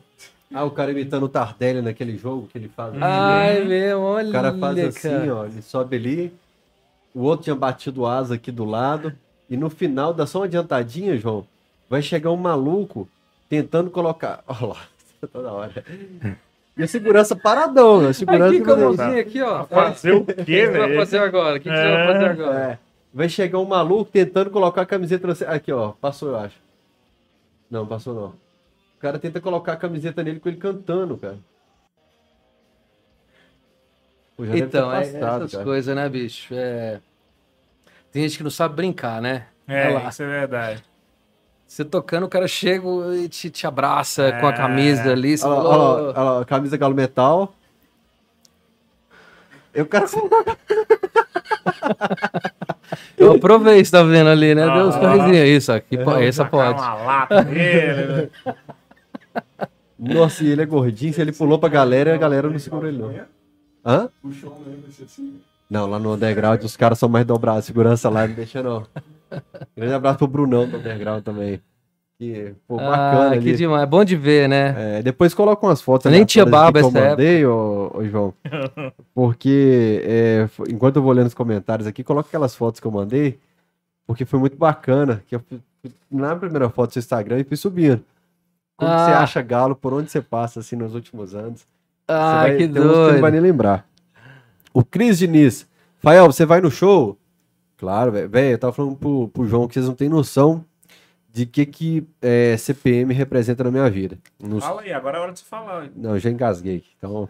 [0.55, 2.94] Ah, o cara imitando o Tardelli naquele jogo que ele faz.
[2.98, 5.35] Ai, meu, olha, O cara faz assim, cara.
[5.35, 6.32] ó, ele sobe ali,
[7.14, 9.12] o outro tinha batido asa aqui do lado,
[9.48, 11.47] e no final dá só uma adiantadinha, João,
[11.89, 13.09] vai chegar um maluco
[13.48, 14.82] tentando colocar, olha lá,
[15.32, 15.85] toda hora.
[16.77, 18.09] E a segurança paradão, né?
[18.09, 18.48] a segurança...
[18.55, 19.64] Aqui com a mãozinha aqui, ó.
[19.64, 21.01] Fazer o O que quê, você vai velho?
[21.01, 21.56] fazer agora?
[21.56, 22.06] O que, que você vai É.
[22.12, 22.59] fazer agora?
[22.73, 22.78] É,
[23.14, 25.27] vai chegar um maluco tentando colocar a camiseta...
[25.27, 26.56] no- Aqui, ó, passou, eu acho.
[27.70, 28.27] Não, passou não.
[28.28, 31.39] O cara tenta colocar a camiseta nele com ele cantando, cara.
[34.36, 36.52] Pô, já deve ter Então, é, essas coisas, né, bicho?
[36.55, 37.01] É...
[38.17, 39.45] Tem gente que não sabe brincar, né?
[39.69, 40.09] É, Olha lá.
[40.09, 40.83] isso é verdade.
[41.67, 42.83] Você tocando, o cara chega
[43.15, 44.57] e te, te abraça com a É.
[44.57, 45.37] camisa ali.
[45.37, 47.53] Você Olha lá, falou, olha lá, olha lá, camisa galo metal.
[49.75, 50.07] E o cara
[53.19, 54.65] Eu aprovei, você tá vendo ali, né?
[54.65, 55.35] Deu uns Ah.
[55.45, 56.81] Isso, aqui, po- essa pode.
[56.81, 58.55] Uma lata nele, né?
[59.99, 62.97] Nossa, e ele é gordinho, se ele pulou pra galera, a galera não segurou ele
[62.97, 63.11] não.
[63.85, 64.09] Hã?
[64.25, 64.33] Vai
[64.91, 65.39] ser assim.
[65.69, 68.87] Não, lá no underground os caras são mais dobrados, segurança lá não deixa não.
[69.77, 71.61] Grande abraço pro Brunão do underground também.
[72.19, 73.57] Que, pô, bacana Ah, que ali.
[73.57, 73.83] demais.
[73.83, 74.75] É bom de ver, né?
[74.99, 78.33] É, depois coloca umas fotos Nem tinha barba que eu essa mandei, ô, ô, João.
[79.15, 83.39] Porque é, enquanto eu vou lendo os comentários aqui, coloca aquelas fotos que eu mandei,
[84.07, 85.23] porque foi muito bacana.
[85.27, 85.61] Que eu fui-
[86.11, 88.03] na primeira foto do seu Instagram e fui subindo.
[88.77, 89.21] Como que você Ah.
[89.21, 91.67] acha galo, por onde você passa assim nos últimos anos?
[92.09, 93.31] Ah, Você vai- que que não vai doido.
[93.33, 93.87] nem lembrar.
[94.77, 95.66] O Cris Diniz.
[96.01, 97.19] Fael, você vai no show?
[97.78, 98.39] Claro, velho.
[98.39, 100.62] Eu tava falando pro, pro João que vocês não têm noção
[101.32, 104.19] de que que é, CPM representa na minha vida.
[104.39, 105.90] Nos- Fala aí, agora é hora de você falar.
[105.97, 106.85] Não, eu já engasguei.
[106.98, 107.27] Então,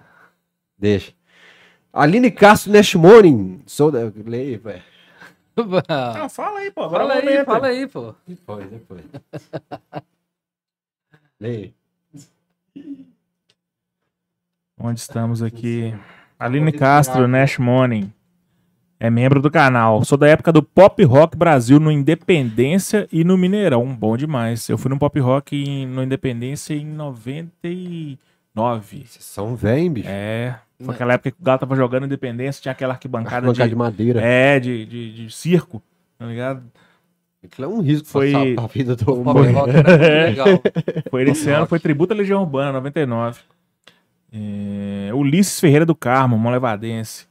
[0.76, 1.12] deixa.
[1.92, 3.62] Aline Castro Nash Morning.
[3.64, 4.00] Sou da...
[4.24, 4.82] Leia, velho.
[6.18, 6.82] Não, fala aí, pô.
[6.82, 7.46] Agora Fala é aí, momento.
[7.46, 8.14] fala aí, pô.
[8.26, 9.04] Depois, depois.
[11.38, 11.72] Leia.
[14.78, 15.94] Onde estamos aqui?
[16.38, 18.10] Aline Castro, Nash Money.
[18.98, 20.02] É membro do canal.
[20.04, 23.86] Sou da época do Pop Rock Brasil no Independência e no Mineirão.
[23.94, 24.68] Bom demais.
[24.70, 29.04] Eu fui no Pop Rock em- no Independência em 99.
[29.06, 30.08] Vocês são velho, bicho.
[30.10, 30.58] É.
[30.80, 33.76] Foi aquela época que o Galo tava jogando Independência, tinha aquela arquibancada Bancada de, de
[33.76, 34.20] madeira.
[34.20, 35.82] é, de, de, de circo,
[36.18, 36.62] tá ligado?
[37.44, 40.02] Aquilo é um risco Foi- pra vida do Pop Rock era muito
[40.44, 40.62] legal.
[41.10, 43.40] Foi esse ano, foi Tributo à Legião Urbana, 99.
[44.38, 47.26] É, Ulisses Ferreira do Carmo, Molevadense.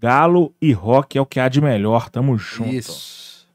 [0.00, 2.70] Galo e rock é o que há de melhor, tamo junto.
[2.70, 3.46] Isso.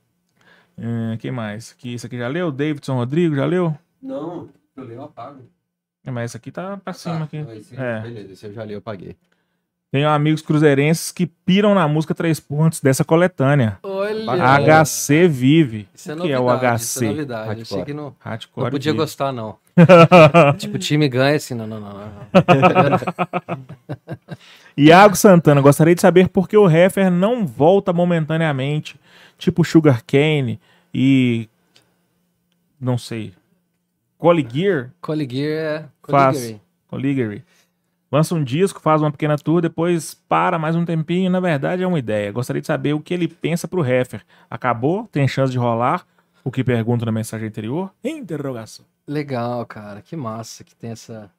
[0.78, 1.72] É, quem mais?
[1.72, 2.52] Aqui, isso aqui já leu?
[2.52, 3.76] Davidson Rodrigo, já leu?
[4.02, 4.48] Não,
[4.78, 5.42] eu leio, eu apago.
[6.06, 7.38] É, mas esse aqui tá pra cima aqui.
[7.74, 8.02] É.
[8.02, 9.18] Beleza, esse eu já li, eu paguei.
[9.96, 13.80] Tenho amigos cruzeirenses que piram na música Três Pontos dessa coletânea.
[13.82, 14.84] Olha.
[14.84, 15.88] HC Vive.
[15.96, 17.10] Isso é o que é o novidade, Isso é HC?
[17.14, 17.46] novidade.
[17.46, 17.86] Eu achei Hardcore.
[17.86, 19.02] que não, Hardcore não podia Vive.
[19.02, 19.56] gostar, não.
[20.60, 21.94] tipo, time ganha assim, não, não, não.
[21.94, 22.12] não.
[24.78, 29.00] Iago Santana, gostaria de saber por que o Heffer não volta momentaneamente,
[29.38, 30.60] tipo Sugar Cane
[30.94, 31.48] e.
[32.78, 33.32] Não sei.
[34.18, 34.92] Cole Gear?
[35.08, 35.30] É.
[35.32, 35.90] Gear.
[36.90, 37.46] Coligary.
[38.16, 41.30] Lança um disco, faz uma pequena tour, depois para mais um tempinho.
[41.30, 42.32] Na verdade, é uma ideia.
[42.32, 44.24] Gostaria de saber o que ele pensa pro Heffer.
[44.50, 45.06] Acabou?
[45.12, 46.08] Tem chance de rolar?
[46.42, 47.92] O que pergunto na mensagem anterior?
[48.02, 48.86] Interrogação.
[49.06, 50.02] Legal, cara.
[50.02, 51.30] Que massa que tem essa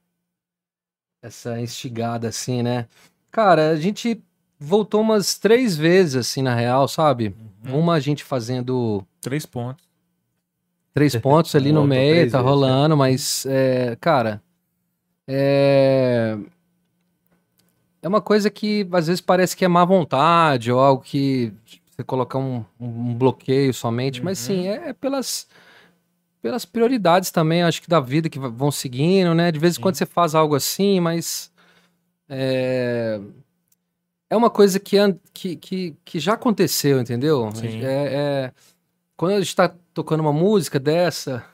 [1.23, 2.86] essa instigada assim, né?
[3.31, 4.23] Cara, a gente
[4.61, 7.35] voltou umas três vezes assim na real, sabe?
[7.66, 7.78] Uhum.
[7.78, 9.82] Uma a gente fazendo Três pontos.
[10.93, 14.43] três pontos ali no meio, tá vezes, rolando, mas é, cara,
[15.27, 16.36] é
[18.07, 21.53] é uma coisa que às vezes parece que é má vontade ou algo que
[21.91, 25.49] você colocar um, um bloqueio somente, mas sim, é, é pelas
[26.41, 29.51] pelas prioridades também, acho que da vida que vão seguindo, né?
[29.51, 31.51] De vez em quando você faz algo assim, mas
[32.28, 33.20] é,
[34.31, 34.97] é uma coisa que,
[35.35, 37.51] que, que, que já aconteceu, entendeu?
[37.53, 37.85] Sim.
[37.85, 38.53] É, é-
[39.16, 41.45] quando a gente está tocando uma música dessa,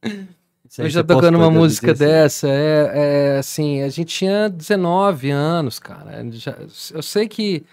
[0.78, 1.98] Aí eu já tocando uma música 2016.
[1.98, 6.24] dessa, é, é assim, a gente tinha 19 anos, cara.
[6.92, 7.64] Eu sei que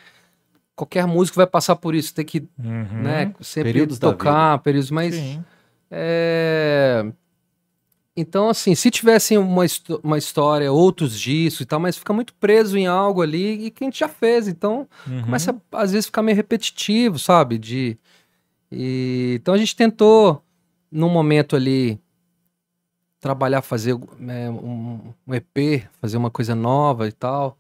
[0.75, 3.01] qualquer músico vai passar por isso, ter que, Uhum.
[3.03, 5.15] né, sempre Períodos tocar, períodos, mas
[5.91, 7.05] é,
[8.15, 9.65] Então, assim, se tivesse uma,
[10.03, 13.83] uma história, outros discos e tal, mas fica muito preso em algo ali e que
[13.83, 15.23] a gente já fez, então Uhum.
[15.23, 17.57] começa a, às vezes ficar meio repetitivo, sabe?
[17.57, 17.97] De
[18.71, 20.43] e, então a gente tentou
[20.91, 21.99] num momento ali
[23.23, 23.91] trabalhar, fazer
[24.27, 27.57] é, um, um EP, fazer uma coisa nova e tal,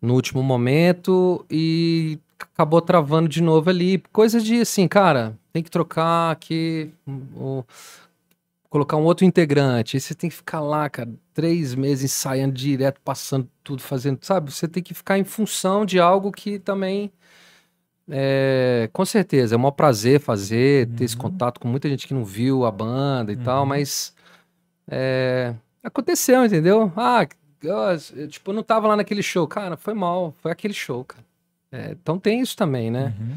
[0.00, 5.70] no último momento e acabou travando de novo ali, coisa de assim, cara, tem que
[5.70, 7.62] trocar aqui, o-
[8.70, 12.98] colocar um outro integrante, aí você tem que ficar lá, cara, três meses ensaiando direto,
[13.04, 14.50] passando tudo, fazendo, sabe?
[14.50, 17.12] Você tem que ficar em função de algo que também
[18.08, 22.14] é, com certeza, é um maior prazer fazer, ter esse contato com muita gente que
[22.14, 23.66] não viu a banda e tal, Uhum.
[23.68, 24.14] mas
[24.88, 26.92] é, aconteceu, entendeu?
[26.96, 27.26] Ah,
[27.62, 29.46] eu, tipo, não tava lá naquele show.
[29.46, 31.24] Cara, foi mal, foi aquele show, cara.
[31.72, 33.12] É, então tem isso também, né?
[33.18, 33.36] Uhum.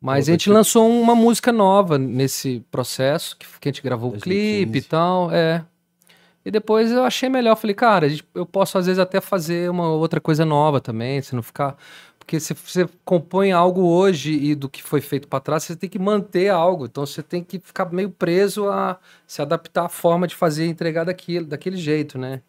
[0.00, 4.08] Mas a gente que- lançou uma música nova nesse processo, que, que a gente gravou
[4.10, 4.64] o 2015.
[4.64, 5.64] clipe e tal, é.
[6.44, 10.20] E depois eu achei melhor, falei, cara, eu posso às vezes até fazer uma outra
[10.20, 11.76] coisa nova também, se não ficar...
[12.30, 15.90] Porque se você compõe algo hoje e do que foi feito para trás, você tem
[15.90, 20.28] que manter algo, então você tem que ficar meio preso a se adaptar à forma
[20.28, 22.40] de fazer e entregar daquilo, daquele jeito, né?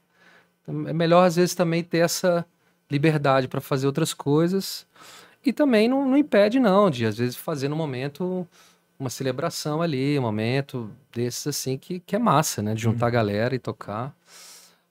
[0.61, 2.45] Então, é melhor às vezes também ter essa
[2.91, 4.85] liberdade para fazer outras coisas
[5.43, 8.47] e também não, não impede, não, de às vezes fazer no momento
[8.99, 12.75] uma celebração ali, um momento desses assim que, que é massa, né?
[12.75, 14.15] De juntar a galera e tocar.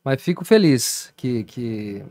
[0.02, 2.04] Mas fico feliz que, que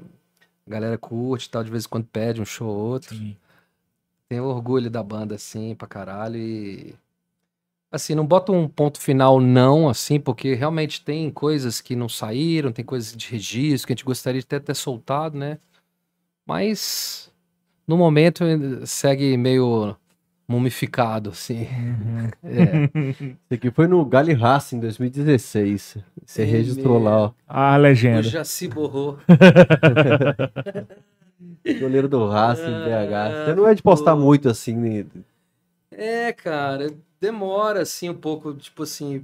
[0.70, 3.16] a galera curte e tal, de vez em quando pede um show ou outro.
[3.16, 3.36] Sim.
[4.30, 6.38] Tenho orgulho da banda, assim, pra caralho.
[6.38, 6.96] E.
[7.91, 12.72] Assim, não boto um ponto final, não, assim, porque realmente tem coisas que não saíram,
[12.72, 15.58] tem coisas de registro que a gente gostaria de até ter soltado, né?
[16.46, 17.32] Mas.
[17.88, 18.44] No momento
[18.86, 19.98] segue meio
[20.49, 21.67] mumificado, assim.
[21.67, 22.30] Uhum.
[22.43, 22.89] É.
[23.21, 25.97] Isso aqui foi no Gale Racing em 2016.
[26.26, 27.31] Você registrou lá, ó.
[27.47, 28.23] Ah, legenda.
[28.23, 29.19] Jaci borrou.
[31.80, 33.45] Goleiro do Racing, Ah, BH.
[33.45, 34.21] Você não é de postar pô.
[34.23, 35.05] muito assim, né?
[35.91, 39.23] É, cara, demora assim um pouco, tipo assim,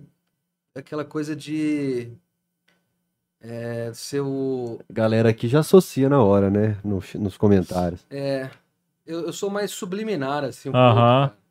[0.75, 2.09] aquela coisa de
[3.41, 6.77] é, seu galera aqui já associa na hora, né?
[6.83, 8.05] No- nos comentários.
[8.09, 8.49] é,
[9.05, 11.27] eu, eu sou mais subliminar assim um Aham.
[11.29, 11.45] pouco.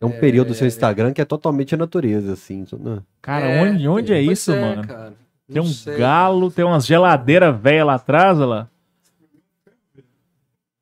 [0.00, 0.68] É um período do seu É.
[0.68, 2.66] Instagram que é totalmente a natureza, assim.
[2.78, 3.02] né?
[3.22, 4.86] Cara, É, onde, onde é Pois isso, é, mano?
[4.86, 5.14] cara,
[5.50, 5.96] Tem um sei.
[5.98, 8.68] galo, tem umas geladeiras velhas lá atrás, olha lá.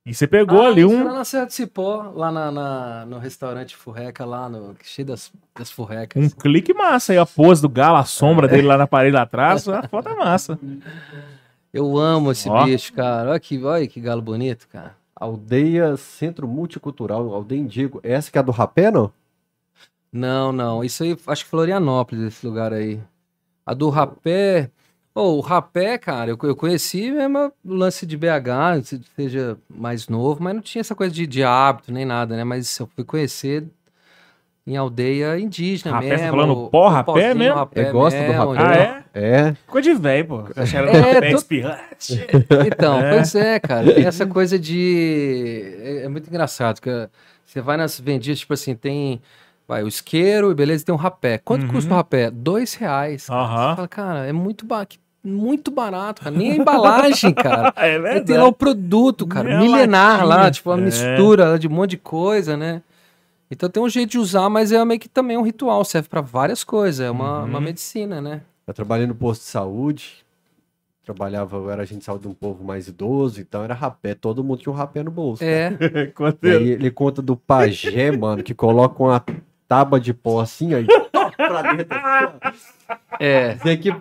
[0.05, 1.05] E você pegou Ah, ali isso um.
[1.05, 5.71] na Serra de Cipó, lá na, na- no restaurante Furreca, lá no cheio das, das
[5.71, 6.21] furrecas.
[6.21, 9.23] Um clique massa aí, a pose do galo, a sombra dele lá na parede lá
[9.23, 10.59] atrás, a foto é massa.
[11.73, 12.65] Eu amo esse Ó.
[12.65, 13.31] bicho, cara.
[13.31, 14.97] Olha que, olha que galo bonito, cara.
[15.23, 18.01] Aldeia Centro Multicultural, Aldeia Indigo.
[18.03, 19.13] Essa que é a do rapé, não?
[20.13, 20.85] Não, não.
[20.85, 23.01] Isso aí, acho que Florianópolis, esse lugar aí.
[23.67, 24.71] A do rapé.
[25.15, 30.09] Ô, o rapé, cara, eu, eu conheci mesmo o lance de BH, se- seja mais
[30.09, 32.45] novo, mas não tinha essa coisa de, de hábito nem nada, né?
[32.45, 33.67] Mas eu fui conhecer
[34.67, 36.31] em aldeia indígena Rapé, tá mesmo.
[36.31, 37.55] falando o- pó rapé pozinho mesmo?
[37.57, 38.63] rapé Eu gosto do mesmo, rapé.
[38.63, 39.03] Ah, é?
[39.49, 39.53] É.
[39.55, 40.45] Ficou de velho, pô.
[40.57, 42.27] Achando É, pé tô- espirrante.
[42.73, 43.11] Então, É.
[43.15, 43.93] pois é, cara.
[43.93, 45.75] Tem essa coisa de.
[45.83, 46.91] É, é muito engraçado, que
[47.45, 49.21] você vai nas vendidas, tipo assim, tem.
[49.67, 51.39] Vai, o isqueiro e beleza, tem um rapé.
[51.39, 51.69] Quanto Uhum.
[51.73, 52.31] custa o rapé?
[52.31, 53.27] Dois reais.
[53.27, 53.41] cara.
[53.41, 53.71] Aham.
[53.71, 54.87] Você fala, cara, é muito, ba...
[55.25, 56.37] muito barato, cara.
[56.37, 57.73] Nem a embalagem, cara.
[57.77, 58.27] É verdade.
[58.27, 60.51] tem lá o produto, cara, Nem a milenar lá, latinha.
[60.51, 60.83] tipo, uma É.
[60.83, 62.83] mistura lá de um monte de coisa, né?
[63.53, 66.23] Então tem um jeito de usar, mas é meio que também um ritual, serve pra
[66.23, 67.49] várias coisas, é uma, Uhum.
[67.49, 68.41] uma medicina, né?
[68.67, 70.25] Eu trabalhei no posto de saúde.
[71.05, 74.15] Trabalhava, eu era agente de saúde de um povo mais idoso, então era rapé.
[74.15, 75.43] Todo mundo tinha um rapé no bolso.
[75.45, 75.71] É,
[76.15, 79.23] Quanto E aí ele conta do pajé, mano, que coloca uma
[79.69, 80.87] tábua de pó assim, aí
[81.37, 81.99] pra dentro.
[81.99, 82.35] assim,
[82.89, 82.97] ó.
[83.19, 83.55] é.
[83.55, 83.95] Dizer que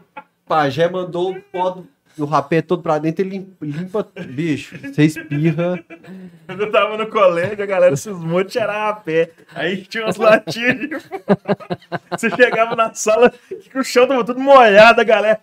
[0.48, 4.78] pajé mandou o pó do, do rapé todo pra dentro e lim- limpa, bicho.
[4.80, 5.80] Você espirra.
[6.46, 9.32] Quando eu tava no colégio, a galera cismou de cheirar a pé.
[9.56, 10.90] Aí tinha umas latinhas de
[12.12, 15.40] Você chegava na sala, que o chão tava tudo molhado, a galera.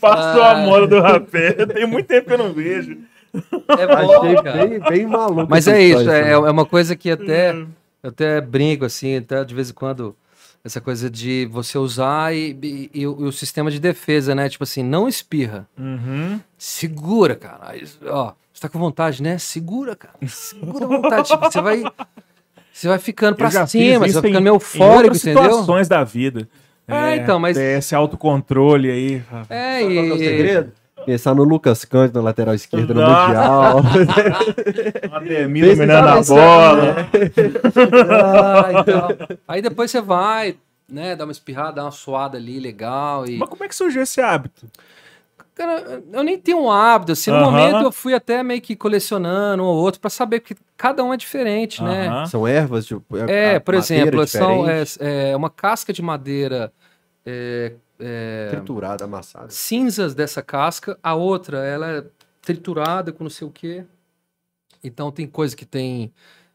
[0.00, 0.50] Passou Ah.
[0.52, 1.52] a moda do rapé.
[1.52, 2.98] Tem muito tempo que eu não vejo.
[3.78, 4.66] É bom, Achei cara.
[4.66, 5.46] bem, bem maluco.
[5.48, 6.46] Mas é isso, é, assim.
[6.46, 7.66] é uma coisa que até eu
[8.02, 10.16] até brinco assim, até de vez em quando
[10.66, 14.48] essa coisa de você usar e, e- e o, e o sistema de defesa, né?
[14.48, 16.40] Tipo assim, não espirra, Uhum.
[16.58, 17.72] segura, cara.
[18.08, 19.38] Ó, você tá com vontade, né?
[19.38, 20.14] Segura, cara.
[20.26, 21.28] Segura a vontade.
[21.28, 21.82] tipo, você vai
[22.72, 25.42] você vai ficando pra cima, você vai em- ficando meio em eufórico, outras entendeu?
[25.44, 26.48] situações da vida.
[26.88, 29.22] É, então, mas- Esse autocontrole aí.
[29.48, 30.72] É, Sabe qual é o e segredo?
[31.06, 33.26] Pensar no Lucas Cândido na lateral esquerda no Nossa.
[33.26, 33.82] Mundial.
[35.14, 36.96] Ademir dominando a bola.
[38.10, 39.08] Ah, então.
[39.46, 40.56] Aí depois você vai,
[40.88, 43.26] né, dar uma espirrada, dar uma suada ali, legal.
[43.26, 43.38] E...
[43.38, 44.66] Mas como é que surgiu esse hábito?
[45.54, 47.50] Cara, eu nem tenho um hábito, assim, no Aham.
[47.50, 51.14] momento eu fui até meio que colecionando um ou outro pra saber que cada um
[51.14, 52.08] é diferente, né?
[52.08, 52.26] Aham.
[52.26, 53.16] São ervas, tipo.
[53.16, 56.72] É, por exemplo, são, é, é uma casca de madeira
[57.24, 59.50] é, é, triturada, amassada.
[59.50, 62.04] cinzas dessa casca, a outra ela é
[62.42, 63.84] triturada com não sei o quê.
[64.82, 66.12] Então tem coisa que tem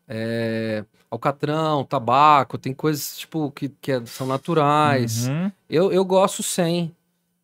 [0.07, 5.27] é, alcatrão, tabaco, tem coisas tipo que, que é- são naturais.
[5.27, 5.51] Uhum.
[5.69, 6.93] Eu, eu gosto sem,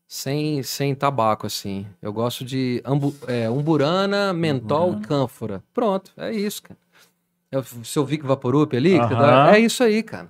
[0.07, 1.85] sem, sem tabaco, assim.
[2.01, 4.97] Eu gosto de ambu, é, umburana, mentol Uhum.
[4.99, 5.63] e cânfora.
[5.73, 6.77] Pronto, é isso, cara.
[7.51, 9.17] É o seu Vic Vaporup ali, que Aham.
[9.45, 10.29] dá- é isso aí, cara.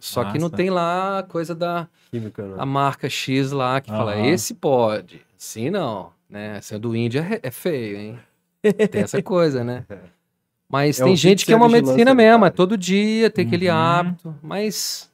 [0.00, 2.54] Só que não tem lá a coisa da Química, né?
[2.58, 4.24] a marca X lá que fala, Aham.
[4.26, 6.58] esse pode, sim não, né?
[6.58, 8.18] Esse do Índia é, é feio, hein?
[8.90, 9.84] Tem essa coisa, né?
[10.68, 13.44] Mas É tem o gente que é uma de medicina mesmo, é todo dia, tem
[13.46, 13.74] aquele Uhum.
[13.76, 15.10] hábito, mas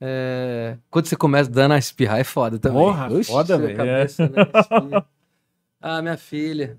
[0.00, 2.82] é, quando você começa dando a espirrar é foda também.
[2.82, 4.06] Porra, foda, velho, né?
[5.80, 6.76] Ah, minha filha,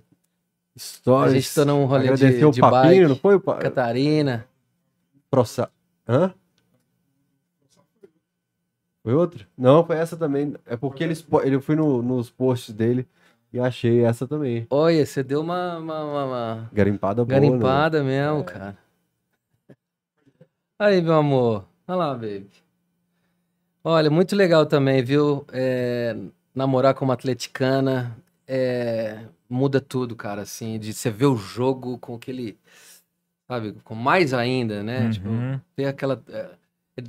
[0.77, 1.31] Stories.
[1.31, 3.07] A gente tá num rolê de- Agradecer o de papinho, bike.
[3.07, 3.35] não foi?
[3.35, 4.45] o pa- Catarina.
[5.31, 5.69] Proça...
[6.07, 6.33] Hã?
[9.09, 9.47] Foi outra?
[9.57, 10.53] Não, foi essa também.
[10.67, 13.07] É porque ele fui no- nos posts dele
[13.51, 14.67] e achei essa também.
[14.69, 17.47] Olha, você deu uma, uma- uma- uma Garimpada boa, né?
[17.47, 18.77] garimpada mesmo, cara.
[20.77, 21.65] Aí, meu amor.
[21.87, 22.47] Olha lá, baby.
[23.83, 25.43] Olha, muito legal também, viu?
[25.51, 26.15] É,
[26.53, 28.15] namorar com uma atleticana
[28.47, 32.59] é, muda tudo, cara, assim, de você ver o jogo com aquele,
[33.47, 35.09] sabe, com mais ainda, né?
[35.09, 35.59] Tipo, Uhum.
[35.75, 36.49] ter aquela, é, é,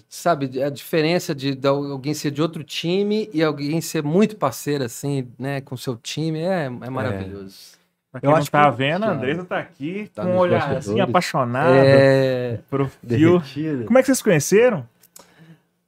[0.09, 4.85] sabe, a diferença de, de alguém ser de outro time e alguém ser muito parceiro,
[4.85, 7.79] assim, né, com seu time, é, é maravilhoso.
[8.11, 9.11] Pra Eu quem não acho tá que- vendo, a.
[9.13, 12.99] Andresa tá aqui Tá com um nos olhar assim, apaixonado É, pro fio.
[13.39, 13.85] Derretida.
[13.85, 14.85] Como é que vocês conheceram?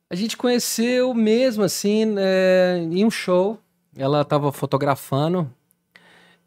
[0.09, 3.59] A gente conheceu mesmo assim é, em um show.
[3.97, 5.51] Ela estava fotografando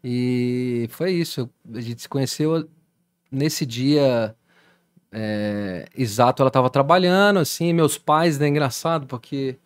[0.02, 1.48] e foi isso.
[1.74, 2.68] A gente se conheceu
[3.30, 4.34] nesse dia
[5.12, 6.42] é, exato.
[6.42, 7.72] Ela estava trabalhando assim.
[7.72, 8.48] Meus pais, né?
[8.48, 9.58] Engraçado porque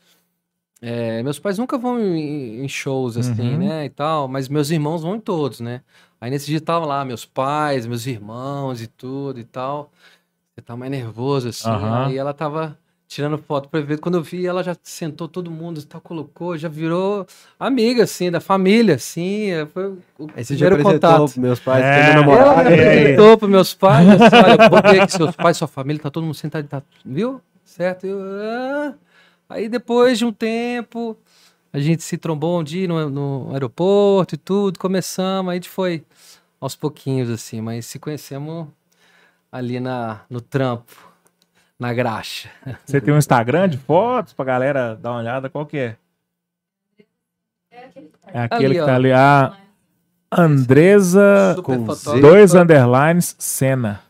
[0.83, 3.59] é, meus pais nunca vão em, em shows assim, Uhum.
[3.59, 3.85] né?
[3.85, 4.29] E tal.
[4.29, 5.83] Mas meus irmãos vão em todos, né?
[6.21, 9.91] Aí nesse dia estavam lá meus pais, meus irmãos e tudo e tal.
[10.55, 11.69] Você tá mais nervoso assim.
[11.69, 12.07] Aham.
[12.07, 12.79] Aí ela tava
[13.11, 13.99] tirando foto pra ver.
[13.99, 17.27] Quando eu vi, ela já sentou todo mundo tal, colocou, já virou
[17.59, 19.51] amiga, assim, da família, assim.
[19.51, 21.17] é, Foi o Aí você já primeiro apresentou contato.
[21.25, 21.97] pros meus pais, É.
[21.97, 22.71] que meu Ela namorado.
[22.71, 22.87] me É, é.
[23.01, 26.09] apresentou pros meus pais, assim, olha, eu vou ver que seus pais, sua família, tá
[26.09, 27.41] todo mundo sentado, tá, viu?
[27.65, 28.07] Certo?
[28.07, 28.95] Eu, ah.
[29.49, 31.17] Aí depois de um tempo,
[31.73, 35.69] a gente se trombou um dia no, no aeroporto e tudo, começamos, aí a gente
[35.69, 36.05] foi
[36.61, 38.69] aos pouquinhos, assim, mas se conhecemos
[39.51, 41.10] ali na, no trampo,
[41.81, 42.49] na graxa.
[42.85, 45.49] Você tem um Instagram de fotos pra galera dar uma olhada?
[45.49, 45.97] Qual que é?
[48.33, 48.87] É aquele Ali, que ó.
[48.87, 49.13] tá ali.
[49.13, 49.53] A
[50.31, 51.87] Andresa com
[52.21, 54.01] dois underlines Cena.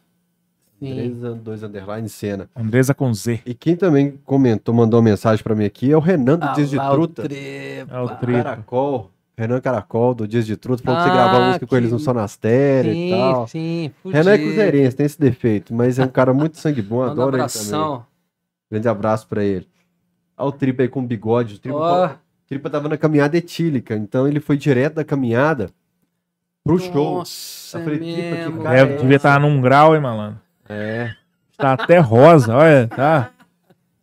[0.81, 0.95] Sim.
[0.95, 2.49] Três, dois underline cena.
[2.57, 3.43] Andresa com Z.
[3.45, 6.53] E quem também comentou, mandou uma mensagem pra mim aqui é o Renan do Ah
[6.55, 7.23] Dias de lá, o Truta.
[7.23, 7.95] trepa.
[7.95, 8.43] É o Tripa.
[8.43, 9.11] Caracol.
[9.41, 10.83] Renan Caracol, do Dias de Truta.
[10.83, 13.49] Falou que você Ah, gravou a música com que- eles no Sonastério e Sim, tal.
[13.49, 13.91] sim.
[14.05, 14.47] Renan é fudido.
[14.55, 17.49] cruzeirense, tem esse defeito, mas é um cara muito sangue bom, Manda um adoro ele
[17.49, 18.01] também.
[18.71, 19.67] Grande abraço pra ele.
[20.37, 21.57] Olha o Tripa aí com bigode.
[21.57, 22.11] O Tripa, Ó, o
[22.49, 25.71] Tripa tava na caminhada etílica, então ele foi direto da caminhada
[26.65, 27.19] pro show.
[27.19, 30.41] Nossa, Eu é falei, Tripa, que cara Deve, devia estar num grau, hein, malandro?
[30.69, 31.13] É.
[31.57, 33.31] Tá até rosa, olha, tá.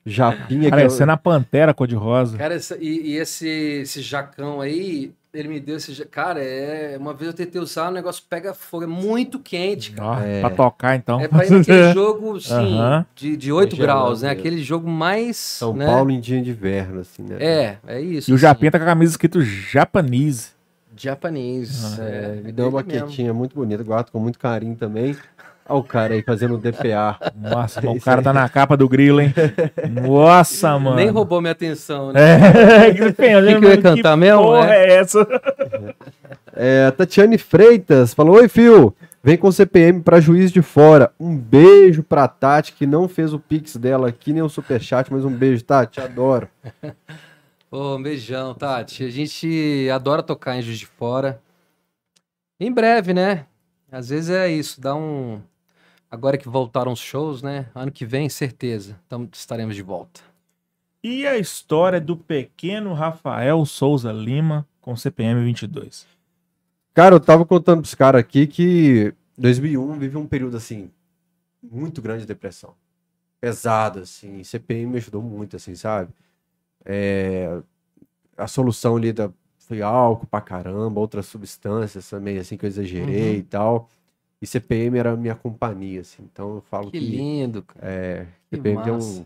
[0.06, 2.38] Japinha que Parecendo a pantera cor-de-rosa.
[2.38, 3.48] Cara, essa- e, e esse,
[3.82, 6.06] esse jacão aí, ele me deu esse.
[6.06, 6.98] Cara, é.
[7.00, 8.84] Uma vez eu tentei usar, o negócio pega fogo.
[8.84, 10.08] É muito quente, cara.
[10.10, 10.42] Ó, É.
[10.42, 11.20] Pra tocar, então.
[11.20, 12.78] É pra ir naquele jogo, sim,
[13.16, 14.30] de, de 8 Gelado graus, né?
[14.32, 15.38] Aquele jogo mais.
[15.38, 15.86] São né?
[15.86, 17.38] Paulo em dia de inverno, assim, né?
[17.40, 18.30] É, é isso.
[18.30, 18.42] E o assim.
[18.42, 20.58] Japinha tá com a camisa escrito Japanese.
[20.96, 22.00] Japanese.
[22.02, 22.04] Ah.
[22.04, 23.00] é, Me deu uma mesmo.
[23.02, 25.16] maquetinha muito bonita, guardo com muito carinho também.
[25.70, 27.18] Olha o cara aí fazendo DPA.
[27.36, 29.34] Nossa, o cara tá na capa do grilo, hein?
[30.08, 30.96] Nossa, mano.
[30.96, 32.88] Nem roubou minha atenção, né?
[32.88, 34.44] É, que pena, que eu ia cantar mesmo?
[34.44, 34.86] Porra É.
[34.88, 35.28] é essa?
[36.56, 38.96] É, a Tatiane Freitas falou: Oi, Fio.
[39.24, 41.12] Vem com CPM pra juiz de fora.
[41.20, 45.26] Um beijo pra Tati, que não fez o pix dela aqui, nem o superchat, mas
[45.26, 46.00] um beijo, Tati.
[46.00, 46.48] Adoro.
[47.70, 49.04] Ô, um beijão, Tati.
[49.04, 51.42] A gente adora tocar em Juiz de Fora.
[52.58, 53.46] Em breve, né?
[53.92, 55.42] Às vezes é isso, dá um.
[56.10, 57.68] Agora que voltaram os shows, né?
[57.76, 58.98] Ano que vem, certeza.
[59.06, 60.22] Então estaremos de volta.
[61.04, 66.08] E a história do pequeno Rafael Souza Lima com CPM 22?
[66.94, 70.90] Cara, eu tava contando pros caras aqui que 2001 vive um período assim,
[71.62, 72.74] muito grande de depressão.
[73.40, 74.44] Pesado, assim.
[74.44, 76.10] CPM me ajudou muito, assim, sabe?
[76.84, 77.60] É,
[78.36, 79.30] a solução ali da,
[79.60, 83.38] foi álcool pra caramba, outras substâncias também, assim, que eu exagerei Uhum.
[83.40, 83.90] e tal.
[84.42, 86.24] E CPM era a minha companhia, assim.
[86.32, 87.86] Então eu falo Que que, lindo, cara.
[87.86, 89.22] é, Que CPM deu massa.
[89.22, 89.26] um,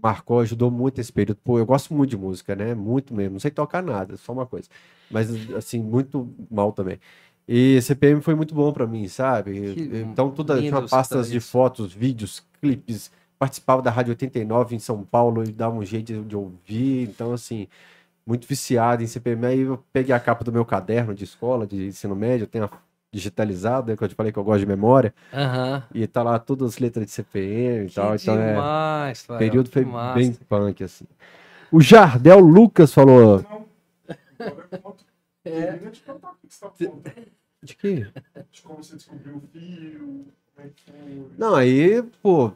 [0.00, 1.38] marcou, ajudou muito esse período.
[1.44, 2.74] Pô, eu gosto muito de música, né?
[2.74, 3.32] Muito mesmo.
[3.34, 4.68] Não sei tocar nada, só uma coisa.
[5.10, 6.98] Mas, assim, muito mal também.
[7.46, 9.74] E CPM foi muito bom pra mim, sabe?
[9.74, 13.10] Que então, lindo tinha pastas de fotos, vídeos, clipes.
[13.38, 17.08] Participava da Rádio 89 em São Paulo e dava um jeito de, de ouvir.
[17.08, 17.66] Então, assim,
[18.26, 19.46] muito viciado em CPM.
[19.46, 22.64] Aí eu peguei a capa do meu caderno de escola, de ensino médio, eu tenho
[22.64, 22.70] a
[23.12, 23.96] digitalizado, né?
[23.96, 25.14] Que eu te falei que eu gosto de memória.
[25.32, 25.82] Aham.
[25.94, 28.14] E tá lá todas as letras de CPM e Que tal.
[28.14, 30.18] Então, é, o período foi massa.
[30.18, 31.04] bem punk, assim.
[31.70, 33.44] O Jardel Lucas falou.
[35.44, 35.50] É.
[35.50, 37.12] Termina de o que tá.
[37.62, 38.06] De quê?
[38.52, 40.24] De como você descobriu o fio,
[40.54, 41.26] como é que foi.
[41.36, 42.52] Não, aí, pô,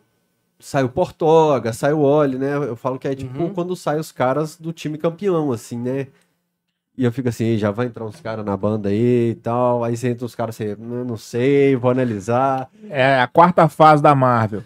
[0.60, 2.54] saiu Portoga, saiu Oli, né?
[2.56, 3.52] Eu falo que é tipo Uhum.
[3.54, 6.06] quando saem os caras do time campeão, assim, né?
[6.98, 9.84] E eu fico assim, "Ei, já vai entrar uns caras na banda aí e tal.
[9.84, 12.68] Aí você entra os caras, você, "Não, sei, vou analisar.
[12.88, 14.62] É a quarta fase da Marvel.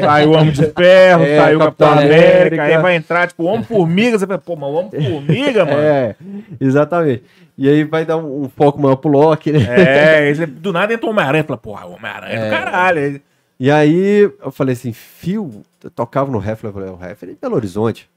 [0.00, 2.62] Saiu o Homem de Ferro, É, saiu o Capitão Capitão América, América.
[2.64, 5.78] aí vai entrar, tipo, o Homem-Formiga, você fala, pô, mas o Homem-Formiga, mano.
[5.78, 6.16] É,
[6.58, 7.24] exatamente.
[7.58, 10.30] E aí vai dar um, um foco maior pro Loki, né?
[10.30, 12.50] É, do nada entra o Homem-Aranha, fala, porra, o Homem-Aranha é do É.
[12.50, 13.20] caralho.
[13.60, 17.34] E aí eu falei assim, Fio, eu tocava no Hefler, eu falei, o Hefler é
[17.34, 18.08] de Belo Horizonte.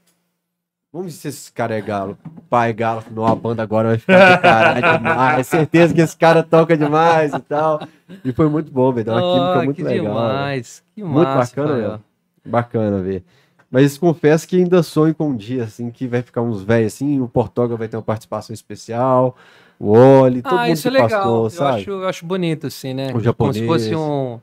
[0.92, 2.18] Vamos ver se esse cara é galo.
[2.48, 5.46] Pai é galo, não, a banda agora vai ficar de caralho demais.
[5.46, 7.80] Certeza que esse cara toca demais e tal.
[8.24, 9.04] E foi muito bom, velho.
[9.04, 10.04] Deu uma química Oh, muito que legal.
[10.04, 10.14] velho.
[10.16, 10.82] demais.
[10.94, 12.04] Que Muito massa, bacana mesmo.
[12.44, 13.22] Bacana ver.
[13.70, 17.20] Mas confesso que ainda sonho com um dia, assim, que vai ficar uns velhos assim,
[17.20, 19.36] o Portugal vai ter uma participação especial,
[19.78, 21.08] o Oli, todo Ah, mundo isso é legal.
[21.08, 21.78] passou, eu, sabe?
[21.82, 23.04] acho, eu acho bonito, assim, né?
[23.04, 23.64] O Como se japonês.
[23.66, 24.40] fosse um.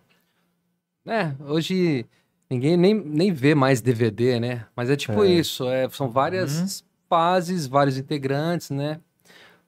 [1.03, 1.35] Né?
[1.45, 2.05] Hoje
[2.49, 4.65] ninguém nem, nem vê mais DVD, né?
[4.75, 5.29] Mas é tipo É.
[5.31, 5.67] isso.
[5.67, 8.99] É, são várias fases, vários integrantes, né?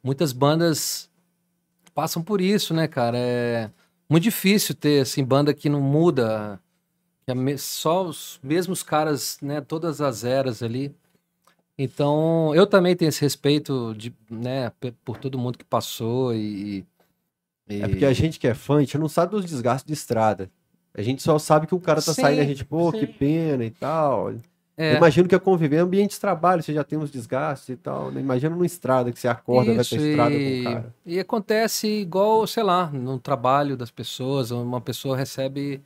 [0.03, 1.09] Muitas bandas
[1.93, 3.17] passam por isso, né, cara?
[3.17, 3.69] É
[4.09, 6.59] muito difícil ter, assim, banda que não muda.
[7.25, 9.61] Que é só os mesmos caras, né?
[9.61, 10.93] Todas as eras ali.
[11.77, 14.69] Então, eu também tenho esse respeito de, né,
[15.05, 16.85] por todo mundo que passou e.
[17.69, 19.93] e- É porque a gente que é fã, a gente não sabe dos desgastes de
[19.93, 20.49] estrada.
[20.93, 23.13] A gente só sabe que o cara tá Sim, saindo, a gente, pô, que sim.
[23.13, 24.33] pena e tal.
[24.81, 27.75] É, Imagino que é conviver em ambiente de trabalho, você já tem uns desgastes e
[27.75, 28.11] tal.
[28.11, 28.21] Né?
[28.21, 30.95] Imagina numa estrada que você acorda, vai isso, ter estrada e, com o cara.
[31.05, 35.81] e acontece igual, sei lá, no trabalho das pessoas, uma pessoa recebe,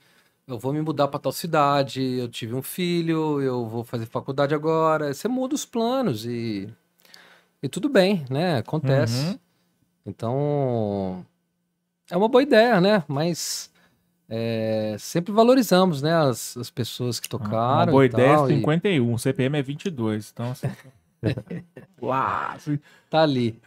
[0.47, 4.53] eu vou me mudar para tal cidade, eu tive um filho, eu vou fazer faculdade
[4.53, 6.69] agora, você muda os planos e,
[7.63, 8.59] e tudo bem, né?
[8.59, 9.25] Acontece.
[9.25, 9.39] Uhum.
[10.05, 11.25] Então,
[12.11, 13.03] é uma boa ideia, né?
[13.07, 13.73] Mas
[14.35, 18.53] é, sempre valorizamos, né, as, as pessoas que tocaram Uma boa e ideia tal, é
[18.53, 20.68] e 51, CPM é 22, então assim...
[22.01, 22.55] Uau,
[23.11, 23.61] tá ali.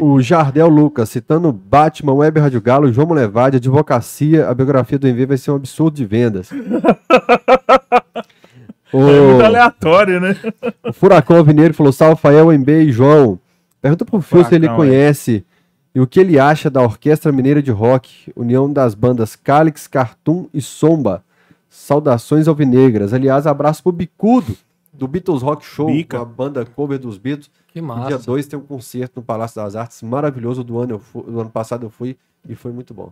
[0.00, 5.26] O Jardel Lucas, citando Batman, Web Rádio Galo, João Molevade, Advocacia, a biografia do MV
[5.26, 6.50] vai ser um absurdo de vendas.
[8.94, 10.36] É muito o, aleatório, né?
[10.84, 13.38] o Furacão Alvineiro falou: Salve, Fael, MB e João.
[13.80, 15.42] Pergunta pro Fio se ele é.
[15.94, 20.48] E o que ele acha da Orquestra Mineira de Rock, união das bandas Calix, Cartoon
[20.52, 21.24] e Somba.
[21.68, 23.12] Saudações alvinegras.
[23.14, 24.56] Aliás, abraço pro Bicudo,
[24.92, 26.18] do Beatles Rock Show, Bica.
[26.18, 27.50] uma banda cover dos Beatles.
[27.68, 28.08] Que No massa.
[28.08, 31.40] dia 2 tem um concerto no Palácio das Artes maravilhoso do ano, eu fu- do
[31.40, 32.16] ano passado eu fui
[32.46, 33.10] e foi muito bom.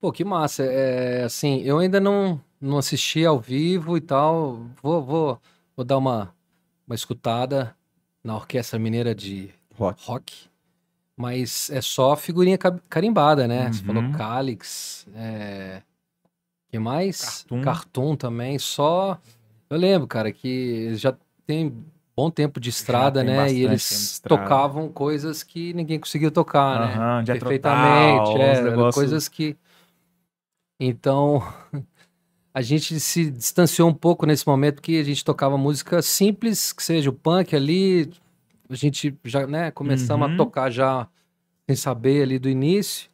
[0.00, 0.62] Pô, que massa.
[0.62, 4.60] É, assim, eu ainda não, não assisti ao vivo e tal.
[4.82, 5.38] Vou, vou,
[5.76, 6.32] vou dar uma,
[6.86, 7.74] uma escutada
[8.22, 10.06] na Orquestra Mineira de Rock.
[10.06, 10.34] Rock.
[11.16, 13.70] Mas é só figurinha ca- carimbada, né?
[13.72, 14.12] Você falou Uhum.
[14.12, 15.06] Calix.
[15.14, 15.82] É...
[16.68, 17.20] que mais?
[17.20, 17.60] Cartoon.
[17.62, 18.58] Cartoon também.
[18.58, 19.18] Só.
[19.70, 21.16] Eu lembro, cara, que já
[21.46, 21.72] tem
[22.16, 23.52] bom tempo de estrada, né?
[23.52, 26.94] E eles tocavam coisas que ninguém conseguiu tocar, né?
[26.96, 28.32] Aham, Jet Perfeitamente.
[28.32, 29.56] Total, é, negócios- coisas que.
[30.80, 31.42] Então,
[32.52, 36.82] a gente se distanciou um pouco nesse momento que a gente tocava música simples, que
[36.82, 38.12] seja o punk ali.
[38.74, 40.34] A gente já, né, começamos Uhum.
[40.34, 41.08] a tocar já
[41.66, 43.08] sem saber ali do início.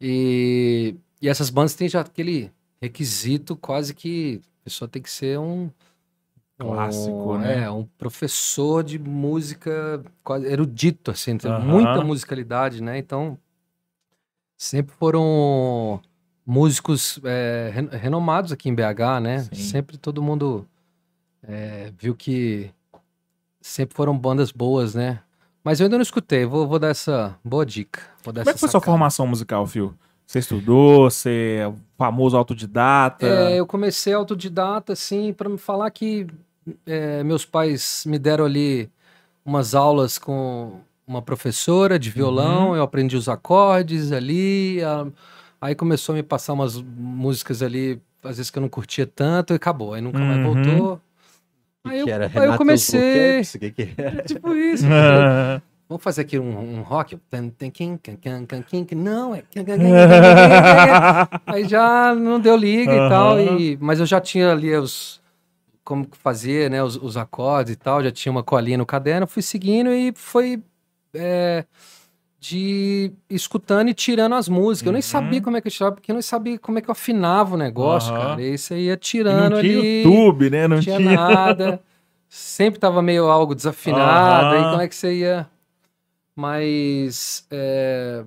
[0.00, 5.38] E, e essas bandas têm já aquele requisito quase que a pessoa tem que ser
[5.38, 5.70] um
[6.58, 7.62] Clássico, um, né?
[7.64, 11.58] É, um professor de música quase erudito, assim, tem Aham.
[11.64, 12.98] muita musicalidade, né?
[12.98, 13.36] Então,
[14.56, 16.00] sempre foram
[16.46, 19.38] músicos é, ren- renomados aqui em BH, né?
[19.44, 19.54] Sim.
[19.54, 20.68] Sempre todo mundo
[21.42, 22.70] é, viu que
[23.62, 25.20] sempre foram bandas boas, né?
[25.64, 28.00] Mas eu ainda não escutei, vou, vou dar essa boa dica.
[28.24, 28.92] Vou dar Como é que foi sua sacada.
[28.92, 29.94] formação musical, Fio?
[30.26, 33.26] Você estudou, você é o famoso autodidata?
[33.26, 36.26] É, eu comecei autodidata, assim, para me falar que
[36.86, 38.90] é, meus pais me deram ali
[39.44, 45.06] umas aulas com uma professora de violão, eu aprendi os acordes ali, a-
[45.60, 49.52] aí começou a me passar umas músicas ali, às vezes que eu não curtia tanto,
[49.52, 50.54] e acabou, aí nunca mais Uhum.
[50.54, 51.00] voltou.
[51.84, 52.26] Que Aí eu, que era?
[52.26, 53.54] aí eu Renato comecei, Luqueps?
[53.54, 54.22] O que que era?
[54.22, 54.84] tipo isso.
[54.90, 57.18] Ah, Vamos fazer aqui um, um rock?
[59.76, 61.36] Não, é.
[61.46, 65.20] Aí já não deu liga e tal, e, mas eu já tinha ali os.
[65.84, 66.82] Como fazer, né?
[66.82, 70.62] Os, os acordes e tal, já tinha uma colinha no caderno, fui seguindo e foi.
[71.14, 71.64] é,
[72.42, 74.86] de escutando e tirando as músicas.
[74.88, 75.02] Eu nem Uhum.
[75.06, 77.54] sabia como é que eu tirava, porque eu não sabia como é que eu afinava
[77.54, 78.30] o negócio, Aham.
[78.30, 78.42] cara.
[78.42, 80.66] E isso aí ia e tirando não tinha ali YouTube, né?
[80.66, 80.96] Não não tinha.
[80.96, 81.80] tinha nada.
[82.28, 84.52] Sempre tava meio algo desafinado.
[84.56, 84.70] Aí Aham.
[84.70, 85.48] como é que você ia.
[86.34, 87.46] Mas.
[87.48, 88.24] é,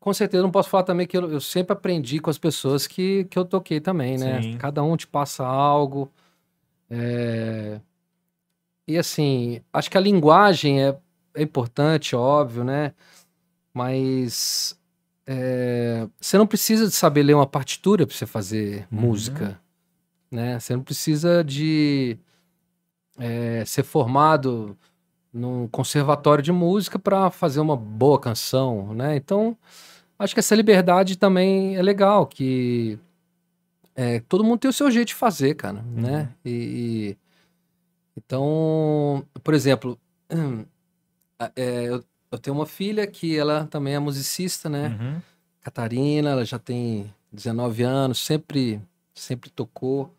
[0.00, 3.26] Com certeza não posso falar também que eu, eu sempre aprendi com as pessoas que,
[3.30, 4.42] que eu toquei também, né?
[4.42, 4.56] Sim.
[4.58, 6.10] Cada um te passa algo.
[6.90, 7.80] é,
[8.88, 10.96] E assim, acho que a linguagem é,
[11.34, 12.92] é importante, óbvio, né?
[13.76, 14.74] Mas
[15.26, 19.00] é, você não precisa de saber ler uma partitura para você fazer Uhum.
[19.02, 19.60] música,
[20.30, 20.58] né?
[20.58, 22.16] Você não precisa de
[23.18, 24.74] é, ser formado
[25.30, 29.14] num conservatório de música para fazer uma boa canção, né?
[29.14, 29.54] Então,
[30.18, 32.98] acho que essa liberdade também é legal, que
[33.94, 36.30] é, todo mundo tem o seu jeito de fazer, cara, né?
[36.42, 37.16] E, e-
[38.16, 39.98] então, por exemplo,
[41.54, 44.96] é, eu, eu tenho uma filha que ela também é musicista, né?
[45.00, 45.22] Uhum.
[45.60, 48.80] Catarina, ela já tem 19 anos, sempre,
[49.14, 50.14] sempre tocou,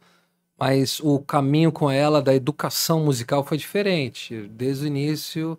[0.59, 4.47] mas o caminho com ela da educação musical foi diferente.
[4.49, 5.57] Desde o início,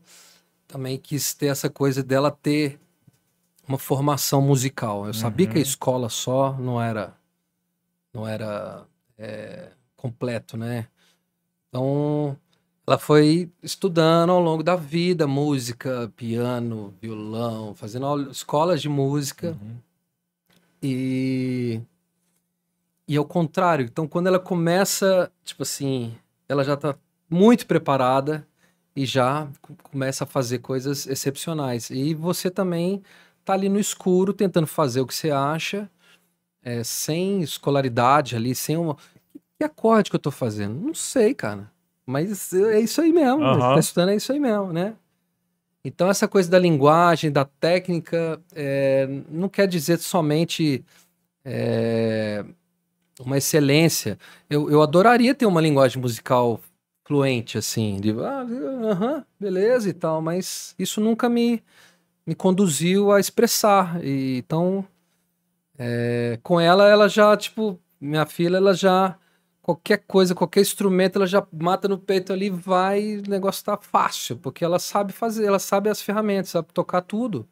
[0.66, 2.78] também quis ter essa coisa dela ter
[3.66, 5.06] uma formação musical.
[5.06, 5.62] Eu sabia que a Uhum.
[5.62, 7.14] escola só não era,
[8.12, 8.84] não era
[9.16, 10.86] é, completo, né?
[11.68, 12.36] Então,
[12.88, 19.50] ela foi estudando ao longo da vida música, piano, violão, fazendo escolas de música.
[19.50, 19.76] Uhum.
[20.82, 21.82] E
[23.06, 26.14] e ao contrário, então quando ela começa, tipo assim,
[26.48, 26.94] ela já tá
[27.28, 28.46] muito preparada
[28.96, 31.90] e já co- começa a fazer coisas excepcionais.
[31.90, 33.02] E você também
[33.44, 35.90] tá ali no escuro tentando fazer o que você acha,
[36.62, 38.96] é, sem escolaridade ali, sem uma
[39.58, 40.80] que acorde que eu tô fazendo?
[40.80, 41.70] Não sei, cara.
[42.08, 43.44] Mas é isso aí mesmo.
[43.44, 43.74] Aham.
[43.74, 44.94] Tá estudando é isso aí mesmo, né?
[45.84, 50.82] Então, essa coisa da linguagem, da técnica, é, não quer dizer somente
[51.44, 52.42] é,
[53.20, 54.18] uma excelência.
[54.48, 56.58] Eu, eu adoraria ter uma linguagem musical
[57.04, 61.62] fluente, assim, de ah, beleza e tal, mas isso nunca me,
[62.26, 64.02] me conduziu a expressar.
[64.02, 64.82] E, então,
[65.78, 69.14] é, com ela, ela já, tipo, minha filha, ela já.
[69.68, 74.38] Qualquer coisa, qualquer instrumento, ela já mata no peito ali, vai, o negócio tá fácil,
[74.38, 77.46] porque ela sabe fazer, ela sabe as ferramentas, sabe tocar tudo.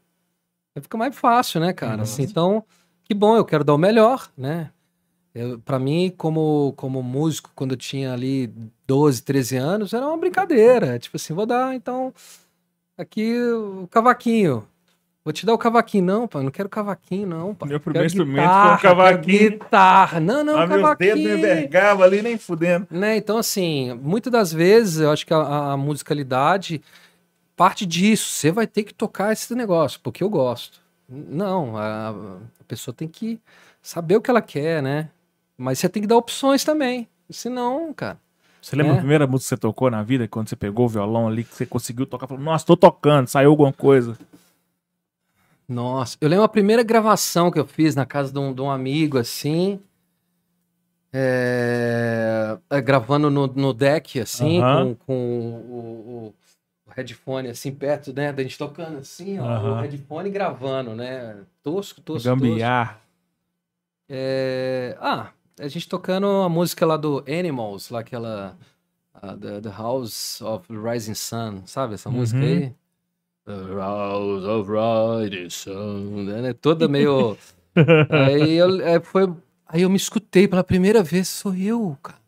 [0.75, 2.05] Aí fica mais fácil, né, cara?
[2.05, 2.65] Assim, então,
[3.05, 4.71] que bom, eu quero dar o melhor, né?
[5.63, 8.47] Para mim, como, como músico, quando eu tinha ali
[8.87, 10.99] 12, 13 anos, era uma brincadeira.
[10.99, 12.15] Tipo assim, vou dar, então,
[12.97, 14.67] aqui o cavaquinho.
[15.27, 16.05] Vou te dar o cavaquinho.
[16.05, 17.69] Não, pai, não quero cavaquinho, não, pai.
[17.69, 19.51] Meu Quero primeiro instrumento guitarra, foi um quero cavaquinho.
[19.51, 20.21] Guitarra.
[20.21, 21.15] Não, não, ah, meus cavaquinho.
[21.17, 22.87] dedos não envergavam ali, nem fudendo.
[22.89, 23.17] Né?
[23.17, 26.81] Então, assim, muitas das vezes eu acho que a, a musicalidade
[27.57, 28.31] parte disso.
[28.31, 30.81] Você vai ter que tocar esse negócio, porque eu gosto.
[31.09, 33.41] Não, a, a pessoa tem que
[33.83, 35.09] saber o que ela quer, né?
[35.59, 37.09] Mas você tem que dar opções também.
[37.29, 38.17] Senão, cara.
[38.63, 38.95] Você lembra É.
[38.95, 41.53] a primeira música que você tocou na vida, quando você pegou o violão ali, que
[41.53, 42.29] você conseguiu tocar?
[42.29, 44.17] Falou, nossa, tô tocando, saiu alguma coisa.
[45.69, 48.71] Nossa, eu lembro a primeira gravação que eu fiz na casa de um, de um
[48.71, 49.81] amigo, assim.
[51.13, 55.15] é, é, gravando no, no deck, assim, com, com
[55.51, 56.35] o, o-
[56.87, 58.33] o headphone, assim, perto, né?
[58.33, 61.37] Da gente tocando assim, ó, o headphone gravando, né?
[61.63, 62.37] Tosco, tosco, tosco.
[62.41, 63.01] Gambiar.
[64.09, 68.57] É, Ah, a gente tocando a música lá do Animals, lá aquela.
[69.15, 72.47] ah, the, the House of the Rising Sun, sabe essa música Uhum.
[72.47, 72.75] aí?
[73.47, 76.53] The House of Rising Sun, né?
[76.53, 77.39] Toda meio.
[78.11, 79.33] aí, eu, é, foi,
[79.67, 82.19] aí eu me escutei pela primeira vez, sou eu, cara.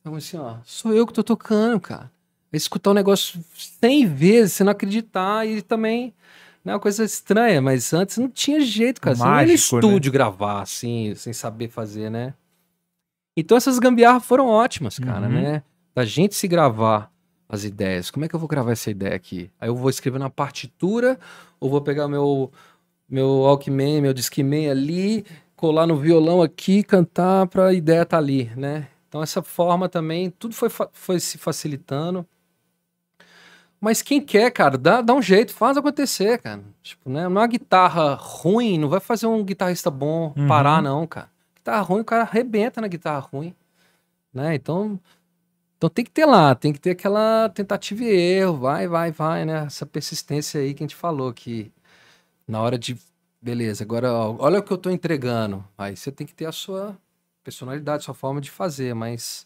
[0.00, 2.10] Então, assim, ó, sou eu que tô tocando, cara.
[2.52, 3.42] Escutar um negócio
[3.80, 6.12] 100 vezes, você não acreditar, e também.
[6.64, 9.16] É uma coisa estranha, mas antes não tinha jeito, cara.
[9.16, 9.80] Você não ia no Mágico, né?
[9.82, 12.34] estúdio gravar, assim, sem saber fazer, né?
[13.36, 15.32] Então essas gambiarras foram ótimas, cara, Uhum.
[15.32, 15.62] né?
[15.94, 17.11] Da gente se gravar
[17.52, 18.10] as ideias.
[18.10, 19.50] Como é que eu vou gravar essa ideia aqui?
[19.60, 21.18] Aí eu vou escrever na partitura,
[21.60, 22.50] ou vou pegar meu
[23.08, 28.50] meu Walkman, meu Discman ali, colar no violão aqui, cantar para a ideia estar ali,
[28.56, 28.88] né?
[29.06, 32.26] Então essa forma também, tudo foi, foi se facilitando.
[33.78, 36.62] Mas quem quer, cara, dá, dá um jeito, faz acontecer, cara.
[36.82, 37.22] Tipo, né?
[37.28, 40.46] Não é uma guitarra ruim, não vai fazer um guitarrista bom Uhum.
[40.46, 41.28] parar, não, cara.
[41.56, 43.54] Guitarra ruim, o cara arrebenta na guitarra ruim,
[44.32, 44.54] né?
[44.54, 44.98] Então,
[45.82, 49.44] então tem que ter lá, tem que ter aquela tentativa e erro, vai, vai, vai,
[49.44, 49.64] né?
[49.66, 51.72] Essa persistência aí que a gente falou, que
[52.46, 52.96] na hora de,
[53.40, 55.64] beleza, agora ó, olha o que eu tô entregando.
[55.76, 56.96] Aí você tem que ter a sua
[57.42, 59.44] personalidade, sua forma de fazer, mas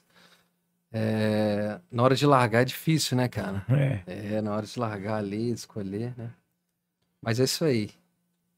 [0.93, 3.65] é, na hora de largar é difícil, né, cara?
[3.71, 4.35] É.
[4.35, 6.29] É, na hora de largar ali, escolher, né?
[7.23, 7.93] Mas é isso aí.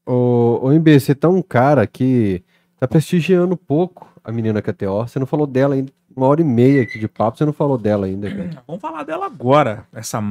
[0.05, 2.43] Ô, ô MB, você tá um cara que
[2.77, 5.07] tá prestigiando pouco a menina KTO.
[5.07, 5.97] Você não falou dela ainda.
[6.19, 8.61] Uma hora e meia aqui de papo, você não falou dela ainda, cara.
[8.67, 9.85] Vamos falar dela agora.
[9.93, 10.21] Essa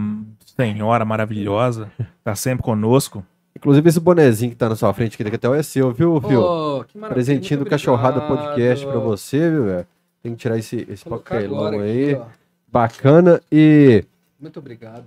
[0.54, 1.90] senhora maravilhosa.
[2.22, 3.24] Tá sempre conosco.
[3.56, 6.28] Inclusive, esse bonezinho que tá na sua frente aqui da KTO é seu, viu, que
[6.36, 8.20] maravilha, Presentinho do Cachorrada.
[8.20, 9.86] Podcast pra você, viu, velho?
[10.22, 12.16] Tem que tirar esse, esse papelão aí.
[12.16, 12.22] aqui.
[12.70, 13.40] Bacana.
[13.50, 14.04] E
[14.38, 15.06] Muito obrigado.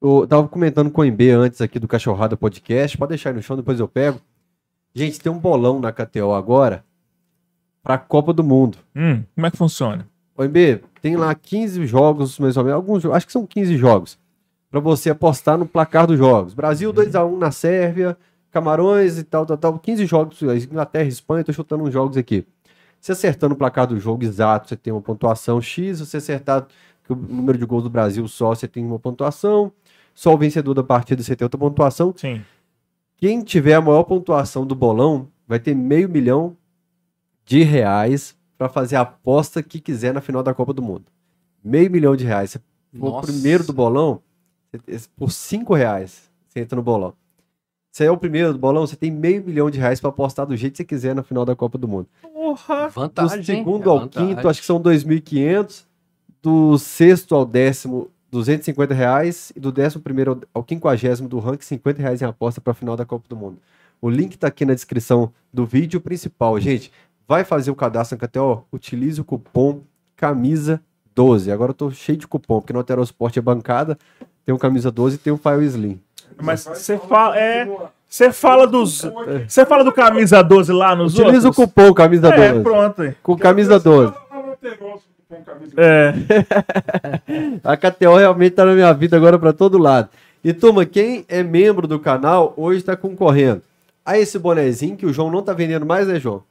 [0.00, 2.96] eu tava comentando com o MB antes aqui do Cachorrada Podcast.
[2.96, 4.18] Pode deixar aí no chão, depois eu pego.
[4.94, 6.85] Gente, tem um bolão na KTO agora
[7.86, 8.78] pra Copa do Mundo.
[8.96, 10.08] Hum, como é que funciona?
[10.36, 14.18] Ô, MB, tem lá 15 jogos, mais ou menos, alguns, acho que são 15 jogos,
[14.68, 16.52] pra você apostar no placar dos jogos.
[16.52, 18.18] Brasil 2x1 na Sérvia,
[18.50, 19.78] Camarões e tal, tal, tal.
[19.78, 22.44] 15 jogos, Inglaterra e Espanha, tô chutando uns jogos aqui.
[23.00, 25.98] Se acertando o placar do jogo exato, você tem uma pontuação X.
[25.98, 26.66] Se você acertar
[27.04, 29.70] que o número de gols do Brasil só, você tem uma pontuação.
[30.12, 32.12] Só o vencedor da partida você tem outra pontuação.
[32.16, 32.42] Sim.
[33.16, 36.56] Quem tiver a maior pontuação do bolão vai ter meio milhão
[37.46, 41.04] de reais para fazer a aposta que quiser na final da Copa do Mundo.
[41.64, 42.50] Meio milhão de reais.
[42.50, 42.60] Se
[42.98, 44.20] for o primeiro do bolão,
[44.86, 47.14] você- por cinco reais você entra no bolão.
[47.92, 50.54] Se é o primeiro do bolão, você tem meio milhão de reais para apostar do
[50.56, 52.06] jeito que você quiser na final da Copa do Mundo.
[52.20, 52.86] Porra.
[52.88, 53.42] Do Vantagem.
[53.42, 54.34] segundo é ao vantagem.
[54.34, 55.86] quinto, acho que são 2.500.
[56.42, 59.50] Do sexto ao décimo, 250 reais.
[59.56, 62.74] E do décimo primeiro ao- ao quinquagésimo do ranking, 50 reais em aposta para a
[62.74, 63.58] final da Copa do Mundo.
[64.00, 66.60] O link tá aqui na descrição do vídeo principal.
[66.60, 66.92] Gente,
[67.26, 68.64] vai fazer o cadastro na KTO?
[68.72, 69.80] Utilize o cupom
[70.18, 71.52] CAMISA12.
[71.52, 73.98] Agora eu tô cheio de cupom, porque no Aterosport é bancada.
[74.44, 76.00] Tem o Camisa 12 e tem o Fire Slim.
[76.40, 77.68] Mas você fala, é,
[78.08, 79.02] você fala dos,
[79.48, 81.66] você fala do camisa 12 lá nos Utilize o outros?
[81.66, 82.42] cupom Camisa 12.
[82.42, 83.02] É, pronto.
[83.02, 83.14] aí.
[83.22, 84.12] Com Camisa 12.
[85.76, 86.14] É.
[87.64, 90.08] A KTO realmente tá na minha vida agora pra todo lado.
[90.44, 93.62] E turma, quem é membro do canal hoje tá concorrendo
[94.04, 96.44] a esse bonezinho que o João não tá vendendo mais, né, João?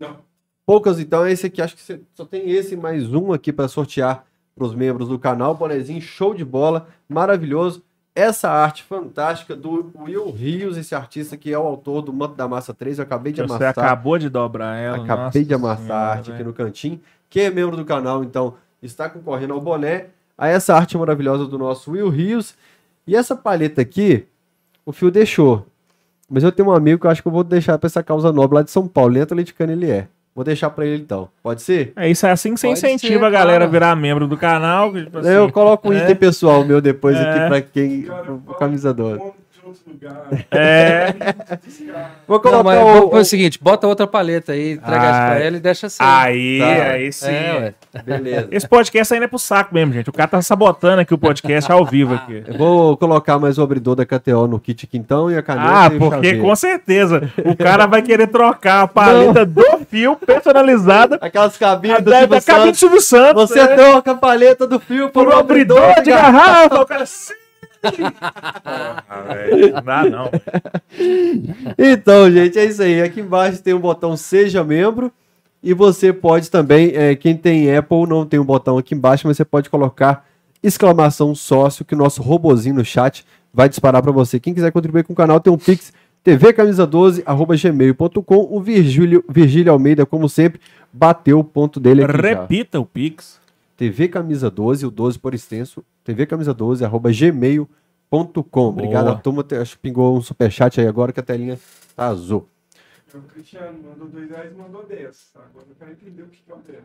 [0.00, 0.16] Não.
[0.64, 1.62] Poucas, então é esse aqui.
[1.62, 4.24] Acho que você só tem esse mais um aqui pra sortear
[4.54, 5.54] pros membros do canal.
[5.54, 7.82] Bonezinho show de bola, maravilhoso.
[8.14, 12.48] Essa arte fantástica do Will Rios, esse artista que é o autor do Manto da
[12.48, 12.98] Massa 3.
[12.98, 13.84] Eu acabei de Você amassar.
[13.84, 14.96] acabou de dobrar ela.
[14.96, 17.00] Acabei nossa de amassar a senhora, arte aqui no cantinho.
[17.28, 20.06] Quem é membro do canal, então, está concorrendo ao boné,
[20.38, 22.54] a essa arte maravilhosa do nosso Will Rios.
[23.06, 24.26] E essa paleta aqui,
[24.84, 25.66] o Fio deixou.
[26.28, 28.32] Mas eu tenho um amigo que eu acho que eu vou deixar para essa causa
[28.32, 29.12] nobre lá de São Paulo.
[29.14, 30.08] Lento atleticano ele é.
[30.34, 31.30] Vou deixar para ele então.
[31.42, 31.94] Pode ser?
[31.96, 34.36] É isso, é assim que você Pode incentiva ser, a galera a virar membro do
[34.36, 34.92] canal.
[34.92, 36.02] tipo assim, eu coloco um é.
[36.02, 37.20] item pessoal meu depois É.
[37.22, 38.02] aqui para quem.
[38.02, 39.32] Cara, pro fala camisa de 12.
[39.66, 40.26] Outro lugar.
[40.50, 41.14] É.
[42.26, 43.10] Vou Não, colocar mas o.
[43.10, 45.30] fazer o seguinte, bota outra paleta aí, entrega Ai.
[45.36, 45.98] pra ela e deixa assim.
[46.00, 46.66] Aí, Tá.
[46.92, 47.26] aí sim.
[47.28, 47.74] É.
[48.04, 48.48] Beleza.
[48.50, 50.10] Esse podcast ainda é pro saco mesmo, gente.
[50.10, 52.44] O cara tá sabotando aqui o podcast ao vivo aqui.
[52.46, 55.68] Eu vou colocar mais o abridor da KTO no kit aqui então e a caneta
[55.68, 61.18] Ah, e porque com certeza o cara vai querer trocar a paleta do fio personalizada
[61.20, 62.78] Aquelas cabines do da, Silvio Santos.
[62.78, 63.50] Silvio Santos.
[63.50, 63.74] Você né?
[63.76, 66.80] troca a paleta do fio por por um abridor de garrafa.
[66.82, 67.34] O cara sim.
[69.08, 69.34] Ah,
[69.72, 70.30] não dá não.
[71.78, 73.02] Então, gente, é isso aí.
[73.02, 75.12] Aqui embaixo tem um botão Seja Membro.
[75.62, 79.36] E você pode também, é, quem tem Apple não tem um botão aqui embaixo, mas
[79.36, 80.24] você pode colocar
[80.62, 84.38] exclamação sócio, que o nosso robozinho no chat vai disparar para você.
[84.38, 85.92] Quem quiser contribuir com o canal, tem um Pix,
[86.24, 88.48] tvcamisa12, arroba gmail.com.
[88.50, 90.60] O Virgílio, Virgílio Almeida, como sempre,
[90.92, 92.28] bateu o ponto dele aqui já.
[92.28, 93.40] Repita o Pix.
[93.78, 98.68] Tvcamisa12, o 12 por extenso, tvcamisa12, arroba gmail.com.
[98.68, 101.58] Obrigado a turma, acho que pingou um superchat aí agora que a telinha
[101.94, 102.48] tá azul.
[103.14, 105.32] O Cristiano mandou dois reais e mandou 10.
[105.36, 106.78] Agora eu quero entender o que é o 10.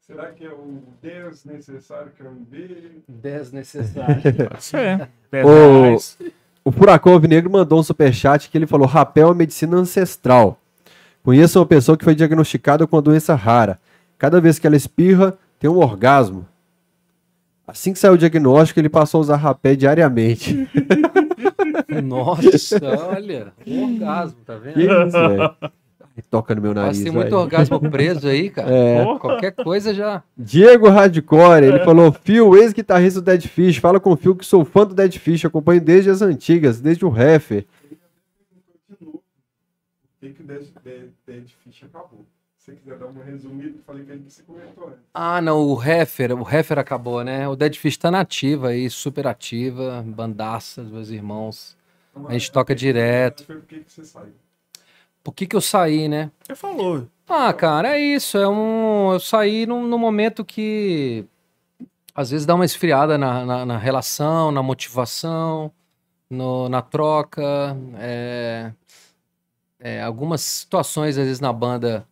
[0.00, 3.02] Será que é o desnecessário que eu enviei?
[3.06, 4.16] Desnecessário.
[4.48, 5.08] Pode ser.
[5.30, 6.18] Reais.
[6.64, 10.58] O Furacão Alvinegro mandou um superchat que ele falou: rapel é medicina ancestral.
[11.22, 13.78] Conheço uma pessoa que foi diagnosticada com uma doença rara.
[14.16, 16.46] Cada vez que ela espirra, tem um orgasmo.
[17.66, 20.68] Assim que saiu o diagnóstico, ele passou a usar rapé diariamente.
[22.02, 22.78] Nossa,
[23.14, 23.52] olha.
[23.66, 25.06] Um orgasmo, tá Que vendo?
[25.08, 25.54] isso, velho?
[26.30, 26.96] Toca no meu nariz.
[26.98, 28.70] Mas tem muito orgasmo preso aí, cara.
[28.70, 29.04] É.
[29.04, 29.18] Porra.
[29.20, 30.22] Qualquer coisa já.
[30.36, 34.64] Diego Hardcore, ele falou: Phil, ex-guitarrista do Dead Fish, fala com o Phil que sou
[34.64, 37.64] fã do Dead Fish, acompanho desde as antigas, desde o novo.
[39.00, 39.22] O
[40.20, 42.26] que o Dead Fish acabou?
[42.68, 44.98] Se você quiser dar uma resumida, eu falei que ele que você comentou antes.
[45.14, 47.48] Ah, não, o Heffer, o Heffer acabou, né?
[47.48, 51.76] O Dead Fish tá nativa aí, super ativa, bandaça dos meus irmãos.
[52.28, 53.44] A gente toca direto.
[53.44, 54.32] Foi por que que você saiu?
[55.24, 56.30] Por que que eu saí, né?
[56.42, 57.06] Você falou.
[57.26, 58.36] Ah, cara, é isso.
[58.36, 59.12] É um.
[59.14, 61.24] Eu saí num, num momento que
[62.14, 65.72] às vezes dá uma esfriada na, na, na relação, na motivação,
[66.28, 67.76] no- na troca.
[67.98, 68.72] é,
[69.80, 72.06] é, algumas situações, às vezes, na banda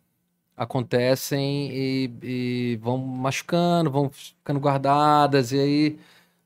[0.57, 5.89] acontecem e, e vão machucando, vão ficando guardadas, e aí,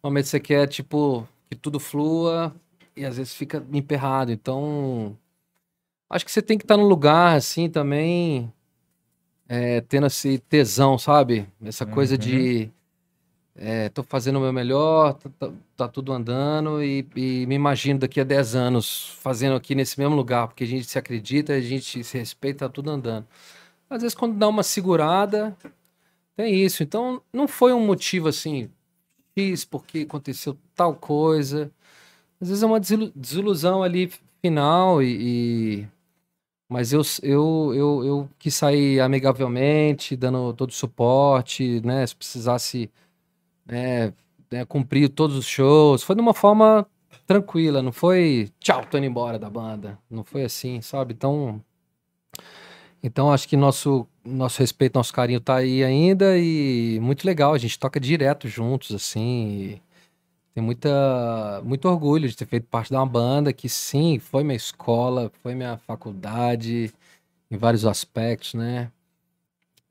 [0.04, 2.54] no momento que você quer, tipo, que tudo flua,
[2.96, 4.32] e às vezes fica emperrado.
[4.32, 5.18] Então,
[6.10, 8.52] acho que você tem que estar num lugar, assim, também
[9.48, 11.48] é, tendo esse tesão, sabe?
[11.64, 12.20] Essa coisa Uhum.
[12.20, 12.72] de
[13.56, 18.00] é, tô fazendo o meu melhor, tá, tá- tá tudo andando e, e me imagino
[18.00, 21.62] daqui a 10 anos fazendo aqui nesse mesmo lugar, porque a gente se acredita, a
[21.62, 23.28] gente se respeita, tá tudo andando.
[23.92, 25.56] Às vezes quando dá uma segurada,
[26.36, 26.82] tem isso.
[26.82, 28.70] Então não foi um motivo assim,
[29.38, 31.70] X, porque aconteceu tal coisa.
[32.40, 34.12] Às vezes é uma desilu- desilusão ali
[34.42, 35.88] final e, e-
[36.70, 42.08] mas eu, eu, eu, eu quis sair amigavelmente, dando todo o suporte, né?
[42.08, 42.90] Se precisasse
[43.66, 44.14] né,
[44.52, 46.04] né, cumprir todos os shows.
[46.04, 46.88] Foi de uma forma
[47.28, 50.00] tranquila, não foi tchau, tô indo embora da banda.
[50.10, 51.14] Não foi assim, sabe?
[51.14, 51.62] Então,
[53.04, 57.54] então acho que nosso, nosso respeito, nosso carinho tá aí ainda e muito legal.
[57.54, 59.50] A gente toca direto juntos, assim.
[59.76, 59.82] e
[60.54, 64.56] tem muita, muito orgulho de ter feito parte de uma banda que, sim, foi minha
[64.56, 66.94] escola, foi minha faculdade,
[67.50, 68.92] em vários aspectos, né?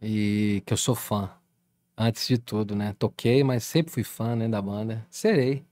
[0.03, 1.31] E que eu sou fã,
[1.97, 2.95] antes de tudo, né?
[2.99, 5.07] Toquei, mas sempre fui fã, né, da banda.
[5.11, 5.65] Serei.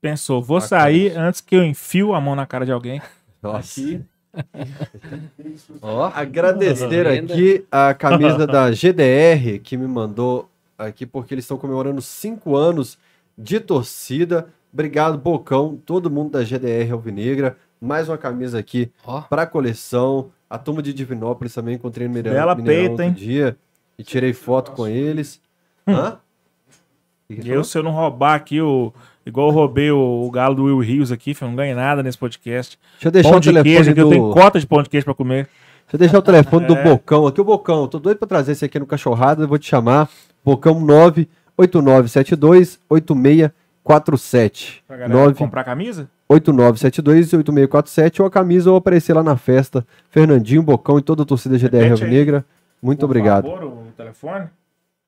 [0.00, 0.82] Pensou, vou Bacana.
[0.82, 3.00] sair antes que eu enfio a mão na cara de alguém.
[3.40, 3.80] Nossa.
[3.80, 4.04] Aqui.
[5.82, 10.48] Ó, Agradecer aqui a camisa da GDR que me mandou
[10.78, 12.98] aqui porque eles estão comemorando cinco anos
[13.36, 14.48] de torcida.
[14.72, 17.56] Obrigado, Bocão, todo mundo da GDR Alvinegra.
[17.80, 19.22] Mais uma camisa aqui ó.
[19.22, 20.30] para coleção.
[20.48, 23.12] A turma de Divinópolis também encontrei no Mineirão, Bela Mineirão peita, outro hein?
[23.12, 23.56] dia
[23.98, 25.40] e tirei foto com eles.
[25.86, 26.18] Hã?
[27.28, 28.92] Que que Eu, se eu não roubar aqui o.
[29.24, 32.18] Igual eu roubei o, o galo do Will Rios aqui, filho, não ganhei nada nesse
[32.18, 32.78] podcast.
[32.94, 34.34] Deixa eu deixar Pão o de telefone queijo, aqui eu tenho do...
[34.34, 35.48] cota de pão de queijo pra comer.
[35.82, 36.82] Deixa eu deixar o telefone do É.
[36.82, 37.40] Bocão aqui.
[37.40, 40.08] O Bocão, tô doido pra trazer esse aqui no Cachorrada, eu vou te chamar.
[40.44, 44.82] Bocão 98972 8647.
[44.88, 46.08] Pra galera 9 comprar camisa?
[46.28, 49.86] 8972 8647 ou a camisa ou aparecer lá na festa.
[50.10, 51.90] Fernandinho, Bocão e toda a torcida GDR.
[51.92, 52.44] Alvinegra.
[52.82, 53.44] Muito Por obrigado.
[53.48, 54.46] favor, o telefone?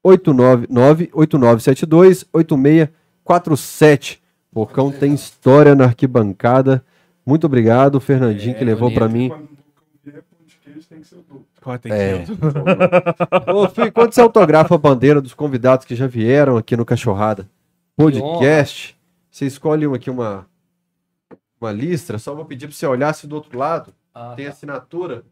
[0.06, 3.03] 899-8972 8647.
[4.52, 6.84] Bocão tem história na arquibancada.
[7.26, 9.36] Muito obrigado, Fernandinho, É, que levou pra bonito.
[9.38, 9.48] mim.
[10.05, 11.02] Tem
[11.90, 12.24] É.
[13.52, 17.48] Ô, Fih, quando você autografa a bandeira dos convidados que já vieram aqui no Cachorrada
[17.96, 18.96] Podcast,
[19.30, 20.46] você escolhe aqui uma,
[21.60, 25.24] uma listra, só vou pedir pra você olhar se do outro lado Ah, tem assinatura,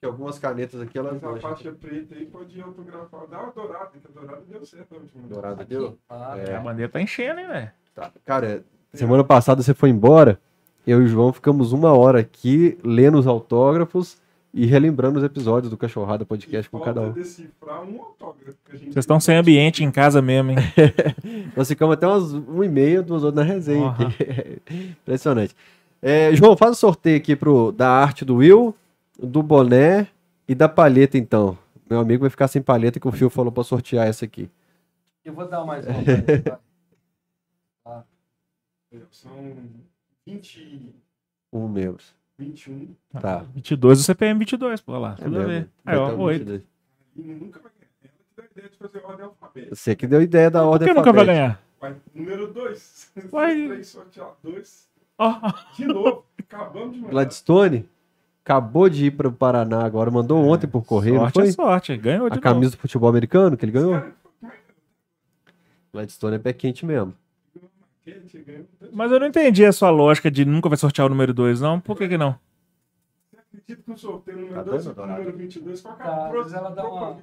[0.00, 3.26] que algumas canetas aqui elas Mas a faixa preta aí pode autografar.
[3.30, 4.96] Dá uma dourada, que a dourada deu certo.
[5.28, 5.98] Dourada deu?
[6.08, 6.56] Ah, É.
[6.56, 7.70] A bandeira tá enchendo, hein, velho?
[7.94, 8.10] Tá.
[8.24, 8.64] Cara,
[8.94, 10.40] semana passada você foi embora,
[10.86, 14.16] eu e o João ficamos uma hora aqui lendo os autógrafos
[14.54, 17.12] e relembrando os episódios do Cachorrada Podcast com Falta cada um.
[17.12, 18.56] decifrar um autógrafo.
[18.64, 20.56] que a gente Vocês estão sem ambiente em casa mesmo, hein?
[21.54, 23.90] Nós ficamos até umas uma e meia, duas horas na resenha.
[23.90, 24.62] Aqui.
[25.02, 25.54] Impressionante.
[26.00, 28.74] É, João, faz o sorteio aqui pro, da arte do Will,
[29.20, 30.08] do boné
[30.48, 31.56] e da palheta, então.
[31.88, 34.50] Meu amigo vai ficar sem palheta que o Fio falou pra sortear essa aqui.
[35.24, 35.84] Eu vou dar mais
[37.84, 38.04] uma.
[39.10, 39.56] São
[40.26, 40.94] 20.
[41.52, 42.14] Um membros.
[42.38, 42.94] 21.
[43.20, 43.38] Tá.
[43.54, 45.12] 22, o CPM 22, pô, lá.
[45.18, 45.48] É Tudo a mesmo.
[45.48, 45.68] ver.
[45.84, 46.38] Aí, ó, Vai ter um 8.
[46.38, 46.62] 22.
[47.16, 47.90] E nunca vai ganhar.
[48.02, 49.74] Ela que deu a ideia de fazer ordem alfabética.
[49.74, 51.34] Você que deu ideia da Por ordem que nunca vai alfabética.
[51.34, 51.62] ganhar?
[51.80, 53.12] Vai, número 2.
[53.30, 53.54] Vai.
[53.68, 54.88] Três sortear dois.
[55.18, 55.40] Ó,
[55.76, 56.24] De novo.
[56.38, 57.10] Acabamos de mandar.
[57.12, 57.88] Gladstone
[58.44, 61.48] acabou de ir para o Paraná agora, mandou ontem por correio, não sorte foi?
[61.48, 61.96] é sorte.
[61.96, 62.40] Ganhou de A novo.
[62.40, 63.92] camisa do futebol americano que ele ganhou?
[63.92, 64.14] Cara,
[64.44, 64.50] é
[65.92, 67.14] Gladstone é pé quente mesmo.
[68.92, 71.78] Mas eu não entendi a sua lógica de nunca vai sortear o número 2, não.
[71.80, 72.36] Por que que não?
[73.30, 76.02] Você acredita que o sorteio Tá número dando, 2 e o número 22 qual que
[76.02, 77.16] é Tá, a vezes ela dá uma-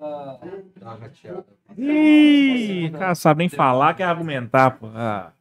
[0.00, 0.38] Ah,
[0.80, 1.46] Dá uma rateada.
[1.76, 4.86] Ih, cara, sabe nem falar, quer argumentar, pô.
[4.94, 5.32] Ah.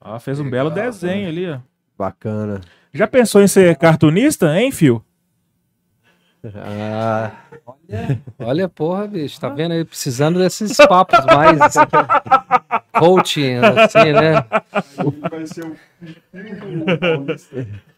[0.00, 1.60] Ó, fez um Legal, belo desenho ali, ó.
[1.98, 2.60] Bacana.
[2.94, 5.04] Já pensou em ser cartunista, hein, Fio?
[6.54, 7.32] Ah,
[8.38, 9.84] Olha, porra, bicho, tá vendo aí?
[9.84, 11.58] Precisando desses papos mais
[12.96, 14.44] coaching, assim, né?
[15.30, 15.76] Vai ser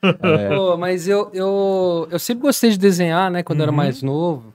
[0.23, 0.49] é.
[0.57, 3.43] Pô, mas eu, eu, eu sempre gostei de desenhar, né?
[3.43, 3.77] Quando eu era Uhum.
[3.77, 4.55] mais novo.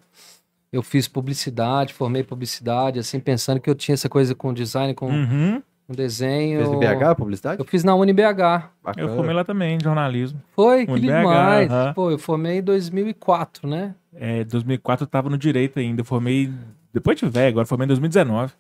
[0.74, 5.08] Eu fiz publicidade, formei publicidade, assim, pensando que eu tinha essa coisa com design, com,
[5.10, 5.62] Uhum.
[5.88, 6.60] Com desenho.
[6.60, 7.60] Fez no BH, publicidade?
[7.60, 8.70] Eu fiz na UniBH.
[8.84, 9.08] Bacana.
[9.10, 10.42] Eu formei lá também, em jornalismo.
[10.56, 11.72] Foi, que UniBH, demais.
[11.72, 11.94] aham.
[11.94, 13.94] Pô, eu formei em 2004, né?
[14.14, 16.02] É, 2004 eu tava no direito ainda.
[16.02, 16.52] Eu formei
[16.94, 18.54] depois de velho, agora eu formei em 2019.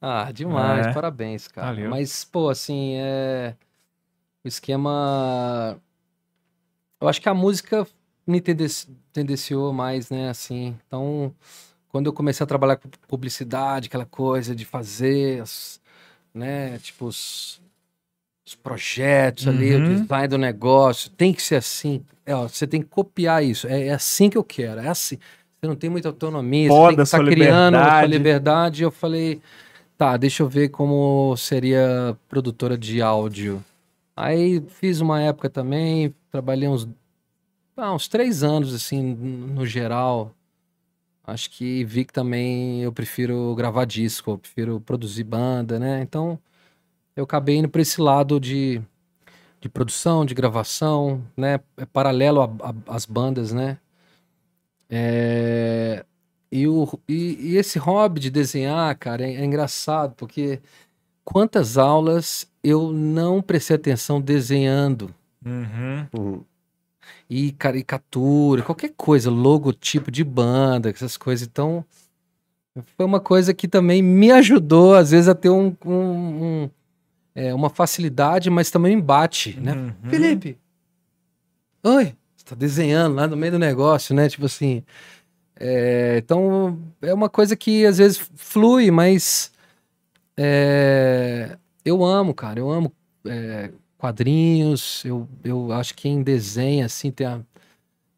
[0.00, 0.92] Ah, demais, É.
[0.92, 1.68] parabéns, cara.
[1.68, 1.90] Valeu.
[1.90, 3.54] Mas, pô, assim, é.
[4.44, 5.76] O esquema.
[7.00, 7.86] Eu acho que a música
[8.26, 10.76] me tendenci- tendenciou mais, né, assim.
[10.86, 11.32] Então,
[11.88, 15.80] quando eu comecei a trabalhar com publicidade, aquela coisa de fazer, as-
[16.36, 17.60] né, tipo, os,
[18.46, 19.94] os projetos ali, o Uhum.
[20.02, 22.04] design do negócio, tem que ser assim.
[22.24, 23.66] É, ó, você tem que copiar isso.
[23.66, 25.18] É, é assim que eu quero, é assim.
[25.60, 28.12] Você não tem muita autonomia, você Poda tem que estar sua criando a sua liberdade.
[28.12, 28.82] liberdade.
[28.82, 29.40] Eu falei,
[29.96, 33.64] tá, deixa eu ver como seria produtora de áudio.
[34.14, 36.88] Aí fiz uma época também, trabalhei uns,
[37.76, 40.32] ah, uns três anos, assim, no geral.
[41.26, 46.00] Acho que vi que também eu prefiro gravar disco, eu prefiro produzir banda, né?
[46.02, 46.38] Então,
[47.16, 48.80] eu acabei indo para esse lado de,
[49.60, 51.60] de produção, de gravação, né?
[51.76, 52.40] É paralelo
[52.86, 53.78] às bandas, né?
[54.88, 56.04] É,
[56.50, 60.60] E, o, e, e esse hobby de desenhar, cara, é, é engraçado, porque
[61.24, 65.12] quantas aulas eu não prestei atenção desenhando
[65.44, 66.06] Uhum.
[66.12, 66.44] Uhum.
[67.28, 71.46] E caricatura, qualquer coisa, logotipo de banda, essas coisas.
[71.46, 71.84] Então,
[72.96, 76.70] foi uma coisa que também me ajudou, às vezes, a ter um, um- um,
[77.34, 79.72] é, uma facilidade, mas também um embate, né?
[79.72, 80.10] Uhum.
[80.10, 80.58] Felipe,
[81.82, 84.28] oi, você tá desenhando lá no meio do negócio, né?
[84.28, 84.82] Tipo assim.
[85.58, 89.50] é, então, é uma coisa que às vezes flui, mas
[90.36, 92.92] é, eu amo, cara, eu amo
[93.26, 93.70] é,
[94.06, 97.40] quadrinhos, eu, eu acho que quem desenha, assim, tem, a-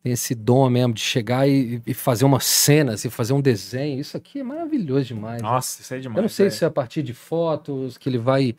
[0.02, 3.98] tem esse dom mesmo de chegar e, e fazer uma cena, assim, fazer um desenho,
[4.00, 5.40] isso aqui é maravilhoso demais.
[5.40, 6.16] Nossa, isso é demais.
[6.18, 6.58] Eu não sei velho.
[6.58, 8.54] se é a partir de fotos que ele vai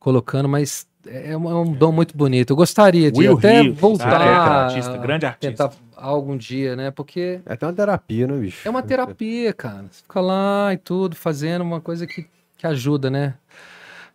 [0.00, 2.50] colocando, mas é um, é um dom muito bonito.
[2.50, 5.68] Eu gostaria de Will até Rios, voltar cara, é a artista, grande artista.
[5.68, 6.90] tentar algum dia, né?
[6.90, 8.66] Porque É até uma terapia, né, bicho?
[8.66, 9.86] é uma terapia, cara.
[9.90, 12.26] Você fica lá e tudo, fazendo uma coisa que,
[12.58, 13.34] que ajuda, né?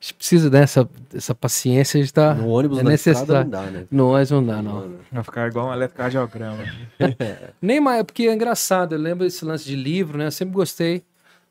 [0.02, 2.34] A gente precisa dessa, dessa paciência, a gente tá...
[2.34, 3.44] No ônibus é na estrada necessário.
[3.44, 3.84] não dá, né?
[3.92, 4.94] Não, mas não dá, não.
[5.12, 6.64] Vai ficar igual um eletrocardiograma.
[7.62, 8.94] Nem mais, é porque é engraçado.
[8.96, 10.28] Eu lembro esse lance de livro, né?
[10.28, 11.04] Eu sempre gostei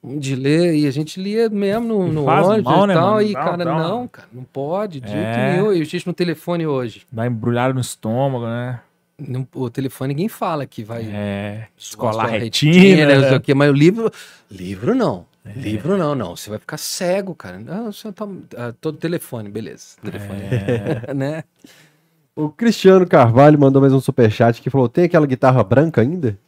[0.02, 3.06] de ler e a gente lia mesmo no, E no ônibus mal, e né, tal.
[3.14, 3.22] mano?
[3.22, 5.52] E, Dá- cara, dá não, cara, não pode, de jeito É.
[5.52, 5.72] nenhum.
[5.72, 7.02] E a gente no telefone hoje.
[7.12, 8.80] Dá embrulhado no estômago, né?
[9.18, 11.66] Não- o telefone ninguém fala que vai É.
[11.76, 13.14] escolar retina.
[13.14, 13.36] não sei né?
[13.36, 14.10] o quê, mas o livro.
[14.50, 15.26] Livro não.
[15.48, 15.52] É.
[15.58, 16.36] Livro não, não.
[16.36, 17.58] Você vai ficar cego, cara.
[17.58, 18.26] Não, você tá.
[18.56, 19.96] ah, todo telefone, beleza.
[20.02, 20.40] Telefone.
[20.42, 21.12] É.
[21.14, 21.44] né?
[22.34, 26.38] O Cristiano Carvalho mandou mais um superchat que falou: tem aquela guitarra branca ainda?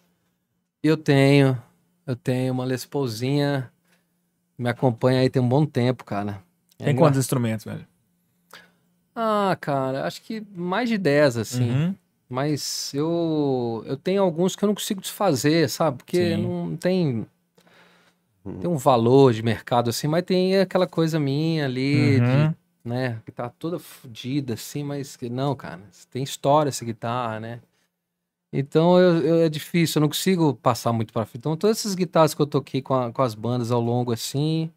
[0.82, 1.60] Eu tenho.
[2.06, 3.70] Eu tenho uma Les Paulzinha.
[4.56, 6.43] Me acompanha aí tem um bom tempo, cara.
[6.78, 7.86] É Tem engra- quantos instrumentos, velho?
[9.14, 11.70] Ah, cara, acho que mais de 10, assim.
[11.70, 11.94] Uhum.
[12.28, 15.98] Mas eu, eu tenho alguns que eu não consigo desfazer, sabe?
[15.98, 16.43] Porque Sim.
[16.43, 17.27] não tem,
[18.60, 22.54] tem um valor de mercado assim, mas tem aquela coisa minha ali, de, Uhum.
[22.84, 23.20] né?
[23.24, 25.80] Que tá toda fodida assim, mas que não, cara,
[26.10, 27.60] tem história essa guitarra, né?
[28.52, 31.38] Então eu, eu- é difícil, eu não consigo passar muito pra frente.
[31.38, 34.70] Então todas essas guitarras que eu toquei com, a- com as bandas ao longo assim,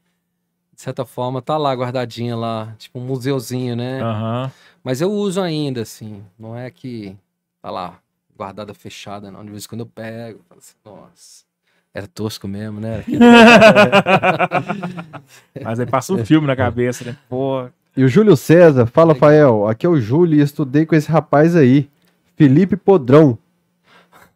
[0.76, 4.02] de certa forma, tá lá guardadinha lá, tipo um museuzinho, né?
[4.02, 4.52] Aham.
[4.84, 6.24] Mas eu uso ainda, assim.
[6.38, 7.16] Não é que
[7.62, 8.00] tá lá,
[8.36, 9.44] guardada fechada, não.
[9.46, 11.46] De vez em quando eu pego, falo assim, nossa.
[11.94, 12.90] Era tosco mesmo, né?
[12.94, 13.00] Era
[14.46, 17.16] aquele- Mas aí passa um filme na cabeça, né?
[17.30, 17.66] Pô,
[17.96, 21.56] E o Júlio César, fala, Fael, aqui é o Júlio e estudei com esse rapaz
[21.56, 21.88] aí,
[22.36, 23.38] Felipe Podrão.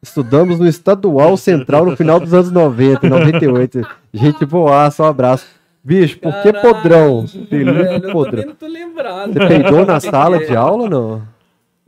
[0.01, 3.81] Estudamos no Estadual Central no final dos anos 90, 98.
[4.13, 5.47] Gente boaça, um abraço.
[5.83, 7.25] Bicho, por que Caralho, Podrão?
[7.25, 8.45] velho, Felipe eu Podrão.
[8.45, 9.33] não tô lembrado.
[9.33, 10.45] Você peidou na sala é?
[10.45, 11.21] de aula ou não?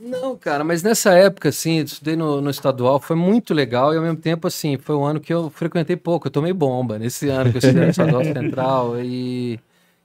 [0.02, 3.98] Não, cara, mas nessa época, assim, eu estudei no, no estadual, foi muito legal e
[3.98, 7.28] ao mesmo tempo, assim, foi um ano que eu frequentei pouco, eu tomei bomba nesse
[7.28, 9.60] ano que eu estudei no estadual central e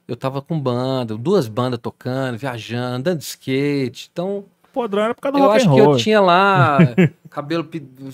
[0.06, 5.22] eu tava com banda, duas bandas tocando, viajando, andando de skate, então Podrão era por
[5.22, 6.78] causa do eu acho que eu tinha lá
[7.30, 7.66] cabelo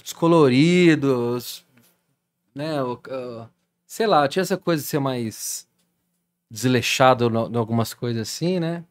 [0.03, 1.37] descolorido,
[2.55, 2.77] né,
[3.89, 5.67] sei lá, tinha essa coisa de ser mais
[6.49, 8.85] desleixado em algumas coisas assim, né,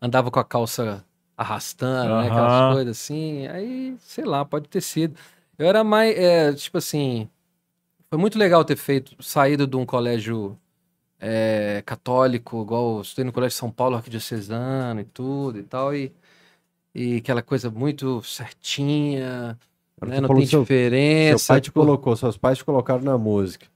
[0.00, 1.04] andava com a calça
[1.36, 2.28] arrastando, né?
[2.28, 3.46] Aquelas coisas assim.
[3.48, 5.18] Aí, sei lá, pode ter sido.
[5.58, 7.28] Eu era mais, é, tipo assim,
[8.10, 10.58] foi muito legal ter feito, saído de um colégio
[11.20, 16.12] é, católico, igual eu estudei no colégio São Paulo, arquidiocesano e tudo e tal, e,
[16.94, 19.58] e aquela coisa muito certinha,
[20.04, 20.20] né?
[20.20, 21.38] Não tem seu- diferença.
[21.38, 23.66] Seu pai te tipo, colocou, seus pais te colocaram na música.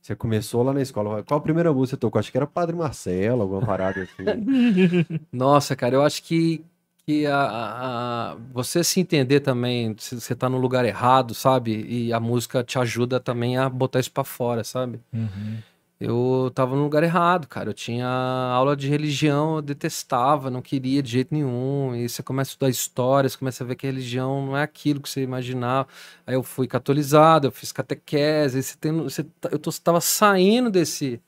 [0.00, 1.22] Você começou lá na escola.
[1.22, 2.18] Qual a primeira música que você tocou?
[2.18, 4.24] Acho que era Padre Marcelo, alguma parada assim.
[5.32, 6.64] Nossa, cara, eu acho que,
[7.08, 11.86] que a, a- você se entender também, se você tá no lugar errado, sabe?
[11.88, 15.00] E a música te ajuda também a botar isso pra fora, sabe?
[15.10, 15.56] Uhum.
[15.98, 17.70] Eu tava no lugar errado, cara.
[17.70, 21.94] Eu tinha aula de religião, eu detestava, não queria de jeito nenhum.
[21.96, 24.62] E você começa a estudar história, você começa a ver que a religião não é
[24.62, 25.88] aquilo que você imaginava.
[26.26, 28.62] Aí eu fui catolizado, eu fiz catequese.
[28.62, 31.20] Você tem, você, tá- eu tô, tava saindo desse,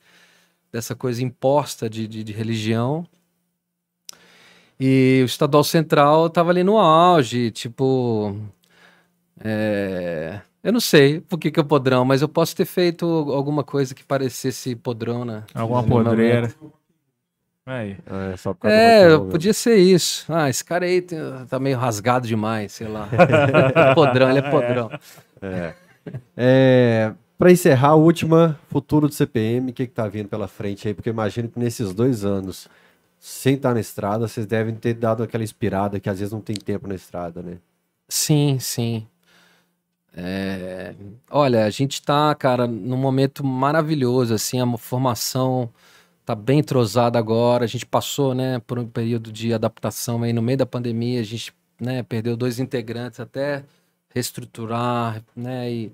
[0.73, 3.07] dessa coisa imposta de, de, de religião.
[4.81, 8.35] E o Estadual Central tava ali no auge, tipo.
[9.45, 13.63] é, Eu não sei por que, que é podrão, mas eu posso ter feito alguma
[13.63, 15.45] coisa que parecesse podrão, né?
[15.55, 16.53] Alguma podreira.
[17.67, 17.97] Aí.
[18.33, 18.77] É só por causa
[19.19, 20.25] do É, podia ser isso.
[20.33, 23.07] Ah, esse cara aí tem- tá meio rasgado demais, sei lá.
[23.95, 24.91] podrão, ele é podrão.
[26.37, 30.89] É, para encerrar, a última, futuro do CPM, o que, que tá vindo pela frente
[30.89, 30.95] aí?
[30.95, 32.67] Porque eu imagino que nesses dois anos,
[33.21, 36.57] sem estar na estrada, vocês devem ter dado aquela inspirada que às vezes não tem
[36.57, 37.59] tempo na estrada, né?
[38.09, 39.07] Sim, sim.
[40.17, 40.95] É,
[41.31, 45.69] Olha, a gente tá, cara, num momento maravilhoso, assim, a formação
[46.25, 50.41] tá bem entrosada agora, a gente passou, né, por um período de adaptação aí no
[50.41, 53.65] meio da pandemia, a gente, né, perdeu dois integrantes até
[54.15, 55.93] reestruturar, né, e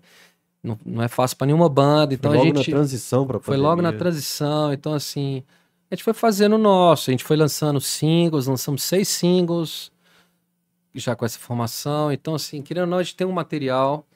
[0.62, 2.70] não, não é fácil para nenhuma banda, então Foi a logo gente...
[2.70, 5.42] na transição para Foi logo na transição, então assim,
[5.90, 9.90] a gente foi fazendo o nosso, a gente foi lançando singles, lançamos seis singles
[10.94, 14.06] já com essa formação, então assim, querendo ou não, a gente tem um material,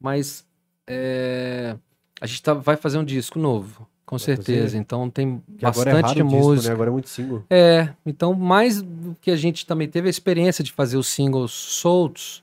[0.00, 0.46] mas
[0.86, 1.76] é,
[2.20, 4.36] a gente tá, vai fazer um disco novo, com fazer?
[4.36, 6.68] certeza, então tem Que é bastante raro o disco, música.
[6.68, 6.74] né?
[6.74, 7.44] Agora é muito single.
[7.50, 11.52] É, então mais do que a gente também teve a experiência de fazer os singles
[11.52, 12.42] soltos,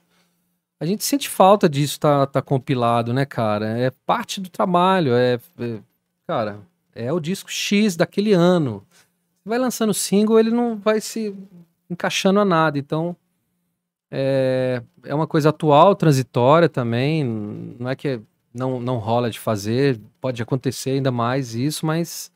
[0.80, 3.76] a gente sente falta disso tá, tá compilado, né, cara?
[3.76, 5.80] É parte do trabalho, é, é-
[6.26, 6.60] cara,
[6.98, 8.82] é o disco X daquele ano.
[9.44, 11.34] Vai lançando single, ele não vai se
[11.88, 13.16] encaixando a nada, então
[14.10, 17.24] é, é uma coisa atual, transitória também,
[17.78, 18.20] não é que
[18.52, 22.30] não, não rola de fazer, pode acontecer ainda mais isso, mas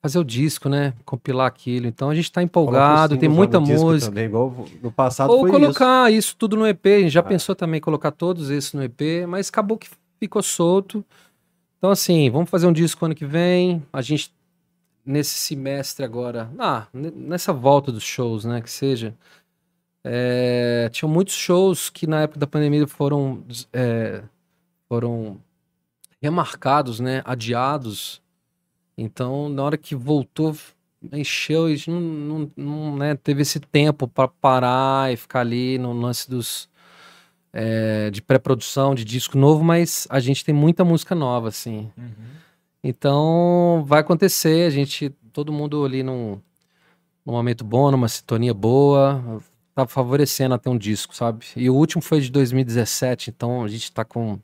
[0.00, 0.92] fazer o disco, né?
[1.04, 1.86] Compilar aquilo.
[1.86, 4.10] Então a gente tá empolgado, tem muita música.
[4.10, 6.36] Também, igual no passado Ou colocar isso.
[6.36, 6.86] tudo no EP.
[6.86, 7.24] A gente já Ah.
[7.24, 9.88] pensou também em colocar todos esses no EP, mas acabou que
[10.20, 11.04] ficou solto.
[11.84, 13.84] Então, assim, vamos fazer um disco ano que vem.
[13.92, 14.32] A gente,
[15.04, 19.14] nesse semestre agora, ah, nessa volta dos shows, né, que seja.
[20.02, 24.22] é, tinham muitos shows que na época da pandemia foram, é,
[24.88, 25.38] foram
[26.22, 28.22] remarcados, né, adiados.
[28.96, 30.56] Então, na hora que voltou,
[31.12, 35.92] encheu e não, não, não, né, teve esse tempo para parar e ficar ali no
[35.92, 36.66] lance dos
[37.54, 41.88] é, de pré-produção de disco novo, mas a gente tem muita música nova, assim.
[42.82, 46.40] Então vai acontecer, a gente, todo mundo ali num,
[47.24, 49.40] num momento bom, numa sintonia boa,
[49.72, 51.46] tá favorecendo até um disco, sabe?
[51.56, 54.38] E o último foi de 2017, então a gente tá com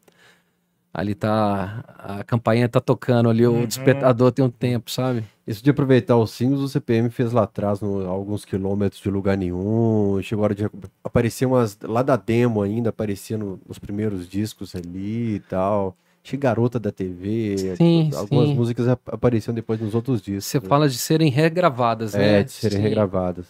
[0.93, 3.67] ali tá a campainha tá tocando ali, o Uhum.
[3.67, 5.25] despertador tem um tempo, sabe?
[5.47, 9.37] Isso de aproveitar os singles, o CPM fez lá atrás, no, alguns quilômetros de lugar
[9.37, 10.21] nenhum.
[10.23, 10.69] Chegou a hora de
[11.03, 11.77] aparecer umas.
[11.83, 15.97] Lá da demo ainda, aparecia no- nos primeiros discos ali e tal.
[16.23, 17.75] Tinha Garota da TV.
[17.77, 18.55] Sim, algumas sim.
[18.55, 20.45] músicas ap- apareciam depois nos outros discos.
[20.45, 20.69] Você né?
[20.69, 22.41] fala de serem regravadas, né?
[22.41, 22.83] É, de serem Sim.
[22.85, 23.47] regravadas.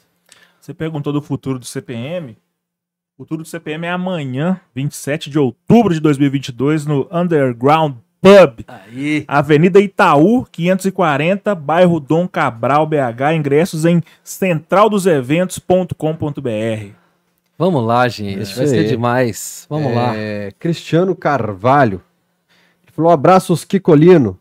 [0.60, 2.36] Você perguntou do futuro do CPM.
[3.20, 8.64] O futuro do CPM é amanhã, 27 de outubro de 2022, no Underground Pub.
[8.66, 9.26] Aí.
[9.28, 13.34] Avenida Itaú, 540, bairro Dom Cabral, BH.
[13.36, 16.94] Ingressos em centraldoseventos.com.br.
[17.58, 18.40] Vamos lá, gente.
[18.40, 19.66] Isso Vai ser demais.
[19.68, 20.16] Vamos lá.
[20.16, 22.02] É, Cristiano Carvalho.
[22.82, 24.40] Ele falou: abraços, Kikolino.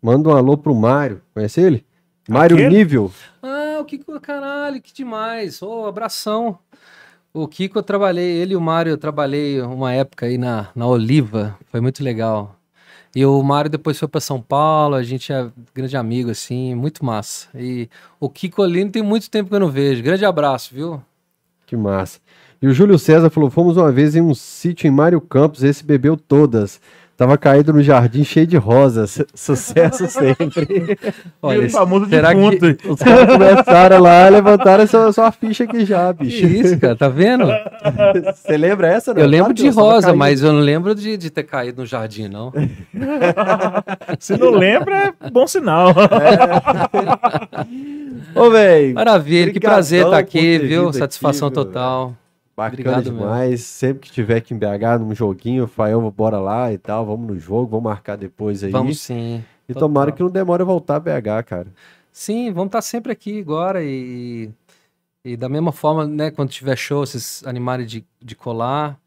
[0.00, 1.20] Manda um alô pro Mário.
[1.34, 1.84] Conhece ele?
[2.28, 2.76] Mário Aquele?
[2.76, 3.10] Nível.
[3.42, 5.60] Ah, o Kiko, caralho, que demais.
[5.62, 6.60] Ô, abração.
[7.32, 10.86] O Kiko eu trabalhei, ele e o Mário eu trabalhei uma época aí na, na
[10.86, 11.56] Oliva.
[11.66, 12.56] Foi muito legal.
[13.14, 17.04] E o Mário depois foi para São Paulo, a gente é grande amigo, assim, muito
[17.04, 17.48] massa.
[17.54, 17.88] E
[18.20, 20.02] o Kiko Lino tem muito tempo que eu não vejo.
[20.02, 21.02] Grande abraço, viu?
[21.66, 22.18] Que massa.
[22.60, 25.84] E o Júlio César falou: fomos uma vez em um sítio em Mário Campos, esse
[25.84, 26.80] bebeu todas.
[27.18, 29.20] Tava caído no jardim cheio de rosas.
[29.34, 30.96] Sucesso sempre.
[31.42, 32.88] Olha, o famoso será que-.
[32.88, 36.46] Os caras começaram lá, levantaram sua, sua ficha aqui já, Que bicho.
[36.46, 37.46] isso, cara, tá vendo?
[38.36, 39.12] Você lembra essa?
[39.12, 39.20] não?
[39.20, 41.80] Eu lembro que de eu tava rosa, mas eu não lembro de, de ter caído
[41.80, 42.52] no jardim, não.
[44.20, 45.92] Se não lembra, é bom sinal.
[48.32, 48.94] Ô, velho.
[48.94, 50.90] Maravilha, que prazer estar por aqui, viu?
[50.90, 52.14] aqui, Satisfação meu total.
[52.58, 53.18] Bacana Obrigado mesmo.
[53.20, 53.60] demais.
[53.60, 57.06] Sempre que tiver aqui em BH, num joguinho, Fael, bora lá e tal.
[57.06, 58.72] Vamos no jogo, vamos marcar depois aí.
[58.72, 59.44] Vamos sim.
[59.68, 59.88] e total.
[59.88, 61.68] tomara que não demore a voltar a BH, cara.
[62.10, 64.50] Sim, vamos estar sempre aqui agora e,
[65.24, 68.98] e da mesma forma, né, quando tiver show, vocês animarem de, de colar.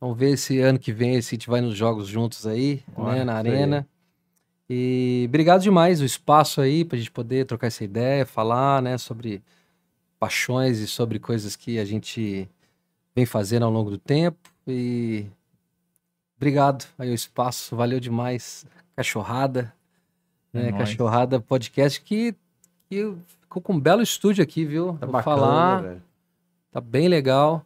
[0.00, 3.22] Vamos ver esse ano que vem se a gente vai nos jogos juntos aí, né,
[3.22, 3.52] na isso aí.
[3.52, 3.86] arena.
[4.70, 9.42] E obrigado demais o espaço aí pra gente poder trocar essa ideia, falar, né, sobre
[10.18, 12.48] paixões e sobre coisas que a gente
[13.18, 14.38] vem fazendo ao longo do tempo.
[14.66, 15.26] E
[16.36, 18.64] obrigado aí o espaço, valeu demais.
[18.94, 19.74] Cachorrada,
[20.52, 20.72] né, É.
[20.72, 22.32] Cachorrada Podcast que,
[22.88, 24.92] que ficou com um belo estúdio aqui, viu?
[25.00, 25.82] Tá Vou bacana, falar.
[25.82, 26.02] velho?
[26.70, 27.64] Tá bem legal.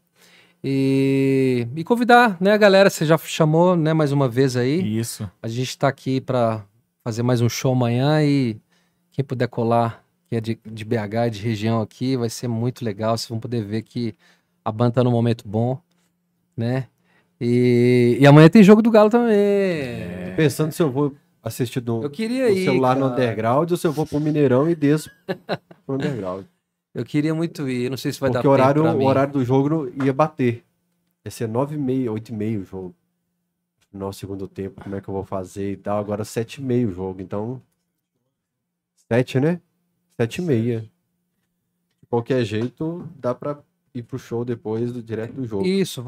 [0.65, 4.99] E, e convidar, né, a galera, você já chamou, né, mais uma vez aí.
[4.99, 5.29] Isso.
[5.43, 6.65] A gente tá aqui para
[7.05, 8.59] fazer mais um show amanhã e
[9.11, 13.19] quem puder colar, que é de, de BH, de região aqui, vai ser muito legal.
[13.19, 14.15] Vocês vão poder ver que
[14.65, 15.81] a banda tá num momento bom,
[16.57, 16.89] né?
[17.41, 20.31] E, e amanhã tem jogo do Galo também.
[20.31, 23.15] Tô Pensando se eu vou assistir do, Eu queria do ir, celular no cara.
[23.15, 25.11] underground ou se eu vou pro Mineirão e desço
[25.85, 26.45] pro underground.
[26.95, 27.91] Eu queria muito ir.
[27.91, 30.63] Não sei se vai Porque dar o horário, o horário do jogo ia bater.
[31.25, 32.95] Ia ser 9h30, 8h30 o jogo.
[33.93, 35.99] No segundo tempo, como é que eu vou fazer e tal.
[35.99, 37.61] Agora 7h30 o jogo, então.
[39.11, 39.61] 7, né?
[40.19, 40.81] 7h30.
[40.83, 40.91] De
[42.09, 43.59] qualquer jeito, dá pra
[43.95, 45.67] ir pro show depois, do, direto do jogo.
[45.67, 46.03] Isso,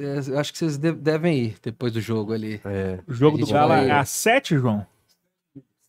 [0.00, 2.60] é, acho que vocês de- devem ir depois do jogo ali.
[2.64, 4.86] É, O jogo do Galo é às 7, João?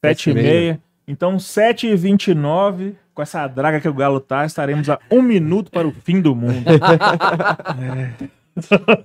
[0.03, 0.49] Sete 7 e meia.
[0.49, 0.81] meia.
[1.07, 5.69] Então, 7 e 29 com essa draga que o Galo tá, estaremos a um minuto
[5.71, 6.63] para o fim do mundo.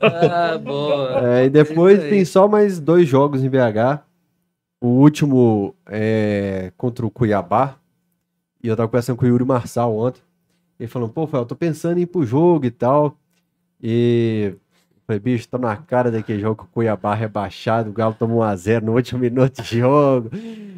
[0.00, 1.28] Ah, boa.
[1.38, 2.10] É, e depois aí.
[2.10, 4.00] tem só mais dois jogos em BH.
[4.80, 7.76] O último é contra o Cuiabá.
[8.62, 10.20] E eu tava conversando com o Yuri Marçal ontem.
[10.78, 13.16] Ele falou, pô, Fel, eu tô pensando em ir pro jogo e tal.
[13.82, 14.54] E
[15.06, 17.90] falei, bicho, tá na cara daquele jogo com o Cuiabá rebaixado.
[17.90, 20.30] O Galo tomou 1x0 no último minuto de jogo.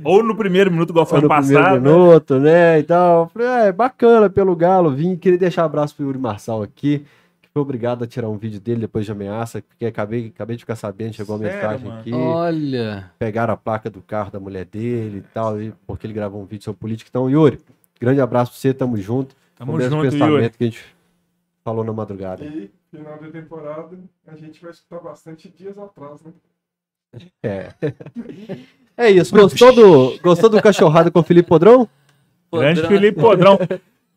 [0.04, 1.80] Ou no primeiro minuto, igual foi no primeiro passado.
[1.80, 1.90] né?
[1.90, 2.78] minuto, né?
[2.78, 3.28] E tal.
[3.28, 4.90] Falei, é, bacana pelo Galo.
[4.94, 7.04] Vim, queria deixar um abraço pro Yuri Marçal aqui.
[7.40, 9.62] Que foi obrigado a tirar um vídeo dele depois de ameaça.
[9.62, 12.00] Porque acabei, acabei de ficar sabendo, chegou a mensagem mano?
[12.00, 12.12] aqui.
[12.12, 15.60] Olha, Pegaram a placa do carro da mulher dele e tal.
[15.60, 17.08] e- porque ele gravou um vídeo sobre política.
[17.10, 17.58] Então, Yuri,
[18.00, 19.34] grande abraço pra você, tamo junto.
[19.56, 20.50] Tamo o mesmo junto, pensamento Yuri.
[20.50, 20.84] que a gente
[21.64, 22.44] falou na madrugada.
[22.44, 26.32] E final da temporada a gente vai escutar bastante dias atrás, né?
[27.42, 27.68] É.
[28.98, 29.34] É isso.
[29.34, 31.86] Gostou do, gostou do cachorrado com o Felipe Podrão?
[32.50, 32.88] Grande Podrão.
[32.98, 33.58] Felipe Podrão.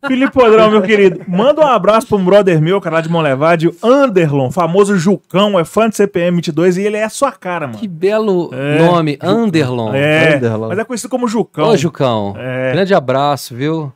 [0.06, 3.76] Felipe Podrão, meu querido, manda um abraço pra um brother meu, cara de Monlevade, o
[3.82, 7.78] Anderlon, famoso Jucão, é fã de CPM 22 e ele é a sua cara, mano.
[7.78, 9.92] que belo É, nome, Anderlon.
[9.92, 10.68] É, Anderlon.
[10.68, 11.68] mas é conhecido como Jucão.
[11.68, 12.72] Ô, Jucão, É.
[12.72, 13.92] grande abraço, viu?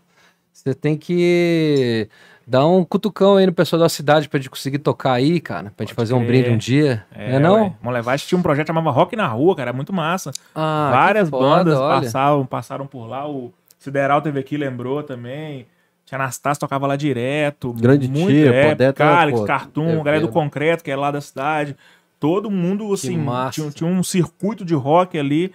[0.65, 2.09] Você tem que
[2.47, 5.71] dar um cutucão aí no pessoal da cidade pra gente conseguir tocar aí, cara.
[5.77, 7.05] Pra gente Pode fazer um brinde um dia.
[7.15, 7.93] É, não é não?
[7.93, 8.17] ué.
[8.17, 10.31] Tinha um projeto chamado Rock na Rua, cara, é muito massa.
[10.55, 12.01] Ah, Várias foda, bandas olha.
[12.01, 13.29] passaram, passaram por lá.
[13.29, 15.67] O Sideral teve aqui, lembrou também.
[16.07, 17.75] Tinha Anastácio, tocava lá direto.
[17.75, 20.29] Grande muito Tia, é, Podeta, Calix, Cartoon, galera do.
[20.29, 21.77] Concreto, que é lá da cidade.
[22.19, 25.53] Todo mundo, assim, tinha, tinha um circuito de rock ali.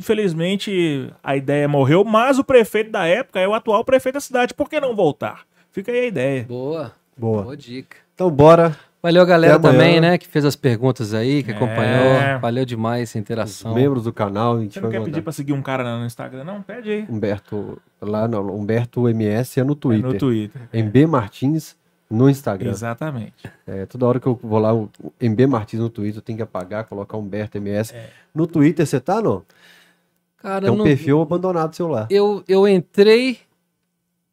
[0.00, 4.54] Infelizmente, a ideia morreu, mas o prefeito da época é o atual prefeito da cidade.
[4.54, 5.42] Por que não voltar?
[5.70, 6.44] Fica aí a ideia.
[6.44, 7.42] Boa, Boa.
[7.42, 7.96] boa dica.
[8.14, 8.76] Então, bora.
[9.02, 11.54] Valeu a galera também, né, que fez as perguntas aí, que É.
[11.54, 12.38] acompanhou.
[12.40, 13.74] Valeu demais essa Os interação.
[13.74, 15.22] membros do canal, a gente Você não quer pedir mandar.
[15.22, 16.44] pra seguir um cara no Instagram?
[16.44, 17.06] Não, pede aí.
[17.08, 20.12] Humberto, lá no Humberto MS é no É Twitter.
[20.12, 20.62] no Twitter.
[20.72, 21.78] MB Martins
[22.12, 22.70] No Instagram.
[22.72, 23.48] Exatamente.
[23.64, 24.70] É, toda hora que eu vou lá,
[25.20, 27.94] MB Martins no Twitter, eu tenho que apagar, colocar Humberto MS.
[28.34, 29.42] No Twitter você tá, não?
[30.40, 32.06] Cara, Tem um não- perfil abandonado seu lá.
[32.10, 33.38] eu, eu entrei,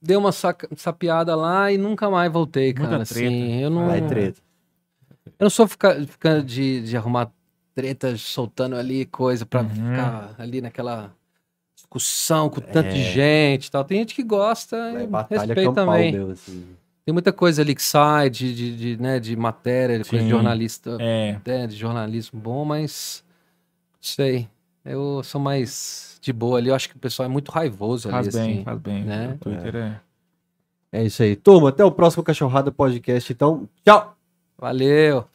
[0.01, 3.05] dei uma saca- sapeada lá e nunca mais voltei, Muita cara.
[3.05, 3.27] treta.
[3.27, 4.39] Assim, eu não, Vai treta.
[5.25, 7.29] eu não sou ficar, ficar de, de arrumar
[7.75, 9.69] treta soltando ali coisa pra Uhum.
[9.69, 11.13] ficar ali naquela
[11.75, 12.91] discussão com tanta É.
[13.11, 13.83] gente e tal.
[13.83, 16.11] Tem gente que gosta Lá é e respeita também.
[16.13, 16.65] mesmo, assim.
[17.05, 20.29] Tem muita coisa ali que sai de, de, de, né, de matéria, de coisa de
[20.31, 23.23] jornalista, É, é, de jornalismo bom, mas
[23.93, 24.49] não sei.
[24.87, 26.69] Eu sou mais de boa ali.
[26.69, 28.63] Eu acho que o pessoal é muito raivoso ali, faz bem, assim.
[28.63, 29.03] faz bem.
[29.03, 29.33] né?
[29.33, 30.01] O Twitter é.
[30.91, 31.35] É isso aí.
[31.35, 33.31] Turma, até o próximo Cachorrada Podcast.
[33.31, 34.15] Então, tchau!
[34.57, 35.25] Valeu!